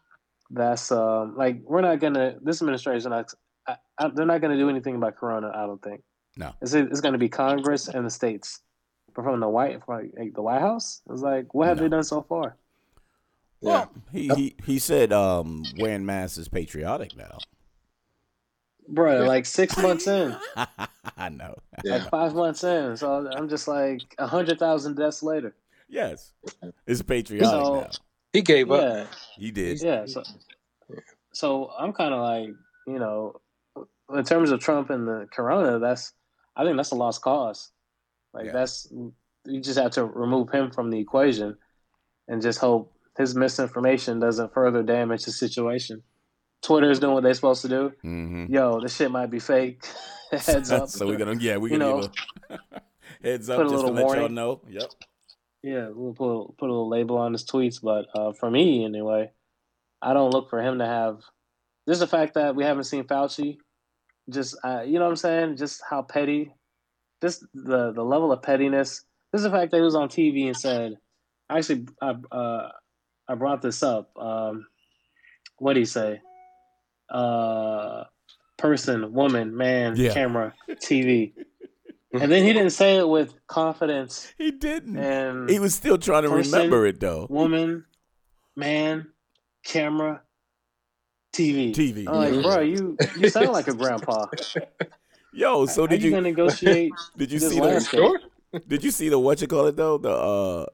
That's 0.50 0.92
um 0.92 1.36
like 1.36 1.62
we're 1.64 1.82
not 1.82 2.00
gonna. 2.00 2.36
This 2.42 2.62
administration, 2.62 3.12
I, 3.12 3.26
I, 3.68 4.10
they're 4.16 4.26
not 4.26 4.42
gonna 4.42 4.58
do 4.58 4.70
anything 4.70 4.96
about 4.96 5.18
Corona. 5.18 5.52
I 5.54 5.66
don't 5.66 5.82
think. 5.82 6.04
No. 6.38 6.54
It's 6.62 6.74
it's 6.74 7.02
gonna 7.02 7.18
be 7.18 7.30
Congress 7.30 7.88
and 7.88 8.06
the 8.06 8.10
states. 8.10 8.62
But 9.16 9.24
from 9.24 9.40
the 9.40 9.50
White, 9.50 9.84
from 9.84 10.12
like 10.18 10.34
the 10.36 10.42
White 10.42 10.62
House, 10.62 11.02
it's 11.10 11.22
like, 11.22 11.54
what 11.54 11.68
have 11.68 11.78
No. 11.78 11.84
they 11.84 11.90
done 11.90 12.04
so 12.04 12.22
far? 12.22 12.56
Well, 13.62 13.92
he, 14.12 14.28
he, 14.30 14.56
he 14.66 14.80
said 14.80 15.12
um, 15.12 15.64
wearing 15.78 16.06
masks 16.06 16.38
is 16.38 16.48
patriotic 16.48 17.16
now. 17.18 17.38
Bro, 18.90 19.24
like 19.26 19.46
six 19.46 19.78
months 19.78 20.08
in, 20.08 20.36
I 21.18 21.28
know. 21.30 21.56
Yeah. 21.84 21.98
like 21.98 22.10
five 22.10 22.34
months 22.34 22.64
in. 22.64 22.96
So 22.96 23.28
I'm 23.36 23.50
just 23.50 23.68
like 23.68 24.02
a 24.18 24.28
hundred 24.28 24.60
thousand 24.60 24.96
deaths 24.96 25.22
later. 25.22 25.54
Yes. 25.90 26.32
It's 26.86 27.02
patriotic 27.02 27.50
So- 27.50 27.82
now. 27.82 27.90
He 28.34 28.42
gave 28.42 28.70
up. 28.72 29.08
He 29.38 29.52
did. 29.52 29.82
yeah. 29.82 30.06
So, 30.06 30.22
so 31.34 31.72
I'm 31.80 31.92
kind 31.92 32.14
of 32.14 32.22
like, 32.22 32.50
you 32.86 33.00
know, 33.00 33.42
in 34.14 34.24
terms 34.24 34.52
of 34.52 34.60
Trump 34.60 34.90
and 34.92 35.08
the 35.08 35.28
Corona, 35.32 35.80
that's 35.80 36.14
I 36.56 36.64
think 36.64 36.78
that's 36.78 36.92
a 36.92 36.96
lost 36.96 37.22
cause. 37.22 37.72
Like 38.34 38.46
Yeah. 38.48 38.52
that's 38.52 38.88
you 39.46 39.62
just 39.62 39.80
have 39.80 39.92
to 39.92 40.06
remove 40.06 40.52
him 40.52 40.72
from 40.72 40.92
the 40.92 41.00
equation, 41.00 41.58
and 42.28 42.42
just 42.42 42.60
hope 42.60 42.94
his 43.18 43.36
misinformation 43.36 44.20
doesn't 44.20 44.54
further 44.54 44.84
damage 44.84 45.26
the 45.26 45.32
situation. 45.32 46.04
Twitter 46.62 46.90
is 46.90 47.00
doing 47.00 47.14
what 47.14 47.24
they're 47.24 47.34
supposed 47.34 47.62
to 47.64 47.70
do. 47.70 47.92
Mm-hmm. 48.04 48.54
Yo, 48.54 48.80
this 48.80 48.96
shit 48.96 49.12
might 49.12 49.32
be 49.32 49.40
fake. 49.40 49.86
Heads 50.32 50.72
up. 50.72 50.90
so 50.90 51.08
we're 51.08 51.18
gonna 51.18 51.36
yeah 51.40 51.58
we're 51.58 51.78
gonna 51.78 51.80
know, 51.80 52.02
give 52.02 52.12
a 52.50 52.82
heads 53.24 53.50
up 53.50 53.60
a 53.60 53.70
just 53.70 53.86
to 53.86 53.92
let 53.92 54.02
y'all 54.02 54.06
warning. 54.08 54.34
know. 54.34 54.62
Yep. 54.70 54.92
Yeah, 55.64 55.90
we'll 55.94 56.14
put 56.14 56.58
put 56.58 56.70
a 56.70 56.72
little 56.72 56.90
label 56.90 57.18
on 57.18 57.32
his 57.34 57.46
tweets, 57.46 57.82
but 57.82 58.08
uh, 58.14 58.34
for 58.34 58.52
me 58.52 58.86
anyway, 58.86 59.32
I 60.02 60.14
don't 60.14 60.32
look 60.32 60.50
for 60.50 60.62
him 60.62 60.80
to 60.80 60.86
have. 60.86 61.22
Just 61.88 62.02
the 62.02 62.08
fact 62.08 62.34
that 62.34 62.56
we 62.56 62.66
haven't 62.66 62.84
seen 62.84 63.06
Fauci, 63.06 63.58
just 64.30 64.58
uh, 64.64 64.82
you 64.82 65.00
know 65.00 65.06
what 65.06 65.12
I'm 65.12 65.16
saying, 65.16 65.56
just 65.56 65.82
how 65.90 66.02
petty, 66.02 66.54
just 67.22 67.46
the 67.54 67.94
the 67.94 68.04
level 68.04 68.32
of 68.32 68.42
pettiness. 68.42 69.04
This 69.32 69.40
is 69.40 69.44
the 69.44 69.52
fact 69.52 69.72
that 69.72 69.78
he 69.78 69.84
was 69.84 69.96
on 69.96 70.10
TV 70.10 70.48
and 70.48 70.58
said, 70.58 70.98
actually, 71.50 71.88
I 72.02 72.16
uh, 72.32 72.70
I 73.30 73.36
brought 73.36 73.62
this 73.62 73.84
up. 73.84 74.12
Um, 74.18 74.68
what 75.60 75.74
do 75.74 75.80
you 75.80 75.86
say? 75.86 76.22
Uh, 77.10 78.04
person, 78.58 79.14
woman, 79.14 79.56
man, 79.56 79.96
Yeah. 79.96 80.14
camera, 80.14 80.54
TV, 80.70 81.34
and 82.14 82.32
then 82.32 82.44
he 82.44 82.54
didn't 82.54 82.72
say 82.72 82.98
it 82.98 83.08
with 83.08 83.34
confidence 83.48 84.34
He 84.38 84.52
didn't. 84.52 84.98
and 84.98 85.50
he 85.50 85.60
was 85.60 85.74
still 85.76 85.98
trying 85.98 86.24
to 86.24 86.30
Person- 86.30 86.52
remember 86.54 86.86
it 86.86 87.00
though. 87.00 87.28
woman, 87.30 87.86
man, 88.56 89.08
camera, 89.64 90.22
TV. 91.34 91.74
TV. 91.74 92.08
I'm 92.08 92.16
like, 92.16 92.44
bro, 92.44 92.60
you 92.62 92.98
you 93.18 93.30
sound 93.30 93.52
like 93.54 93.68
a 93.68 93.74
grandpa. 93.82 94.26
Yo, 95.34 95.66
so 95.68 95.82
How 95.84 95.88
did 95.88 96.02
you 96.02 96.10
you 96.10 96.16
gonna 96.16 96.30
negotiate? 96.30 96.94
did 97.16 97.32
you 97.32 97.40
this 97.40 97.54
see 97.54 97.60
the 97.60 97.80
Sure. 97.80 98.20
did 98.68 98.84
you 98.84 98.92
see 98.92 99.08
the 99.10 99.20
what 99.20 99.40
you 99.40 99.48
call 99.48 99.68
it 99.68 99.76
though 99.76 99.98
the 99.98 100.10
uh 100.12 100.66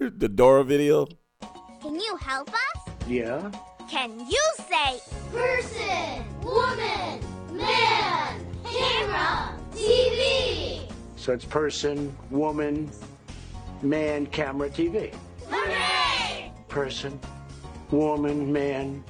the 0.00 0.28
Dora 0.28 0.64
video? 0.64 1.08
Can 2.04 2.12
you 2.12 2.16
help 2.18 2.50
us? 2.52 2.92
Yeah. 3.08 3.50
Can 3.88 4.20
you 4.28 4.42
say 4.68 5.00
person, 5.32 6.22
woman, 6.42 7.20
man, 7.50 8.46
camera, 8.62 9.54
TV? 9.72 10.86
So 11.16 11.32
it's 11.32 11.46
person, 11.46 12.14
woman, 12.30 12.90
man, 13.80 14.26
camera, 14.26 14.68
TV. 14.68 15.14
Hooray! 15.48 16.52
Person, 16.68 17.18
woman, 17.90 18.52
man, 18.52 19.02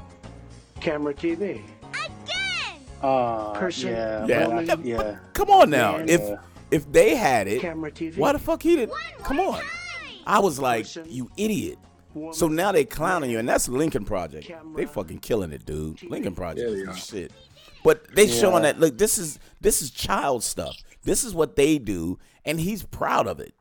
camera, 0.80 1.14
TV. 1.14 1.62
Again! 1.90 2.80
Uh, 3.02 3.52
Person, 3.54 3.90
yeah, 3.90 4.24
Yeah. 4.26 4.46
but 4.46 4.84
Yeah. 4.84 5.02
yeah. 5.02 5.16
Come 5.32 5.50
on 5.50 5.70
now. 5.70 5.96
Man. 5.96 6.08
If 6.08 6.20
Yeah. 6.20 6.36
if 6.70 6.92
they 6.92 7.16
had 7.16 7.48
it, 7.48 7.60
Camera, 7.60 7.90
TV. 7.90 8.18
why 8.18 8.32
the 8.32 8.38
fuck 8.38 8.62
he 8.62 8.76
didn't? 8.76 8.96
Come 9.24 9.40
on. 9.40 9.60
I 10.26 10.38
was 10.38 10.60
like, 10.60 10.84
Person. 10.84 11.06
you 11.08 11.28
idiot. 11.36 11.78
Woman, 12.14 12.32
So 12.34 12.48
now 12.48 12.72
they 12.72 12.84
clowning 12.84 13.30
you, 13.30 13.38
and 13.38 13.48
that's 13.48 13.66
the 13.66 13.72
Lincoln 13.72 14.04
Project. 14.04 14.46
Camera. 14.46 14.76
They 14.76 14.86
fucking 14.86 15.18
killing 15.18 15.52
it, 15.52 15.64
dude. 15.66 16.02
Lincoln 16.04 16.34
Project 16.34 16.68
Yeah, 16.68 16.74
is 16.74 16.80
they 16.80 16.84
the 16.86 16.90
are. 16.92 16.96
shit. 16.96 17.32
But 17.82 18.14
they 18.14 18.26
showing 18.28 18.62
that 18.62 18.80
look, 18.80 18.96
this 18.96 19.18
is 19.18 19.38
this 19.60 19.82
is 19.82 19.90
child 19.90 20.42
stuff. 20.42 20.76
This 21.02 21.22
is 21.24 21.34
what 21.34 21.54
they 21.56 21.78
do, 21.78 22.18
and 22.44 22.58
he's 22.58 22.82
proud 22.82 23.26
of 23.26 23.40
it. 23.40 23.54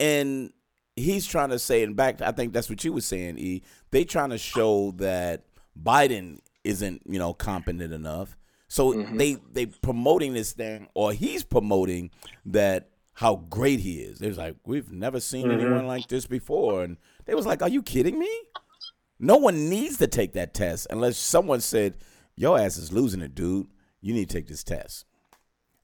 And 0.00 0.52
he's 0.96 1.26
trying 1.26 1.50
to 1.50 1.58
say, 1.60 1.84
and 1.84 1.94
back, 1.94 2.20
I 2.20 2.32
think 2.32 2.52
that's 2.52 2.68
what 2.68 2.82
you 2.82 2.92
were 2.92 3.00
saying, 3.00 3.38
E. 3.38 3.62
They 3.92 4.04
trying 4.04 4.30
to 4.30 4.38
show 4.38 4.92
that 4.96 5.44
Biden 5.80 6.38
isn't, 6.64 7.02
you 7.06 7.18
know, 7.20 7.32
competent 7.34 7.92
enough. 7.92 8.36
So 8.66 8.92
Mhm. 8.92 9.16
they 9.16 9.36
they 9.52 9.66
promoting 9.66 10.32
this 10.34 10.52
thing, 10.52 10.88
or 10.94 11.12
he's 11.12 11.44
promoting 11.44 12.10
that 12.46 12.90
how 13.14 13.36
great 13.48 13.80
he 13.80 14.00
is. 14.00 14.18
They 14.18 14.28
was 14.28 14.38
like, 14.38 14.56
we've 14.64 14.92
never 14.92 15.20
seen 15.20 15.48
Mhm. 15.48 15.52
anyone 15.52 15.86
like 15.86 16.08
this 16.08 16.26
before, 16.26 16.82
and 16.84 16.96
they 17.28 17.34
was 17.34 17.46
like, 17.46 17.60
are 17.60 17.68
you 17.68 17.82
kidding 17.82 18.18
me? 18.18 18.30
No 19.20 19.36
one 19.36 19.68
needs 19.68 19.98
to 19.98 20.06
take 20.06 20.32
that 20.32 20.54
test 20.54 20.86
unless 20.88 21.18
someone 21.18 21.60
said, 21.60 21.94
your 22.36 22.58
ass 22.58 22.78
is 22.78 22.90
losing 22.90 23.20
it, 23.20 23.34
dude. 23.34 23.66
You 24.00 24.14
need 24.14 24.30
to 24.30 24.34
take 24.34 24.46
this 24.46 24.64
test. 24.64 25.04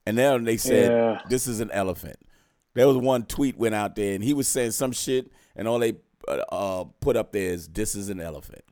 And 0.07 0.17
then 0.17 0.43
they 0.43 0.57
said, 0.57 0.91
Yeah. 0.91 1.21
this 1.29 1.45
is 1.47 1.59
an 1.59 1.69
elephant. 1.71 2.17
There 2.73 2.87
was 2.87 2.97
one 2.97 3.25
tweet 3.25 3.57
went 3.57 3.75
out 3.75 3.95
there, 3.95 4.15
and 4.15 4.23
he 4.23 4.33
was 4.33 4.47
saying 4.47 4.71
some 4.71 4.91
shit, 4.91 5.31
and 5.55 5.67
all 5.67 5.79
they 5.79 5.93
uh, 6.27 6.41
uh, 6.49 6.83
put 6.99 7.15
up 7.15 7.31
there 7.31 7.51
is, 7.51 7.67
this 7.67 7.93
is 7.93 8.09
an 8.09 8.19
elephant. 8.19 8.63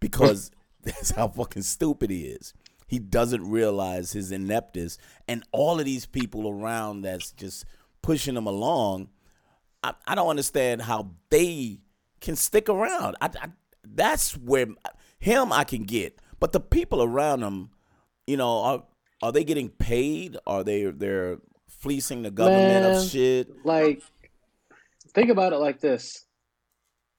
Because 0.00 0.50
that's 0.82 1.10
how 1.10 1.28
fucking 1.28 1.62
stupid 1.62 2.10
he 2.10 2.26
is. 2.26 2.54
He 2.86 2.98
doesn't 2.98 3.50
realize 3.50 4.12
his 4.12 4.30
ineptness, 4.30 4.98
and 5.26 5.42
all 5.50 5.80
of 5.80 5.84
these 5.84 6.06
people 6.06 6.48
around 6.48 7.02
that's 7.02 7.32
just 7.32 7.64
pushing 8.02 8.36
him 8.36 8.46
along. 8.46 9.08
I, 9.82 9.94
I 10.06 10.14
don't 10.14 10.28
understand 10.28 10.82
how 10.82 11.10
they 11.30 11.80
can 12.24 12.36
stick 12.36 12.68
around. 12.68 13.16
I, 13.20 13.26
I, 13.40 13.48
that's 13.84 14.36
where 14.36 14.66
him 15.18 15.52
I 15.52 15.64
can 15.64 15.84
get, 15.84 16.18
but 16.40 16.52
the 16.52 16.60
people 16.60 17.02
around 17.02 17.42
him, 17.42 17.70
you 18.26 18.36
know, 18.36 18.58
are 18.60 18.82
are 19.22 19.32
they 19.32 19.44
getting 19.44 19.68
paid? 19.68 20.36
Are 20.46 20.64
they 20.64 20.84
they're 20.84 21.38
fleecing 21.68 22.22
the 22.22 22.30
government 22.30 22.84
Man. 22.84 22.96
of 22.96 23.04
shit? 23.08 23.64
like 23.64 24.02
think 25.14 25.28
about 25.30 25.52
it 25.52 25.58
like 25.58 25.80
this 25.80 26.24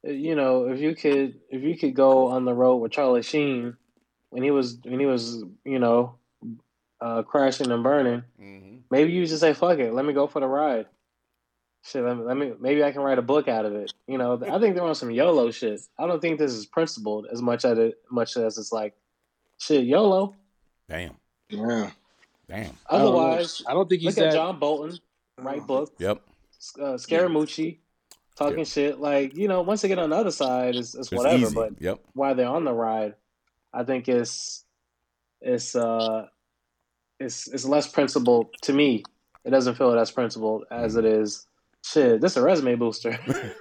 you 0.03 0.35
know 0.35 0.65
if 0.65 0.79
you 0.81 0.93
could 0.95 1.35
if 1.49 1.61
you 1.63 1.77
could 1.77 1.95
go 1.95 2.27
on 2.27 2.45
the 2.45 2.53
road 2.53 2.77
with 2.77 2.91
charlie 2.91 3.21
sheen 3.23 3.77
when 4.31 4.43
he 4.43 4.51
was 4.51 4.77
when 4.83 4.99
he 4.99 5.05
was 5.05 5.43
you 5.63 5.79
know 5.79 6.15
uh 6.99 7.21
crashing 7.23 7.71
and 7.71 7.83
burning 7.83 8.23
Mm-hmm. 8.41 8.77
maybe 8.91 9.13
you 9.13 9.25
just 9.25 9.39
say 9.41 9.53
fuck 9.53 9.79
it 9.79 9.93
let 9.93 10.03
me 10.05 10.13
go 10.13 10.27
for 10.27 10.39
the 10.41 10.47
ride 10.47 10.87
shit 11.85 12.03
let 12.03 12.17
me, 12.17 12.23
let 12.23 12.35
me 12.37 12.51
maybe 12.59 12.83
i 12.83 12.91
can 12.91 13.01
write 13.01 13.19
a 13.19 13.21
book 13.21 13.47
out 13.47 13.65
of 13.65 13.73
it 13.75 13.93
you 14.07 14.17
know 14.17 14.33
i 14.51 14.59
think 14.59 14.75
they're 14.75 14.83
on 14.83 14.95
some 14.95 15.11
yolo 15.11 15.51
shit 15.51 15.79
i 15.99 16.07
don't 16.07 16.19
think 16.21 16.39
this 16.39 16.51
is 16.51 16.65
principled 16.65 17.27
as 17.31 17.41
much 17.41 17.63
as 17.63 17.77
it 17.77 17.95
much 18.11 18.35
as 18.37 18.57
it's 18.57 18.71
like 18.71 18.93
shit 19.59 19.85
yolo 19.85 20.35
Damn, 20.89 21.15
Yeah. 21.49 21.91
damn. 22.47 22.71
I 22.89 22.97
don't 22.97 23.07
otherwise 23.07 23.61
I 23.67 23.73
don't 23.73 23.87
think 23.89 24.01
he's 24.01 24.17
look 24.17 24.25
at 24.25 24.31
that. 24.31 24.37
john 24.37 24.59
bolton 24.59 24.97
write 25.39 25.65
book 25.65 25.93
Yep. 25.99 26.21
uh, 26.79 26.83
Scaramucci 26.95 27.77
talking 28.35 28.59
Yeah. 28.59 28.63
shit. 28.65 28.99
Like, 28.99 29.35
you 29.35 29.47
know, 29.47 29.61
once 29.61 29.81
they 29.81 29.87
get 29.87 29.97
on 29.99 30.09
the 30.09 30.15
other 30.17 30.31
side, 30.31 30.75
it's, 30.75 30.93
it's 30.93 31.11
It's 31.11 31.17
whatever. 31.17 31.37
easy. 31.37 31.55
But 31.55 31.81
yep. 31.81 31.99
while 32.13 32.35
they're 32.35 32.47
on 32.49 32.65
the 32.65 32.73
ride, 32.73 33.15
I 33.73 33.83
think 33.83 34.07
it's 34.09 34.63
it's 35.41 35.75
uh 35.75 36.27
it's 37.19 37.47
it's 37.47 37.65
less 37.65 37.87
principled 37.87 38.53
to 38.63 38.73
me. 38.73 39.03
It 39.45 39.51
doesn't 39.51 39.75
feel 39.75 39.97
as 39.97 40.11
principled 40.11 40.65
as 40.71 40.95
it 40.97 41.05
is. 41.05 41.47
Shit, 41.85 42.19
this 42.19 42.31
is 42.31 42.37
a 42.37 42.41
resume 42.41 42.75
booster. 42.75 43.11
Mhm. 43.11 43.53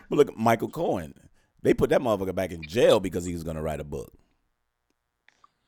But 0.08 0.16
look, 0.16 0.28
at 0.30 0.36
Michael 0.36 0.70
Cohen. 0.70 1.14
They 1.62 1.74
put 1.74 1.90
that 1.90 2.00
motherfucker 2.00 2.34
back 2.34 2.52
in 2.52 2.62
jail 2.62 3.00
because 3.00 3.24
he 3.24 3.32
was 3.32 3.44
gonna 3.44 3.62
write 3.62 3.80
a 3.80 3.84
book. 3.84 4.12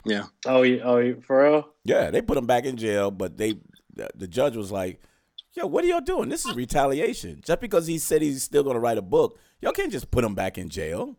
Yeah. 0.04 0.26
oh, 0.46 0.62
you, 0.62 0.80
oh, 0.82 0.96
you, 0.98 1.22
for 1.26 1.44
real? 1.44 1.68
Yeah, 1.84 2.10
they 2.10 2.22
put 2.22 2.38
him 2.38 2.46
back 2.46 2.64
in 2.64 2.76
jail, 2.76 3.10
but 3.10 3.36
they 3.36 3.54
the, 3.94 4.08
the 4.14 4.26
judge 4.26 4.56
was 4.56 4.72
like, 4.72 5.02
"Yo, 5.52 5.66
what 5.66 5.84
are 5.84 5.88
y'all 5.88 6.00
doing? 6.00 6.28
This 6.28 6.46
is 6.46 6.56
retaliation. 6.56 7.40
Just 7.44 7.60
because 7.60 7.86
he 7.86 7.98
said 7.98 8.22
he's 8.22 8.42
still 8.42 8.62
gonna 8.62 8.80
write 8.80 8.98
a 8.98 9.02
book, 9.02 9.38
y'all 9.60 9.72
can't 9.72 9.92
just 9.92 10.10
put 10.10 10.24
him 10.24 10.34
back 10.34 10.58
in 10.58 10.68
jail." 10.68 11.16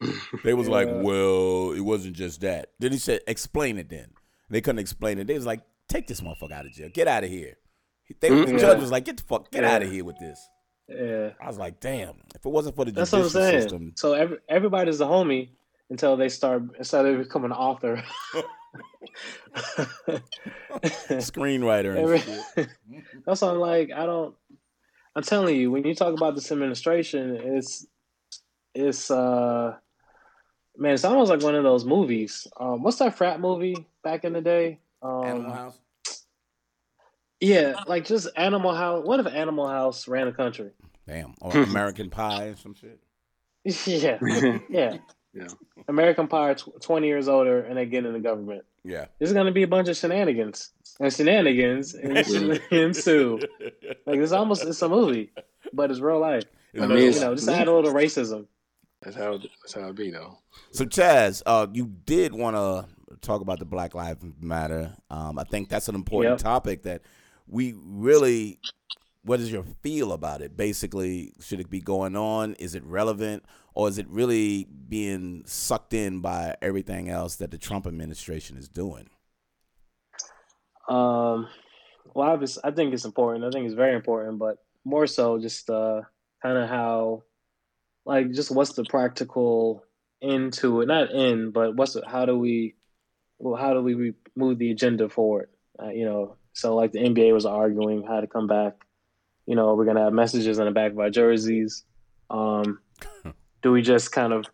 They 0.44 0.54
was 0.54 0.68
like, 0.68 0.88
"Well, 0.90 1.72
it 1.72 1.80
wasn't 1.80 2.16
just 2.16 2.40
that." 2.42 2.72
Then 2.78 2.92
he 2.92 2.98
said, 2.98 3.20
"Explain 3.26 3.78
it." 3.78 3.88
Then 3.88 4.08
they 4.50 4.60
couldn't 4.60 4.80
explain 4.80 5.18
it. 5.18 5.26
They 5.26 5.34
was 5.34 5.46
like, 5.46 5.60
"Take 5.88 6.08
this 6.08 6.20
motherfucker 6.20 6.52
out 6.52 6.66
of 6.66 6.72
jail. 6.72 6.90
Get 6.92 7.08
out 7.08 7.24
of 7.24 7.30
here." 7.30 7.56
They, 8.20 8.28
The 8.30 8.34
Mhm. 8.34 8.58
judge 8.58 8.80
was 8.80 8.90
like, 8.90 9.04
"Get 9.04 9.18
the 9.18 9.22
fuck, 9.24 9.50
get 9.50 9.62
Yeah. 9.64 9.74
out 9.74 9.82
of 9.82 9.90
here 9.90 10.04
with 10.04 10.18
this." 10.18 10.40
Yeah, 10.88 11.30
I 11.40 11.46
was 11.46 11.58
like, 11.58 11.80
"Damn! 11.80 12.14
If 12.34 12.44
it 12.46 12.48
wasn't 12.48 12.74
for 12.76 12.84
the 12.86 12.92
that's 12.92 13.12
what 13.12 13.22
I'm 13.22 13.28
saying. 13.28 13.60
system, 13.62 13.92
So 13.96 14.14
every, 14.14 14.38
everybody's 14.48 15.00
a 15.02 15.04
homie 15.04 15.50
until 15.90 16.16
they 16.16 16.28
start 16.30 16.62
until 16.78 17.02
they 17.02 17.14
become 17.16 17.44
an 17.44 17.52
author. 17.52 18.02
screenwriter 21.18 21.90
and 21.90 21.98
Every- 21.98 22.18
shit." 22.20 22.68
That's 23.26 23.42
why 23.42 23.50
I'm 23.50 23.58
like, 23.58 23.90
I 23.92 24.06
don't. 24.06 24.34
I'm 25.14 25.22
telling 25.22 25.56
you, 25.56 25.70
when 25.70 25.84
you 25.84 25.94
talk 25.94 26.14
about 26.14 26.34
this 26.34 26.50
administration, 26.52 27.36
it's 27.36 27.86
it's 28.74 29.10
uh 29.10 29.74
man, 30.76 30.94
it's 30.94 31.04
almost 31.04 31.30
like 31.30 31.42
one 31.42 31.54
of 31.54 31.64
those 31.64 31.84
movies. 31.84 32.46
Um, 32.58 32.82
what's 32.82 32.98
that 32.98 33.16
frat 33.16 33.40
movie 33.40 33.76
back 34.04 34.24
in 34.24 34.32
the 34.32 34.40
day? 34.40 34.78
Um, 35.02 35.24
Animal 35.24 35.52
House. 35.52 35.78
Yeah, 37.40 37.74
like 37.86 38.04
just 38.04 38.28
Animal 38.36 38.74
House. 38.74 39.04
What 39.06 39.20
if 39.20 39.26
Animal 39.26 39.68
House 39.68 40.08
ran 40.08 40.26
a 40.28 40.32
country? 40.32 40.70
Damn, 41.06 41.34
or 41.40 41.52
American 41.62 42.10
Pie 42.10 42.46
or 42.46 42.56
some 42.56 42.74
shit. 42.74 42.98
yeah, 43.86 44.18
yeah, 44.68 44.96
Yeah. 45.34 45.46
American 45.86 46.26
Pie, 46.28 46.54
tw- 46.54 46.80
twenty 46.80 47.06
years 47.06 47.28
older, 47.28 47.60
and 47.60 47.76
they 47.76 47.86
get 47.86 48.04
in 48.06 48.12
the 48.12 48.18
government. 48.20 48.64
Yeah. 48.84 49.06
There's 49.18 49.32
gonna 49.32 49.52
be 49.52 49.62
a 49.62 49.68
bunch 49.68 49.88
of 49.88 49.96
shenanigans 49.96 50.70
and 51.00 51.12
shenanigans 51.12 51.94
and 51.94 52.16
ensue. 52.70 53.38
Like 54.06 54.18
it's 54.20 54.32
almost 54.32 54.64
it's 54.64 54.82
a 54.82 54.88
movie, 54.88 55.30
but 55.72 55.90
it's 55.90 56.00
real 56.00 56.18
life. 56.20 56.44
It's 56.72 56.82
I 56.82 56.86
mean, 56.86 56.98
You 56.98 57.04
it's- 57.08 57.20
know, 57.22 57.34
just 57.34 57.48
add 57.48 57.68
a 57.68 57.72
little 57.72 57.92
racism. 57.92 58.46
That's 59.02 59.16
how. 59.16 59.34
it- 59.34 59.46
That's 59.62 59.74
how 59.74 59.88
it 59.88 59.94
be 59.96 60.10
though. 60.10 60.38
So 60.72 60.84
Chaz, 60.84 61.42
uh, 61.46 61.68
you 61.72 61.86
did 62.04 62.34
want 62.34 62.56
to 62.56 63.16
talk 63.20 63.40
about 63.42 63.58
the 63.60 63.64
Black 63.64 63.94
Lives 63.94 64.24
Matter. 64.40 64.92
Um, 65.10 65.38
I 65.38 65.44
think 65.44 65.68
that's 65.68 65.88
an 65.88 65.94
important 65.94 66.32
Yep. 66.34 66.38
topic 66.40 66.82
that 66.82 67.02
we 67.48 67.74
really. 67.76 68.60
What 69.24 69.40
is 69.40 69.52
your 69.52 69.64
feel 69.82 70.12
about 70.12 70.40
it? 70.40 70.56
Basically, 70.56 71.34
should 71.40 71.60
it 71.60 71.68
be 71.68 71.80
going 71.80 72.16
on? 72.16 72.54
Is 72.54 72.74
it 72.74 72.82
relevant, 72.84 73.44
or 73.74 73.88
is 73.88 73.98
it 73.98 74.08
really 74.08 74.64
being 74.64 75.42
sucked 75.44 75.92
in 75.92 76.20
by 76.20 76.56
everything 76.62 77.10
else 77.10 77.36
that 77.36 77.50
the 77.50 77.58
Trump 77.58 77.86
administration 77.86 78.56
is 78.56 78.68
doing? 78.68 79.10
Um, 80.88 81.48
well, 82.14 82.40
I 82.64 82.70
think 82.70 82.94
it's 82.94 83.04
important. 83.04 83.44
I 83.44 83.50
think 83.50 83.66
it's 83.66 83.74
very 83.74 83.94
important, 83.94 84.38
but 84.38 84.58
more 84.84 85.06
so 85.06 85.38
just 85.38 85.68
uh, 85.68 86.02
kind 86.42 86.56
of 86.56 86.68
how, 86.68 87.24
like, 88.06 88.30
just 88.32 88.50
what's 88.50 88.72
the 88.72 88.84
practical 88.84 89.84
end 90.22 90.54
to 90.54 90.80
it? 90.80 90.86
Not 90.86 91.14
end, 91.14 91.52
but 91.52 91.76
what's 91.76 91.92
the, 91.92 92.02
how 92.06 92.24
do 92.24 92.38
we, 92.38 92.76
well, 93.38 93.60
how 93.60 93.74
do 93.74 93.82
we 93.82 94.14
move 94.34 94.58
the 94.58 94.70
agenda 94.70 95.10
forward? 95.10 95.50
Uh, 95.80 95.90
you 95.90 96.06
know, 96.06 96.36
so 96.52 96.74
like 96.74 96.92
the 96.92 96.98
NBA 97.00 97.32
was 97.32 97.46
arguing 97.46 98.02
how 98.02 98.20
to 98.20 98.26
come 98.26 98.46
back. 98.46 98.74
You 99.46 99.54
know, 99.56 99.74
we're 99.74 99.84
gonna 99.86 100.02
have 100.04 100.12
messages 100.12 100.58
on 100.58 100.66
the 100.66 100.72
back 100.72 100.92
of 100.92 100.98
our 100.98 101.10
jerseys. 101.10 101.84
Um, 102.30 102.80
do 103.62 103.72
we 103.72 103.82
just 103.82 104.12
kind 104.12 104.32
of, 104.32 104.44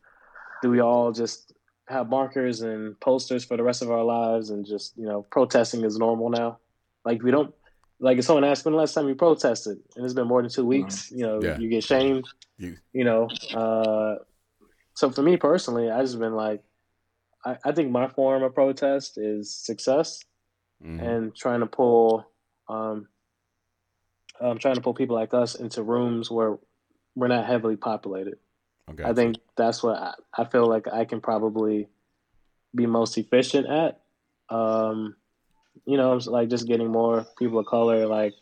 do 0.62 0.70
we 0.70 0.80
all 0.80 1.12
just 1.12 1.52
have 1.88 2.08
markers 2.08 2.62
and 2.62 2.98
posters 3.00 3.44
for 3.44 3.56
the 3.56 3.62
rest 3.62 3.82
of 3.82 3.90
our 3.90 4.04
lives 4.04 4.48
and 4.50 4.64
just 4.64 4.96
you 4.96 5.04
know 5.06 5.26
protesting 5.30 5.84
is 5.84 5.98
normal 5.98 6.30
now 6.30 6.58
like 7.04 7.22
we 7.22 7.30
don't 7.30 7.52
like 8.00 8.16
if 8.16 8.24
someone 8.24 8.42
asked 8.42 8.64
when 8.64 8.72
the 8.72 8.78
last 8.78 8.94
time 8.94 9.06
you 9.06 9.14
protested 9.14 9.76
and 9.94 10.02
it's 10.02 10.14
been 10.14 10.26
more 10.26 10.40
than 10.40 10.50
two 10.50 10.64
weeks 10.64 11.10
you 11.10 11.26
know 11.26 11.42
Yeah. 11.42 11.58
you 11.58 11.68
get 11.68 11.84
shamed 11.84 12.26
You- 12.56 12.78
you 12.94 13.04
know 13.04 13.28
uh 13.52 14.14
so 14.94 15.10
for 15.10 15.20
me 15.20 15.36
personally 15.36 15.90
i 15.90 16.00
just 16.00 16.18
been 16.18 16.32
like 16.34 16.62
I, 17.44 17.58
I 17.66 17.72
think 17.72 17.90
my 17.90 18.08
form 18.08 18.42
of 18.42 18.54
protest 18.54 19.18
is 19.18 19.54
success 19.54 20.20
Mhm. 20.82 21.00
and 21.00 21.34
trying 21.36 21.60
to 21.60 21.66
pull 21.66 22.26
um 22.68 23.08
um 24.40 24.58
trying 24.58 24.74
to 24.76 24.80
pull 24.80 24.94
people 24.94 25.16
like 25.16 25.34
us 25.34 25.54
into 25.54 25.82
rooms 25.82 26.30
where 26.30 26.58
we're 27.14 27.28
not 27.28 27.46
heavily 27.46 27.76
populated 27.76 28.38
Okay. 28.90 29.02
I 29.02 29.14
think 29.14 29.36
that's 29.56 29.82
what 29.82 29.96
I, 29.96 30.12
I 30.36 30.44
feel 30.44 30.68
like 30.68 30.86
I 30.92 31.06
can 31.06 31.20
probably 31.22 31.88
be 32.74 32.84
most 32.86 33.16
efficient 33.16 33.66
at. 33.66 34.02
Um, 34.50 35.16
you 35.86 35.96
know, 35.96 36.16
like 36.26 36.48
just 36.50 36.66
getting 36.68 36.88
more 36.92 37.24
people 37.38 37.58
of 37.58 37.66
color 37.66 38.06
like 38.06 38.34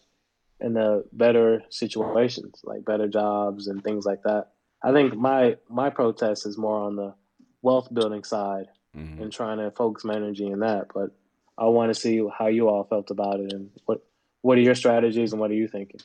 in 0.61 0.75
the 0.75 1.05
better 1.13 1.63
situations, 1.71 2.61
like 2.65 2.85
better 2.85 3.07
jobs 3.09 3.69
and 3.69 3.85
things 3.85 4.05
like 4.05 4.23
that. 4.25 4.49
I 4.83 4.93
think 4.93 5.15
my 5.17 5.59
my 5.71 5.91
protest 5.91 6.45
is 6.45 6.59
more 6.59 6.81
on 6.81 6.97
the 6.97 7.15
wealth 7.63 7.89
building 7.95 8.25
side 8.25 8.67
Mhm. 8.97 9.21
and 9.23 9.33
trying 9.33 9.59
to 9.59 9.71
focus 9.71 10.05
my 10.05 10.17
energy 10.17 10.49
in 10.49 10.59
that. 10.61 10.89
But 10.93 11.13
I 11.59 11.65
want 11.67 11.95
to 11.95 12.01
see 12.01 12.23
how 12.37 12.47
you 12.47 12.69
all 12.69 12.85
felt 12.85 13.11
about 13.11 13.41
it 13.41 13.53
and 13.53 13.71
what 13.87 14.05
what 14.41 14.59
are 14.59 14.63
your 14.63 14.75
strategies 14.75 15.33
and 15.33 15.41
what 15.41 15.51
are 15.51 15.55
you 15.55 15.69
thinking? 15.69 16.01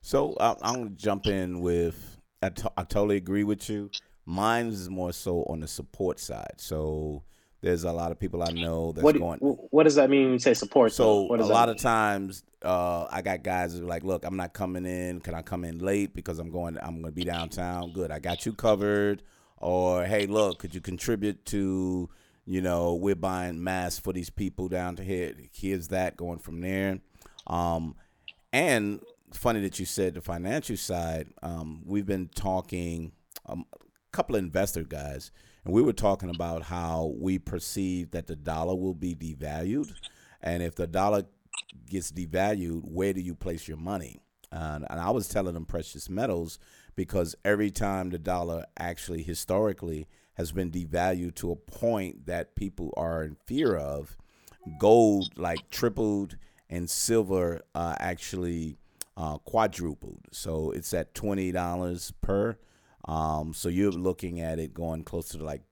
So 0.00 0.36
I, 0.40 0.54
I'm 0.62 0.74
gonna 0.84 0.90
jump 0.90 1.26
in 1.26 1.60
with. 1.60 2.16
I, 2.42 2.50
to- 2.50 2.72
I 2.76 2.84
totally 2.84 3.16
agree 3.16 3.44
with 3.44 3.68
you. 3.68 3.90
Mine 4.24 4.66
is 4.68 4.88
more 4.88 5.12
so 5.12 5.42
on 5.44 5.60
the 5.60 5.66
support 5.68 6.20
side. 6.20 6.54
So 6.58 7.24
there's 7.60 7.82
a 7.82 7.92
lot 7.92 8.12
of 8.12 8.18
people 8.20 8.42
I 8.44 8.52
know 8.52 8.92
that's 8.92 9.02
What 9.02 9.14
do- 9.14 9.18
going. 9.18 9.38
what 9.40 9.82
does 9.82 9.96
that 9.96 10.08
mean 10.08 10.24
when 10.24 10.32
you 10.34 10.38
say 10.38 10.54
support? 10.54 10.92
So? 10.92 11.22
What 11.22 11.40
a 11.40 11.44
lot 11.44 11.68
mean? 11.68 11.76
of 11.76 11.82
times, 11.82 12.44
uh, 12.62 13.06
I 13.10 13.20
got 13.22 13.42
guys 13.42 13.74
who 13.76 13.82
are 13.84 13.88
like, 13.88 14.04
"Look, 14.04 14.24
I'm 14.24 14.36
not 14.36 14.52
coming 14.54 14.86
in. 14.86 15.20
Can 15.20 15.34
I 15.34 15.42
come 15.42 15.64
in 15.64 15.78
late 15.78 16.14
because 16.14 16.38
I'm 16.38 16.50
going? 16.50 16.78
I'm 16.80 17.00
going 17.02 17.06
to 17.06 17.10
be 17.10 17.24
downtown. 17.24 17.92
Good, 17.92 18.12
I 18.12 18.20
got 18.20 18.46
you 18.46 18.52
covered." 18.52 19.22
Or, 19.56 20.04
"Hey, 20.04 20.26
look, 20.26 20.60
could 20.60 20.72
you 20.72 20.80
contribute 20.80 21.44
to, 21.46 22.08
You 22.50 22.62
know, 22.62 22.94
we're 22.94 23.14
buying 23.14 23.62
masks 23.62 24.00
for 24.00 24.14
these 24.14 24.30
people 24.30 24.68
down 24.68 24.96
to 24.96 25.04
here. 25.04 25.34
Here's 25.52 25.88
that 25.88 26.16
going 26.16 26.38
from 26.38 26.62
there. 26.62 26.98
Um, 27.46 27.94
and 28.54 29.00
funny 29.34 29.60
that 29.60 29.78
you 29.78 29.84
said 29.84 30.14
the 30.14 30.22
financial 30.22 30.78
side. 30.78 31.28
Um, 31.42 31.82
we've 31.84 32.06
been 32.06 32.30
talking, 32.34 33.12
um, 33.44 33.66
a 33.74 33.76
couple 34.12 34.34
of 34.34 34.42
investor 34.42 34.82
guys, 34.82 35.30
and 35.66 35.74
we 35.74 35.82
were 35.82 35.92
talking 35.92 36.30
about 36.30 36.62
how 36.62 37.12
we 37.20 37.38
perceive 37.38 38.12
that 38.12 38.28
the 38.28 38.36
dollar 38.36 38.74
will 38.74 38.94
be 38.94 39.14
devalued, 39.14 39.92
and 40.40 40.62
if 40.62 40.74
the 40.74 40.86
dollar 40.86 41.24
gets 41.84 42.10
devalued, 42.10 42.80
where 42.82 43.12
do 43.12 43.20
you 43.20 43.34
place 43.34 43.68
your 43.68 43.76
money? 43.76 44.22
And 44.50 44.86
I 44.88 45.10
was 45.10 45.28
telling 45.28 45.52
them 45.52 45.66
precious 45.66 46.08
metals 46.08 46.58
because 46.96 47.36
every 47.44 47.70
time 47.70 48.08
the 48.08 48.18
dollar 48.18 48.64
actually 48.78 49.22
historically 49.22 50.06
has 50.38 50.52
been 50.52 50.70
devalued 50.70 51.34
to 51.34 51.50
a 51.50 51.56
point 51.56 52.26
that 52.26 52.54
people 52.54 52.94
are 52.96 53.24
in 53.24 53.36
fear 53.46 53.76
of, 53.76 54.16
gold 54.78 55.36
like 55.36 55.68
tripled 55.70 56.36
and 56.70 56.88
silver 56.88 57.60
uh, 57.74 57.96
actually 57.98 58.78
uh, 59.16 59.38
quadrupled. 59.38 60.20
So 60.30 60.70
it's 60.70 60.94
at 60.94 61.14
twenty 61.14 61.50
dollars 61.50 62.12
per. 62.20 62.56
Um, 63.06 63.52
so 63.52 63.68
you're 63.68 63.90
looking 63.90 64.40
at 64.40 64.58
it 64.58 64.72
going 64.72 65.02
closer 65.02 65.38
to 65.38 65.44
like 65.44 65.62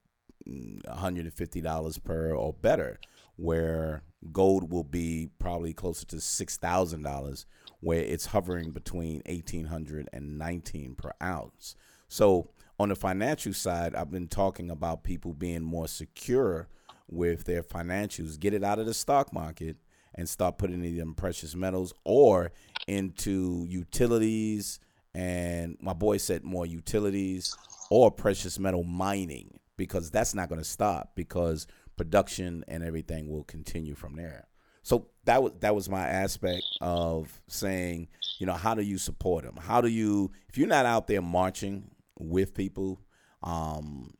one 0.44 0.80
hundred 0.88 1.26
and 1.26 1.34
fifty 1.34 1.60
dollars 1.60 1.96
per 1.98 2.34
or 2.34 2.52
better, 2.52 2.98
where 3.36 4.02
gold 4.32 4.72
will 4.72 4.84
be 4.84 5.30
probably 5.38 5.72
closer 5.72 6.04
to 6.06 6.20
six 6.20 6.56
thousand 6.56 7.04
dollars, 7.04 7.46
where 7.78 8.00
it's 8.00 8.26
hovering 8.26 8.72
between 8.72 9.22
1800 9.26 10.08
and 10.12 10.38
19 10.38 10.96
per 10.96 11.12
ounce. 11.22 11.76
So 12.08 12.50
on 12.78 12.90
the 12.90 12.94
financial 12.94 13.52
side, 13.52 13.94
I've 13.94 14.10
been 14.10 14.28
talking 14.28 14.70
about 14.70 15.02
people 15.02 15.32
being 15.32 15.62
more 15.62 15.88
secure 15.88 16.68
with 17.08 17.44
their 17.44 17.62
financials, 17.62 18.38
get 18.38 18.52
it 18.52 18.64
out 18.64 18.78
of 18.78 18.86
the 18.86 18.94
stock 18.94 19.32
market 19.32 19.76
and 20.14 20.28
start 20.28 20.58
putting 20.58 20.84
it 20.84 20.98
in 20.98 21.14
precious 21.14 21.54
metals 21.54 21.94
or 22.04 22.52
into 22.86 23.64
utilities. 23.68 24.80
And 25.14 25.76
my 25.80 25.92
boy 25.92 26.18
said 26.18 26.44
more 26.44 26.66
utilities 26.66 27.54
or 27.90 28.10
precious 28.10 28.58
metal 28.58 28.82
mining 28.82 29.58
because 29.76 30.10
that's 30.10 30.34
not 30.34 30.48
going 30.48 30.60
to 30.60 30.64
stop 30.64 31.12
because 31.14 31.66
production 31.96 32.64
and 32.68 32.82
everything 32.82 33.30
will 33.30 33.44
continue 33.44 33.94
from 33.94 34.16
there. 34.16 34.46
So 34.82 35.08
that 35.24 35.42
was 35.42 35.52
that 35.60 35.74
was 35.74 35.88
my 35.88 36.06
aspect 36.06 36.62
of 36.80 37.40
saying, 37.48 38.08
you 38.38 38.46
know, 38.46 38.52
how 38.52 38.74
do 38.74 38.82
you 38.82 38.98
support 38.98 39.44
them? 39.44 39.56
How 39.56 39.80
do 39.80 39.88
you 39.88 40.30
if 40.48 40.56
you're 40.56 40.68
not 40.68 40.86
out 40.86 41.08
there 41.08 41.22
marching 41.22 41.90
with 42.18 42.54
people, 42.54 43.00
um, 43.42 44.14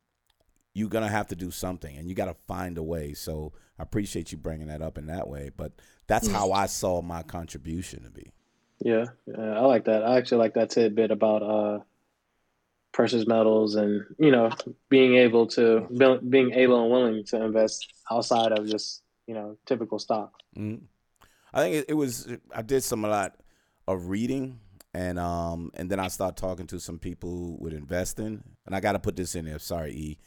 you're 0.73 0.89
gonna 0.89 1.07
have 1.07 1.27
to 1.27 1.35
do 1.35 1.51
something, 1.51 1.97
and 1.97 2.07
you 2.07 2.15
got 2.15 2.25
to 2.25 2.35
find 2.47 2.77
a 2.77 2.83
way. 2.83 3.13
So 3.13 3.53
I 3.79 3.83
appreciate 3.83 4.31
you 4.31 4.37
bringing 4.37 4.67
that 4.67 4.81
up 4.81 4.97
in 4.97 5.07
that 5.07 5.27
way, 5.27 5.49
but 5.55 5.73
that's 6.05 6.27
how 6.27 6.51
I 6.51 6.67
saw 6.67 7.01
my 7.01 7.23
contribution 7.23 8.03
to 8.03 8.09
be. 8.09 8.31
Yeah, 8.79 9.05
yeah, 9.25 9.57
I 9.57 9.61
like 9.61 9.85
that. 9.85 10.03
I 10.03 10.17
actually 10.17 10.37
like 10.37 10.53
that 10.53 10.69
tidbit 10.69 11.09
about 11.09 11.41
uh, 11.41 11.79
precious 12.91 13.27
metals 13.27 13.75
and 13.75 14.03
you 14.19 14.31
know 14.31 14.51
being 14.89 15.15
able 15.15 15.47
to 15.47 15.87
being 16.29 16.51
able 16.53 16.81
and 16.81 16.91
willing 16.91 17.23
to 17.25 17.43
invest 17.43 17.93
outside 18.11 18.51
of 18.51 18.67
just 18.67 19.01
you 19.25 19.33
know 19.33 19.57
typical 19.65 19.99
stock. 19.99 20.33
Mm-hmm. 20.57 20.85
I 21.53 21.61
think 21.61 21.75
it, 21.75 21.85
it, 21.89 21.93
was 21.93 22.27
I 22.53 22.61
did 22.61 22.83
some 22.83 23.03
a 23.05 23.09
lot 23.09 23.35
of 23.87 24.09
reading 24.09 24.59
and 24.97 25.19
um 25.19 25.69
and 25.75 25.91
then 25.91 25.99
I 25.99 26.07
start 26.07 26.37
talking 26.37 26.65
to 26.67 26.79
some 26.79 26.97
people 26.97 27.55
with 27.59 27.71
investing 27.71 28.43
and 28.65 28.75
I 28.75 28.79
got 28.79 28.93
to 28.93 28.99
put 28.99 29.15
this 29.15 29.35
in 29.35 29.45
there. 29.45 29.59
Sorry, 29.59 29.93
E. 29.93 30.19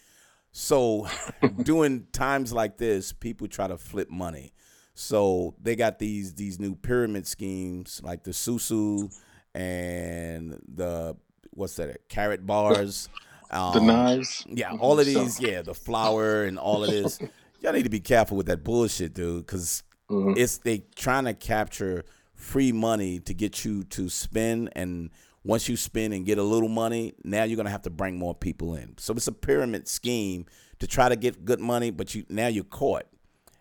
So 0.52 1.08
during 1.64 2.06
times 2.12 2.52
like 2.52 2.78
this, 2.78 3.12
people 3.12 3.48
try 3.48 3.66
to 3.66 3.76
flip 3.76 4.10
money. 4.10 4.52
So 4.94 5.56
they 5.60 5.74
got 5.74 5.98
these 5.98 6.34
these 6.34 6.60
new 6.60 6.76
pyramid 6.76 7.26
schemes 7.26 8.00
like 8.04 8.22
the 8.22 8.30
Susu 8.30 9.12
and 9.56 10.56
the 10.72 11.16
what's 11.50 11.74
that? 11.76 12.08
Carrot 12.08 12.46
bars. 12.46 13.08
Um, 13.52 13.74
the 13.74 13.80
knives. 13.80 14.46
Yeah, 14.46 14.76
all 14.78 15.00
of 15.00 15.06
these. 15.06 15.40
Yeah, 15.40 15.62
the 15.62 15.74
flour 15.74 16.44
and 16.44 16.56
all 16.56 16.84
of 16.84 16.90
this. 16.90 17.18
Y'all 17.60 17.72
need 17.72 17.82
to 17.82 17.90
be 17.90 17.98
careful 17.98 18.36
with 18.36 18.46
that 18.46 18.62
bullshit, 18.62 19.12
dude, 19.12 19.44
because 19.44 19.82
mm-hmm. 20.08 20.34
it's 20.36 20.58
they 20.58 20.84
trying 20.94 21.24
to 21.24 21.34
capture 21.34 22.04
free 22.41 22.72
money 22.72 23.20
to 23.20 23.34
get 23.34 23.64
you 23.64 23.84
to 23.84 24.09
spend 24.09 24.70
and 24.74 25.11
once 25.43 25.68
you 25.68 25.76
spend 25.76 26.12
and 26.12 26.26
get 26.26 26.36
a 26.36 26.43
little 26.43 26.68
money, 26.68 27.14
now 27.24 27.45
you're 27.45 27.57
gonna 27.57 27.70
have 27.70 27.82
to 27.82 27.91
bring 27.91 28.18
more 28.18 28.34
people 28.34 28.74
in. 28.74 28.95
So 28.99 29.14
it's 29.14 29.26
a 29.26 29.32
pyramid 29.32 29.88
scheme 29.88 30.47
to 30.80 30.86
try 30.86 31.09
to 31.09 31.16
get 31.16 31.45
good 31.45 31.61
money, 31.61 31.91
but 31.91 32.14
you 32.14 32.24
now 32.28 32.49
you're 32.49 32.64
caught. 32.64 33.07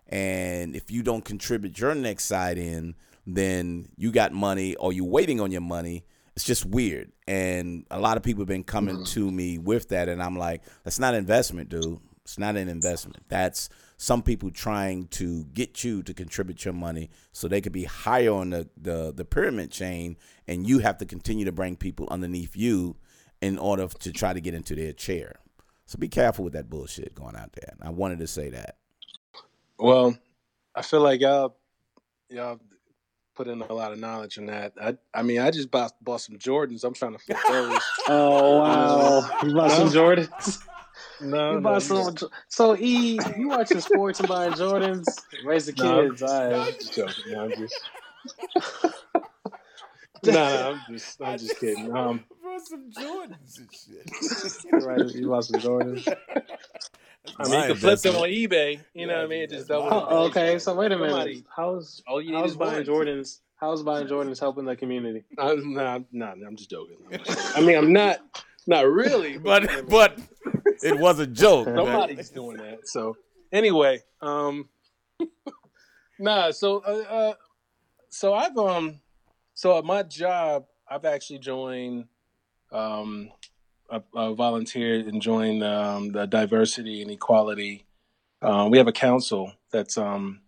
And 0.07 0.75
if 0.75 0.91
you 0.91 1.03
don't 1.03 1.23
contribute 1.23 1.79
your 1.79 1.95
next 1.95 2.25
side 2.25 2.57
in, 2.57 2.95
then 3.25 3.87
you 3.95 4.11
got 4.11 4.33
money 4.33 4.75
or 4.75 4.91
you're 4.91 5.05
waiting 5.05 5.39
on 5.39 5.51
your 5.51 5.61
money. 5.61 6.03
It's 6.35 6.45
just 6.45 6.65
weird. 6.65 7.11
And 7.27 7.85
a 7.91 7.99
lot 7.99 8.17
of 8.17 8.23
people 8.23 8.41
have 8.41 8.47
been 8.47 8.63
coming 8.63 8.95
mm-hmm. 8.95 9.13
to 9.13 9.31
me 9.31 9.57
with 9.57 9.89
that. 9.89 10.09
And 10.09 10.23
I'm 10.23 10.37
like, 10.37 10.63
that's 10.83 10.99
not 10.99 11.13
investment, 11.13 11.69
dude. 11.69 11.99
It's 12.29 12.37
not 12.37 12.57
an 12.57 12.69
investment. 12.69 13.23
That's 13.27 13.69
some 13.97 14.21
people 14.21 14.51
trying 14.51 15.07
to 15.07 15.45
get 15.45 15.83
you 15.83 16.03
to 16.03 16.13
contribute 16.13 16.63
your 16.63 16.75
money 16.75 17.09
so 17.31 17.47
they 17.47 17.59
could 17.59 17.71
be 17.71 17.85
higher 17.85 18.31
on 18.31 18.51
the, 18.51 18.69
the, 18.77 19.11
the 19.11 19.25
pyramid 19.25 19.71
chain 19.71 20.15
and 20.47 20.69
you 20.69 20.77
have 20.77 20.99
to 20.99 21.07
continue 21.07 21.43
to 21.45 21.51
bring 21.51 21.75
people 21.75 22.07
underneath 22.11 22.55
you 22.55 22.97
in 23.41 23.57
order 23.57 23.87
to 23.87 24.11
try 24.11 24.31
to 24.31 24.39
get 24.39 24.53
into 24.53 24.75
their 24.75 24.93
chair. 24.93 25.37
So 25.87 25.97
be 25.97 26.07
careful 26.07 26.43
with 26.43 26.53
that 26.53 26.69
bullshit 26.69 27.15
going 27.15 27.35
out 27.35 27.53
there. 27.53 27.73
I 27.81 27.89
wanted 27.89 28.19
to 28.19 28.27
say 28.27 28.51
that. 28.51 28.77
Well, 29.79 30.15
I 30.75 30.83
feel 30.83 31.01
like 31.01 31.21
y'all 31.21 31.55
y'all 32.29 32.59
put 33.33 33.47
in 33.47 33.59
a 33.59 33.73
lot 33.73 33.91
of 33.91 33.97
knowledge 33.97 34.37
in 34.37 34.45
that. 34.47 34.73
I 34.79 34.97
I 35.15 35.23
mean, 35.23 35.39
I 35.39 35.49
just 35.49 35.71
bought 35.71 35.93
bought 35.99 36.21
some 36.21 36.37
Jordans. 36.37 36.83
I'm 36.83 36.93
trying 36.93 37.13
to 37.13 37.17
flip 37.19 37.39
those. 37.47 37.81
oh 38.07 38.59
wow, 38.59 39.29
uh, 39.31 39.45
you 39.47 39.55
bought 39.55 39.71
some 39.71 39.89
Jordans. 39.89 40.59
No, 41.21 41.53
you 41.53 41.59
bought 41.59 41.81
some. 41.81 42.15
So 42.47 42.75
E, 42.77 43.19
you 43.37 43.49
watching 43.49 43.79
sports 43.81 44.19
and 44.19 44.29
buying 44.29 44.53
Jordans? 44.53 45.05
Raise 45.43 45.65
the 45.65 45.73
kids. 45.73 46.21
No, 46.21 46.27
I'm, 46.27 46.49
no, 46.51 46.61
I'm 46.61 46.73
just 46.73 46.93
joking. 46.93 47.23
No, 47.31 47.43
I'm 47.43 47.51
just. 47.51 47.89
no, 50.25 50.31
no, 50.31 50.79
I'm 50.87 50.93
just, 50.93 51.21
I'm 51.21 51.37
just 51.37 51.59
kidding. 51.59 51.95
Um, 51.95 52.23
brought 52.41 52.61
some 52.61 52.91
Jordans 52.91 53.59
and 53.59 53.69
shit. 53.71 54.83
right, 54.83 55.15
you 55.15 55.29
bought 55.29 55.45
some 55.45 55.59
Jordans. 55.59 56.07
I 57.37 57.49
mean, 57.49 57.61
you 57.61 57.67
can 57.67 57.75
flip 57.75 57.99
them 57.99 58.15
on 58.15 58.29
eBay. 58.29 58.79
You 58.93 59.07
know 59.07 59.15
what 59.17 59.25
I 59.25 59.27
mean? 59.27 59.49
Just 59.49 59.67
double. 59.67 59.87
Oh, 59.91 60.25
okay, 60.25 60.57
so 60.59 60.73
wait 60.75 60.91
a 60.91 60.97
minute. 60.97 61.11
Somebody, 61.11 61.45
how's 61.55 62.01
all 62.07 62.21
you 62.21 62.31
need 62.31 62.37
how's 62.37 62.55
buying 62.55 62.85
Jordans? 62.85 63.39
How's 63.59 63.83
buying 63.83 64.07
Jordans 64.07 64.39
helping 64.39 64.63
the 64.63 64.75
community? 64.75 65.25
No, 65.37 65.55
no, 65.55 66.05
no, 66.11 66.33
I'm 66.47 66.55
just 66.55 66.69
joking. 66.69 66.97
I 67.55 67.61
mean, 67.61 67.77
I'm 67.77 67.91
not, 67.91 68.19
not 68.67 68.87
really, 68.87 69.37
but 69.37 69.67
but 69.89 70.17
it 70.83 70.97
was 70.97 71.19
a 71.19 71.27
joke. 71.27 71.65
Somebody's 71.65 72.29
doing 72.29 72.57
that. 72.57 72.87
So 72.87 73.17
anyway, 73.51 74.01
um, 74.21 74.69
nah. 76.19 76.51
So 76.51 76.81
uh, 76.85 77.13
uh, 77.13 77.33
so 78.09 78.33
I've 78.33 78.57
um, 78.57 78.99
so 79.53 79.77
at 79.77 79.85
my 79.85 80.03
job, 80.03 80.65
I've 80.89 81.05
actually 81.05 81.39
joined 81.39 82.05
um 82.71 83.29
I, 83.91 84.01
I 84.15 84.33
volunteered 84.33 85.07
and 85.07 85.21
joined 85.21 85.63
um, 85.63 86.11
the 86.11 86.25
diversity 86.25 87.01
and 87.01 87.11
equality. 87.11 87.85
Uh, 88.41 88.67
we 88.69 88.77
have 88.77 88.87
a 88.87 88.93
council 88.93 89.53
that's 89.71 89.97
um, 89.97 90.41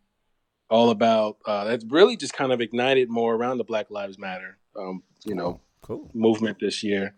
all 0.69 0.89
about 0.89 1.37
uh, 1.45 1.65
that's 1.65 1.85
really 1.85 2.15
just 2.15 2.33
kind 2.33 2.51
of 2.51 2.61
ignited 2.61 3.09
more 3.09 3.35
around 3.35 3.57
the 3.57 3.63
Black 3.63 3.89
Lives 3.89 4.17
Matter, 4.17 4.57
um, 4.75 5.03
you 5.25 5.35
know, 5.35 5.59
cool. 5.81 6.09
movement 6.13 6.57
this 6.59 6.83
year. 6.83 7.15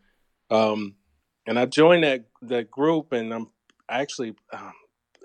Um, 0.49 0.95
and 1.45 1.59
I 1.59 1.65
joined 1.65 2.03
that 2.03 2.25
that 2.43 2.71
group, 2.71 3.11
and 3.11 3.33
I'm 3.33 3.49
actually, 3.89 4.35
um, 4.51 4.73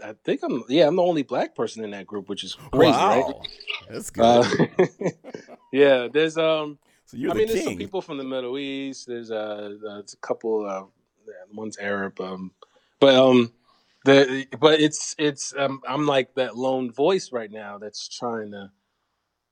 I 0.04 0.14
think 0.24 0.42
I'm, 0.42 0.64
yeah, 0.68 0.86
I'm 0.86 0.96
the 0.96 1.02
only 1.02 1.22
black 1.22 1.54
person 1.54 1.84
in 1.84 1.90
that 1.92 2.06
group, 2.06 2.28
which 2.28 2.44
is 2.44 2.56
crazy, 2.72 2.92
wow. 2.92 3.20
right? 3.20 3.48
That's 3.90 4.12
uh, 4.18 4.42
good. 4.42 4.70
Uh, 4.78 5.10
yeah, 5.72 6.08
there's 6.12 6.36
um, 6.36 6.78
so 7.06 7.16
you're 7.16 7.30
I 7.30 7.34
mean, 7.34 7.46
king. 7.46 7.54
there's 7.54 7.64
some 7.66 7.76
people 7.76 8.02
from 8.02 8.18
the 8.18 8.24
Middle 8.24 8.58
East. 8.58 9.06
There's 9.06 9.30
uh, 9.30 9.74
there's 9.82 10.14
a 10.14 10.16
couple. 10.18 10.66
Uh, 10.66 10.84
one's 11.52 11.78
Arab. 11.78 12.20
Um, 12.20 12.52
but 13.00 13.14
um, 13.14 13.52
the 14.04 14.46
but 14.60 14.80
it's 14.80 15.14
it's 15.18 15.54
um, 15.56 15.80
I'm 15.88 16.06
like 16.06 16.34
that 16.34 16.56
lone 16.56 16.90
voice 16.92 17.32
right 17.32 17.50
now 17.50 17.78
that's 17.78 18.08
trying 18.08 18.52
to 18.52 18.70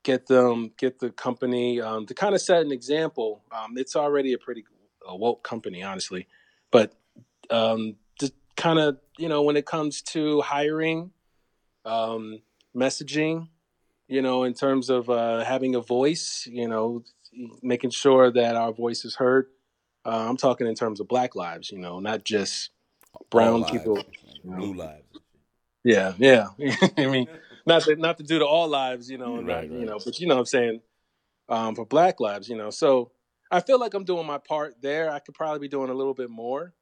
get 0.03 0.27
them 0.27 0.73
get 0.77 0.99
the 0.99 1.11
company 1.11 1.81
um, 1.81 2.07
to 2.07 2.15
kind 2.15 2.35
of 2.35 2.41
set 2.41 2.63
an 2.63 2.73
example. 2.73 3.43
Um, 3.53 3.77
it's 3.77 3.97
already 3.97 4.33
a 4.33 4.39
pretty 4.39 4.65
a 5.07 5.17
woke 5.17 5.43
company, 5.43 5.83
honestly, 5.83 6.27
but 6.71 6.93
um, 7.51 7.97
just 8.19 8.33
kind 8.57 8.79
of 8.79 8.99
you 9.19 9.29
know 9.29 9.43
when 9.43 9.57
it 9.57 9.67
comes 9.67 10.03
to 10.03 10.41
hiring, 10.43 11.11
um, 11.85 12.41
messaging, 12.77 13.49
you 14.09 14.23
know, 14.23 14.45
in 14.45 14.55
terms 14.55 14.91
of 14.91 15.09
uh, 15.11 15.45
having 15.45 15.75
a 15.75 15.81
voice, 15.81 16.47
you 16.51 16.69
know, 16.69 17.03
making 17.63 17.91
sure 17.91 18.31
that 18.31 18.57
our 18.57 18.73
voice 18.73 19.05
is 19.05 19.17
heard. 19.17 19.47
Uh, 20.05 20.27
I'm 20.29 20.37
talking 20.37 20.67
in 20.67 20.75
terms 20.75 21.01
of 21.01 21.09
Black 21.09 21.35
lives, 21.35 21.71
you 21.71 21.79
know, 21.79 21.99
not 21.99 22.25
just 22.25 22.71
brown 23.31 23.63
lives, 23.63 23.73
people. 23.73 24.03
blue 24.45 24.75
lives. 24.75 25.03
Yeah, 25.83 26.15
yeah. 26.19 26.49
I 26.97 27.07
mean, 27.07 27.27
not 27.67 27.83
to 27.83 27.97
not 27.97 28.17
to 28.19 28.23
do 28.23 28.39
to 28.39 28.47
all 28.47 28.69
lives, 28.69 29.11
you 29.11 29.19
know, 29.19 29.37
Right, 29.37 29.45
not, 29.45 29.55
right. 29.57 29.71
you 29.71 29.85
know, 29.85 29.99
but 30.05 30.19
you 30.21 30.27
know 30.27 30.35
what 30.35 30.41
I'm 30.41 30.47
saying, 30.47 30.81
um, 31.49 31.75
for 31.75 31.85
black 31.87 32.21
lives, 32.21 32.49
you 32.49 32.57
know. 32.57 32.71
So 32.71 33.11
I 33.51 33.61
feel 33.61 33.79
like 33.79 33.95
I'm 33.95 34.05
doing 34.05 34.27
my 34.27 34.39
part 34.39 34.81
there. 34.83 35.11
I 35.11 35.19
could 35.19 35.35
probably 35.35 35.61
be 35.61 35.69
doing 35.69 35.91
a 35.91 35.95
little 35.95 36.15
bit 36.15 36.31
more. 36.31 36.75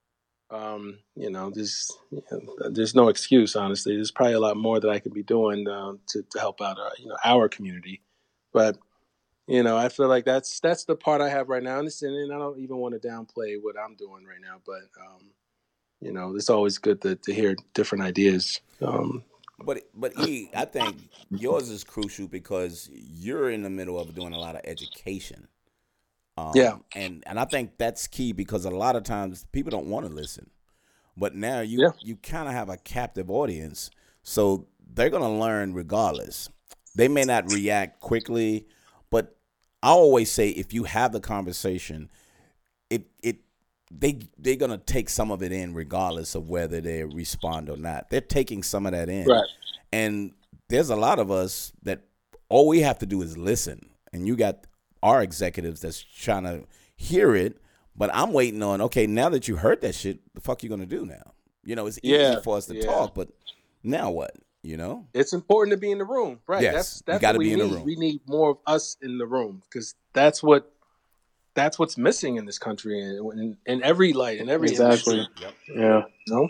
Um, 0.50 0.98
you 1.16 1.30
know, 1.30 1.50
there's 1.50 1.90
you 2.10 2.22
know, 2.30 2.70
there's 2.70 2.94
no 2.94 3.08
excuse, 3.08 3.56
honestly. 3.56 3.96
There's 3.96 4.10
probably 4.10 4.34
a 4.34 4.40
lot 4.40 4.56
more 4.56 4.78
that 4.80 4.90
I 4.90 4.98
could 4.98 5.14
be 5.14 5.22
doing 5.22 5.66
um, 5.68 6.00
to 6.08 6.22
to 6.30 6.38
help 6.38 6.60
out, 6.60 6.78
uh, 6.78 6.90
you 6.98 7.08
know, 7.08 7.16
our 7.24 7.48
community. 7.48 8.02
But 8.52 8.78
you 9.46 9.62
know, 9.62 9.76
I 9.76 9.88
feel 9.88 10.08
like 10.08 10.24
that's 10.24 10.60
that's 10.60 10.84
the 10.84 10.96
part 10.96 11.20
I 11.20 11.28
have 11.28 11.48
right 11.48 11.62
now, 11.62 11.78
and, 11.78 11.88
and 12.02 12.32
I 12.32 12.38
don't 12.38 12.58
even 12.58 12.76
want 12.76 13.00
to 13.00 13.08
downplay 13.08 13.56
what 13.60 13.76
I'm 13.78 13.94
doing 13.96 14.24
right 14.24 14.40
now. 14.40 14.60
But 14.64 14.88
um, 15.00 15.30
you 16.00 16.12
know, 16.12 16.36
it's 16.36 16.50
always 16.50 16.78
good 16.78 17.00
to, 17.02 17.16
to 17.16 17.34
hear 17.34 17.56
different 17.72 18.04
ideas. 18.04 18.60
Um, 18.80 19.24
But 19.58 19.82
but 19.94 20.12
E, 20.18 20.50
I 20.54 20.64
think 20.64 21.08
yours 21.30 21.68
is 21.70 21.84
crucial 21.84 22.26
because 22.26 22.90
you're 22.92 23.50
in 23.50 23.62
the 23.62 23.70
middle 23.70 23.98
of 23.98 24.14
doing 24.14 24.34
a 24.34 24.38
lot 24.38 24.56
of 24.56 24.62
education. 24.64 25.48
Um, 26.36 26.52
Yeah. 26.54 26.78
and 26.94 27.22
and 27.26 27.38
I 27.38 27.44
think 27.44 27.78
that's 27.78 28.06
key 28.06 28.32
because 28.32 28.64
a 28.64 28.70
lot 28.70 28.96
of 28.96 29.04
times 29.04 29.46
people 29.52 29.70
don't 29.70 29.86
want 29.86 30.06
to 30.06 30.12
listen, 30.12 30.50
but 31.16 31.34
now 31.34 31.60
you 31.60 31.80
Yeah. 31.82 31.92
you 32.00 32.16
kind 32.16 32.48
of 32.48 32.54
have 32.54 32.68
a 32.68 32.76
captive 32.76 33.30
audience, 33.30 33.90
so 34.22 34.66
they're 34.94 35.10
gonna 35.10 35.38
learn 35.38 35.74
regardless. 35.74 36.48
They 36.96 37.08
may 37.08 37.24
not 37.24 37.52
react 37.52 38.00
quickly, 38.00 38.66
but 39.10 39.36
I 39.82 39.90
always 39.90 40.30
say 40.30 40.48
if 40.50 40.72
you 40.72 40.84
have 40.84 41.12
the 41.12 41.20
conversation, 41.20 42.10
it 42.90 43.06
it 43.22 43.38
they 43.92 44.18
they're 44.38 44.56
gonna 44.56 44.78
take 44.78 45.08
some 45.08 45.30
of 45.30 45.40
it 45.42 45.52
in 45.52 45.72
regardless 45.74 46.34
of 46.34 46.48
whether 46.48 46.80
they 46.80 47.04
respond 47.04 47.68
or 47.70 47.76
not. 47.76 48.10
They're 48.10 48.20
taking 48.20 48.62
some 48.64 48.86
of 48.86 48.92
that 48.92 49.08
in. 49.08 49.26
Right. 49.28 49.46
And 49.92 50.32
there's 50.68 50.90
a 50.90 50.96
lot 50.96 51.20
of 51.20 51.30
us 51.30 51.72
that 51.84 52.00
all 52.48 52.66
we 52.66 52.80
have 52.80 52.98
to 53.00 53.06
do 53.06 53.22
is 53.22 53.36
listen. 53.38 53.90
And 54.12 54.26
you 54.26 54.34
got 54.36 54.66
our 55.04 55.22
executives 55.22 55.80
that's 55.80 56.02
trying 56.02 56.44
to 56.44 56.64
hear 56.96 57.36
it, 57.36 57.58
but 57.94 58.10
I'm 58.12 58.32
waiting 58.32 58.62
on, 58.62 58.80
okay, 58.80 59.06
now 59.06 59.28
that 59.28 59.46
you 59.46 59.56
heard 59.56 59.82
that 59.82 59.94
shit, 59.94 60.18
the 60.34 60.40
fuck 60.40 60.62
you 60.62 60.68
gonna 60.68 60.86
do 60.86 61.04
now? 61.06 61.34
You 61.62 61.76
know, 61.76 61.86
it's 61.86 61.98
easy 62.02 62.16
Yeah, 62.16 62.40
for 62.40 62.56
us 62.56 62.66
to 62.66 62.74
yeah. 62.74 62.86
talk, 62.86 63.14
but 63.14 63.28
now 63.82 64.10
what? 64.10 64.34
You 64.62 64.78
know? 64.78 65.06
it's 65.12 65.34
important 65.34 65.72
to 65.72 65.76
be 65.76 65.90
in 65.90 65.98
the 65.98 66.06
room, 66.06 66.40
right? 66.46 66.62
Yes, 66.62 66.72
that's 66.74 66.96
you 66.96 67.02
that's 67.06 67.20
gotta 67.20 67.38
be 67.38 67.52
in 67.52 67.58
the 67.58 67.66
room. 67.66 67.84
We 67.84 67.96
need 67.96 68.22
more 68.26 68.52
of 68.52 68.58
us 68.66 68.96
in 69.02 69.18
the 69.18 69.26
room 69.26 69.62
because 69.68 69.94
that's 70.14 70.42
what 70.42 70.72
that's 71.52 71.78
what's 71.78 71.98
missing 71.98 72.36
in 72.36 72.46
this 72.46 72.58
country 72.58 72.98
and 73.00 73.32
in, 73.38 73.56
in 73.66 73.82
every 73.84 74.14
light 74.14 74.38
in 74.38 74.48
every 74.48 74.70
Exactly. 74.70 75.18
industry, 75.18 75.46
Yeah. 75.76 76.02
you 76.26 76.34
know? 76.34 76.48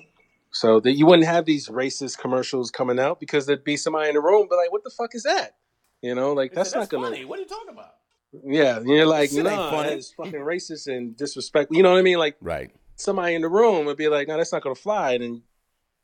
So 0.53 0.79
that 0.81 0.93
you 0.93 1.07
wouldn't 1.07 1.27
have 1.27 1.45
these 1.45 1.69
racist 1.69 2.19
commercials 2.19 2.71
coming 2.71 3.01
out 3.01 3.19
because 3.19 3.47
there'd 3.47 3.65
be 3.65 3.77
somebody 3.77 4.09
in 4.11 4.15
the 4.15 4.21
room, 4.23 4.47
but 4.49 4.57
like, 4.57 4.71
what 4.71 4.85
the 4.85 4.91
fuck 4.91 5.15
is 5.17 5.25
that? 5.25 5.57
You 6.01 6.15
know, 6.15 6.33
like 6.35 6.53
that's, 6.53 6.73
not 6.73 6.89
gonna. 6.89 7.11
What 7.27 7.39
are 7.39 7.43
you 7.43 7.49
talking 7.49 7.71
about? 7.71 7.95
Yeah, 8.43 8.79
and 8.79 8.89
you're 8.89 9.07
like, 9.07 9.31
no, 9.33 9.43
nah, 9.43 9.83
it's 9.83 10.13
fucking 10.13 10.33
racist 10.41 10.87
and 10.95 11.17
disrespectful. 11.17 11.77
You 11.77 11.83
know 11.83 11.93
what 11.93 11.99
I 11.99 12.03
mean? 12.03 12.19
Like 12.19 12.37
Right. 12.41 12.71
somebody 12.97 13.35
in 13.35 13.43
the 13.43 13.49
room 13.49 13.87
would 13.87 13.97
be 13.97 14.09
like, 14.09 14.27
no, 14.29 14.37
that's 14.37 14.53
not 14.53 14.63
gonna 14.63 14.75
fly. 14.75 15.13
And 15.13 15.23
then, 15.23 15.43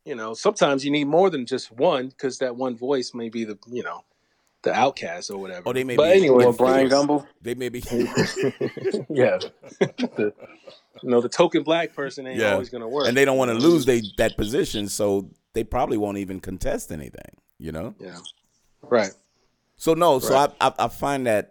you 0.05 0.15
know, 0.15 0.33
sometimes 0.33 0.85
you 0.85 0.91
need 0.91 1.07
more 1.07 1.29
than 1.29 1.45
just 1.45 1.71
one 1.71 2.07
because 2.09 2.37
that 2.39 2.55
one 2.55 2.75
voice 2.77 3.13
may 3.13 3.29
be 3.29 3.43
the, 3.43 3.57
you 3.67 3.83
know, 3.83 4.05
the 4.63 4.71
outcast 4.73 5.29
or 5.31 5.39
whatever. 5.39 5.63
Oh, 5.69 5.73
they 5.73 5.83
may 5.83 5.95
but 5.97 6.11
be- 6.11 6.17
anyway, 6.19 6.45
Well, 6.45 6.53
Brian 6.53 6.87
fierce. 6.87 7.01
Gumbel. 7.01 7.27
They 7.41 7.55
may 7.55 7.69
be 7.69 7.79
yeah, 9.09 9.39
the, 9.79 10.33
you 11.01 11.09
know, 11.09 11.19
the 11.21 11.29
token 11.29 11.63
black 11.63 11.93
person 11.93 12.27
ain't 12.27 12.39
Yeah. 12.39 12.51
always 12.51 12.69
gonna 12.69 12.87
work, 12.87 13.07
and 13.07 13.17
they 13.17 13.25
don't 13.25 13.37
want 13.37 13.51
to 13.51 13.57
lose 13.57 13.85
they 13.85 14.01
that 14.17 14.37
position, 14.37 14.87
so 14.87 15.29
they 15.53 15.63
probably 15.63 15.97
won't 15.97 16.17
even 16.19 16.39
contest 16.39 16.91
anything, 16.91 17.37
you 17.57 17.71
know? 17.71 17.95
Yeah, 17.99 18.19
right. 18.83 19.11
So 19.75 19.95
no, 19.95 20.19
so 20.19 20.35
I, 20.35 20.49
I 20.61 20.73
I 20.77 20.87
find 20.89 21.25
that 21.25 21.50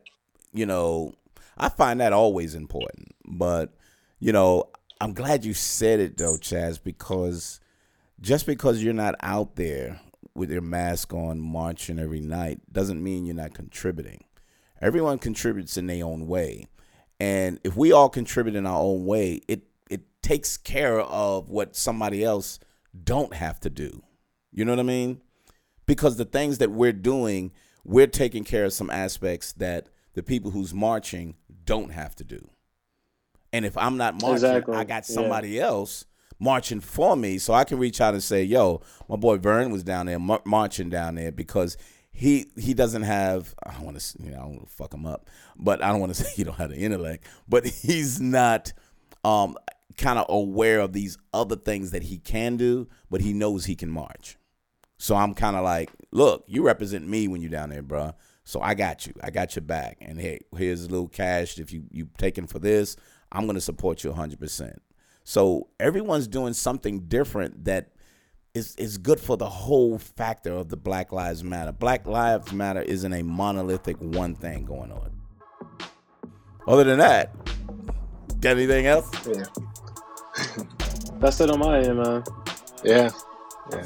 you 0.52 0.66
know 0.66 1.14
I 1.56 1.68
find 1.68 2.00
that 2.00 2.12
always 2.12 2.54
important. 2.54 3.14
But 3.24 3.74
you 4.18 4.32
know 4.32 4.64
I'm 5.00 5.14
glad 5.14 5.44
you 5.44 5.54
said 5.54 6.00
it 6.00 6.16
though, 6.16 6.36
Chaz, 6.36 6.82
because 6.82 7.60
just 8.20 8.46
because 8.46 8.82
you're 8.82 8.92
not 8.92 9.14
out 9.20 9.56
there 9.56 10.00
with 10.34 10.50
your 10.50 10.62
mask 10.62 11.12
on 11.12 11.40
marching 11.40 11.98
every 11.98 12.20
night 12.20 12.60
doesn't 12.72 13.02
mean 13.02 13.24
you're 13.26 13.34
not 13.34 13.54
contributing. 13.54 14.24
Everyone 14.80 15.18
contributes 15.18 15.76
in 15.76 15.86
their 15.86 16.04
own 16.04 16.26
way, 16.26 16.66
and 17.18 17.60
if 17.64 17.76
we 17.76 17.92
all 17.92 18.08
contribute 18.08 18.56
in 18.56 18.66
our 18.66 18.80
own 18.80 19.04
way, 19.06 19.42
it 19.48 19.62
it 19.88 20.02
takes 20.22 20.56
care 20.56 21.00
of 21.00 21.50
what 21.50 21.76
somebody 21.76 22.24
else 22.24 22.58
don't 23.04 23.34
have 23.34 23.60
to 23.60 23.70
do. 23.70 24.02
You 24.52 24.64
know 24.64 24.72
what 24.72 24.80
I 24.80 24.84
mean? 24.84 25.20
because 25.90 26.16
the 26.16 26.24
things 26.24 26.58
that 26.58 26.70
we're 26.70 26.92
doing, 26.92 27.50
we're 27.82 28.06
taking 28.06 28.44
care 28.44 28.64
of 28.64 28.72
some 28.72 28.90
aspects 28.90 29.52
that 29.54 29.88
the 30.14 30.22
people 30.22 30.50
who's 30.50 30.74
marching 30.74 31.36
don't 31.64 31.90
have 31.90 32.14
to 32.16 32.24
do. 32.24 32.50
And 33.52 33.64
if 33.64 33.76
I'm 33.76 33.96
not 33.96 34.14
marching, 34.14 34.34
Exactly, 34.34 34.76
I 34.76 34.84
got 34.84 35.08
yeah. 35.08 35.14
somebody 35.14 35.60
else 35.60 36.04
marching 36.38 36.80
for 36.80 37.16
me, 37.16 37.38
so 37.38 37.52
I 37.52 37.64
can 37.64 37.78
reach 37.78 38.00
out 38.00 38.14
and 38.14 38.22
say, 38.22 38.42
"Yo, 38.44 38.80
my 39.08 39.16
boy 39.16 39.38
Vern 39.38 39.70
was 39.70 39.82
down 39.82 40.06
there 40.06 40.18
mar- 40.18 40.42
marching 40.44 40.88
down 40.88 41.16
there 41.16 41.32
because 41.32 41.76
he 42.12 42.46
he 42.56 42.74
doesn't 42.74 43.02
have. 43.02 43.54
I 43.66 43.72
don't 43.72 43.84
want 43.84 44.00
to, 44.00 44.22
you 44.22 44.30
know, 44.30 44.36
I 44.36 44.40
don't 44.40 44.56
want 44.56 44.68
to 44.68 44.74
fuck 44.74 44.94
him 44.94 45.06
up, 45.06 45.28
but 45.56 45.82
I 45.82 45.88
don't 45.90 46.00
want 46.00 46.14
to 46.14 46.22
say 46.24 46.30
he 46.34 46.44
don't 46.44 46.56
have 46.56 46.70
the 46.70 46.78
intellect, 46.78 47.26
but 47.48 47.66
he's 47.66 48.20
not." 48.20 48.72
Um, 49.22 49.58
kind 49.98 50.18
of 50.18 50.24
aware 50.30 50.80
of 50.80 50.94
these 50.94 51.18
other 51.34 51.56
things 51.56 51.90
that 51.90 52.02
he 52.04 52.16
can 52.16 52.56
do, 52.56 52.88
but 53.10 53.20
he 53.20 53.34
knows 53.34 53.66
he 53.66 53.76
can 53.76 53.90
march. 53.90 54.38
So 54.96 55.14
I'm 55.14 55.34
kind 55.34 55.56
of 55.56 55.62
like, 55.62 55.90
look, 56.10 56.44
you 56.46 56.62
represent 56.62 57.06
me 57.06 57.28
when 57.28 57.42
you're 57.42 57.50
down 57.50 57.68
there, 57.68 57.82
bro. 57.82 58.14
So 58.50 58.60
I 58.60 58.74
got 58.74 59.06
you. 59.06 59.14
I 59.22 59.30
got 59.30 59.54
your 59.54 59.62
back. 59.62 59.98
And 60.00 60.20
hey, 60.20 60.40
here's 60.56 60.84
a 60.84 60.88
little 60.88 61.06
cash 61.06 61.58
if 61.58 61.72
you 61.72 61.84
you 61.92 62.08
taking 62.18 62.48
for 62.48 62.58
this. 62.58 62.96
I'm 63.30 63.46
gonna 63.46 63.60
support 63.60 64.02
you 64.02 64.10
100. 64.10 64.40
percent 64.40 64.82
So 65.22 65.68
everyone's 65.78 66.26
doing 66.26 66.52
something 66.52 67.02
different 67.06 67.64
that 67.66 67.90
is 68.52 68.74
is 68.74 68.98
good 68.98 69.20
for 69.20 69.36
the 69.36 69.48
whole 69.48 69.98
factor 69.98 70.52
of 70.52 70.68
the 70.68 70.76
Black 70.76 71.12
Lives 71.12 71.44
Matter. 71.44 71.70
Black 71.70 72.08
Lives 72.08 72.52
Matter 72.52 72.82
isn't 72.82 73.12
a 73.12 73.22
monolithic 73.22 73.96
one 74.00 74.34
thing 74.34 74.64
going 74.64 74.90
on. 74.90 75.12
Other 76.66 76.82
than 76.82 76.98
that, 76.98 77.32
got 78.40 78.56
anything 78.56 78.86
else? 78.86 79.08
Yeah, 79.28 79.44
That's 81.20 81.40
it 81.40 81.50
on 81.50 81.60
my 81.60 81.78
end, 81.78 81.98
man. 81.98 82.24
yeah. 82.82 83.10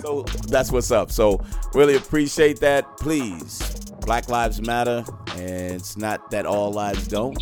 So 0.00 0.22
that's 0.48 0.72
what's 0.72 0.90
up. 0.90 1.10
So 1.10 1.44
really 1.74 1.96
appreciate 1.96 2.60
that. 2.60 2.96
Please, 2.96 3.73
Black 4.04 4.28
Lives 4.28 4.60
Matter, 4.60 5.04
and 5.36 5.72
it's 5.74 5.96
not 5.96 6.30
that 6.30 6.46
all 6.46 6.72
lives 6.72 7.08
don't, 7.08 7.38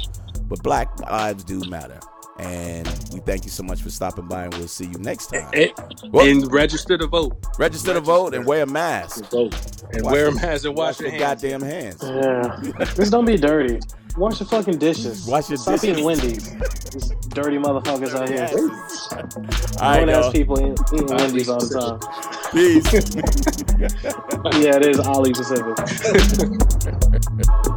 but 0.48 0.62
Black 0.62 0.98
lives 1.00 1.44
do 1.44 1.60
matter. 1.68 1.98
And 2.38 2.86
we 3.12 3.20
thank 3.20 3.44
you 3.44 3.50
so 3.50 3.62
much 3.62 3.82
for 3.82 3.90
stopping 3.90 4.26
by, 4.26 4.44
and 4.44 4.54
we'll 4.54 4.66
see 4.68 4.86
you 4.86 4.98
next 4.98 5.28
time. 5.28 5.48
And, 5.52 5.72
Well- 6.12 6.26
and 6.26 6.50
register 6.52 6.96
to 6.98 7.06
vote. 7.06 7.36
Register 7.58 7.92
to 7.94 8.00
vote 8.00 8.34
and 8.34 8.46
wear 8.46 8.62
a 8.62 8.66
mask. 8.66 9.30
Vote 9.30 9.54
and 9.92 10.02
Wash 10.02 10.12
wear 10.12 10.28
a 10.28 10.34
mask 10.34 10.64
and 10.64 10.74
wash, 10.76 10.98
your 11.00 11.10
hands. 11.10 11.20
goddamn 11.20 11.60
hands. 11.62 11.98
Yeah. 12.02 12.84
Just 12.94 13.12
don't 13.12 13.26
be 13.26 13.36
dirty. 13.36 13.80
Wash 14.16 14.40
your 14.40 14.48
fucking 14.48 14.78
dishes. 14.78 15.26
Wash 15.26 15.48
your 15.48 15.56
Stop 15.56 15.80
dishes. 15.80 15.90
eating 15.90 16.04
Wendy's. 16.04 16.50
These 16.90 17.10
dirty 17.28 17.56
motherfuckers 17.56 18.14
out 18.14 18.28
here. 18.28 18.48
I 19.80 20.02
ass 20.02 20.24
y'all. 20.24 20.32
people 20.32 20.60
eat- 20.60 20.78
eating 20.92 21.06
Wendy's 21.16 21.48
all 21.48 21.58
the 21.60 21.68
time. 21.78 21.98
Peace. 22.52 22.86
Yeah, 24.62 24.76
it 24.76 24.86
is 24.86 24.98
Ollie 25.00 25.32
Pacific. 25.32 25.76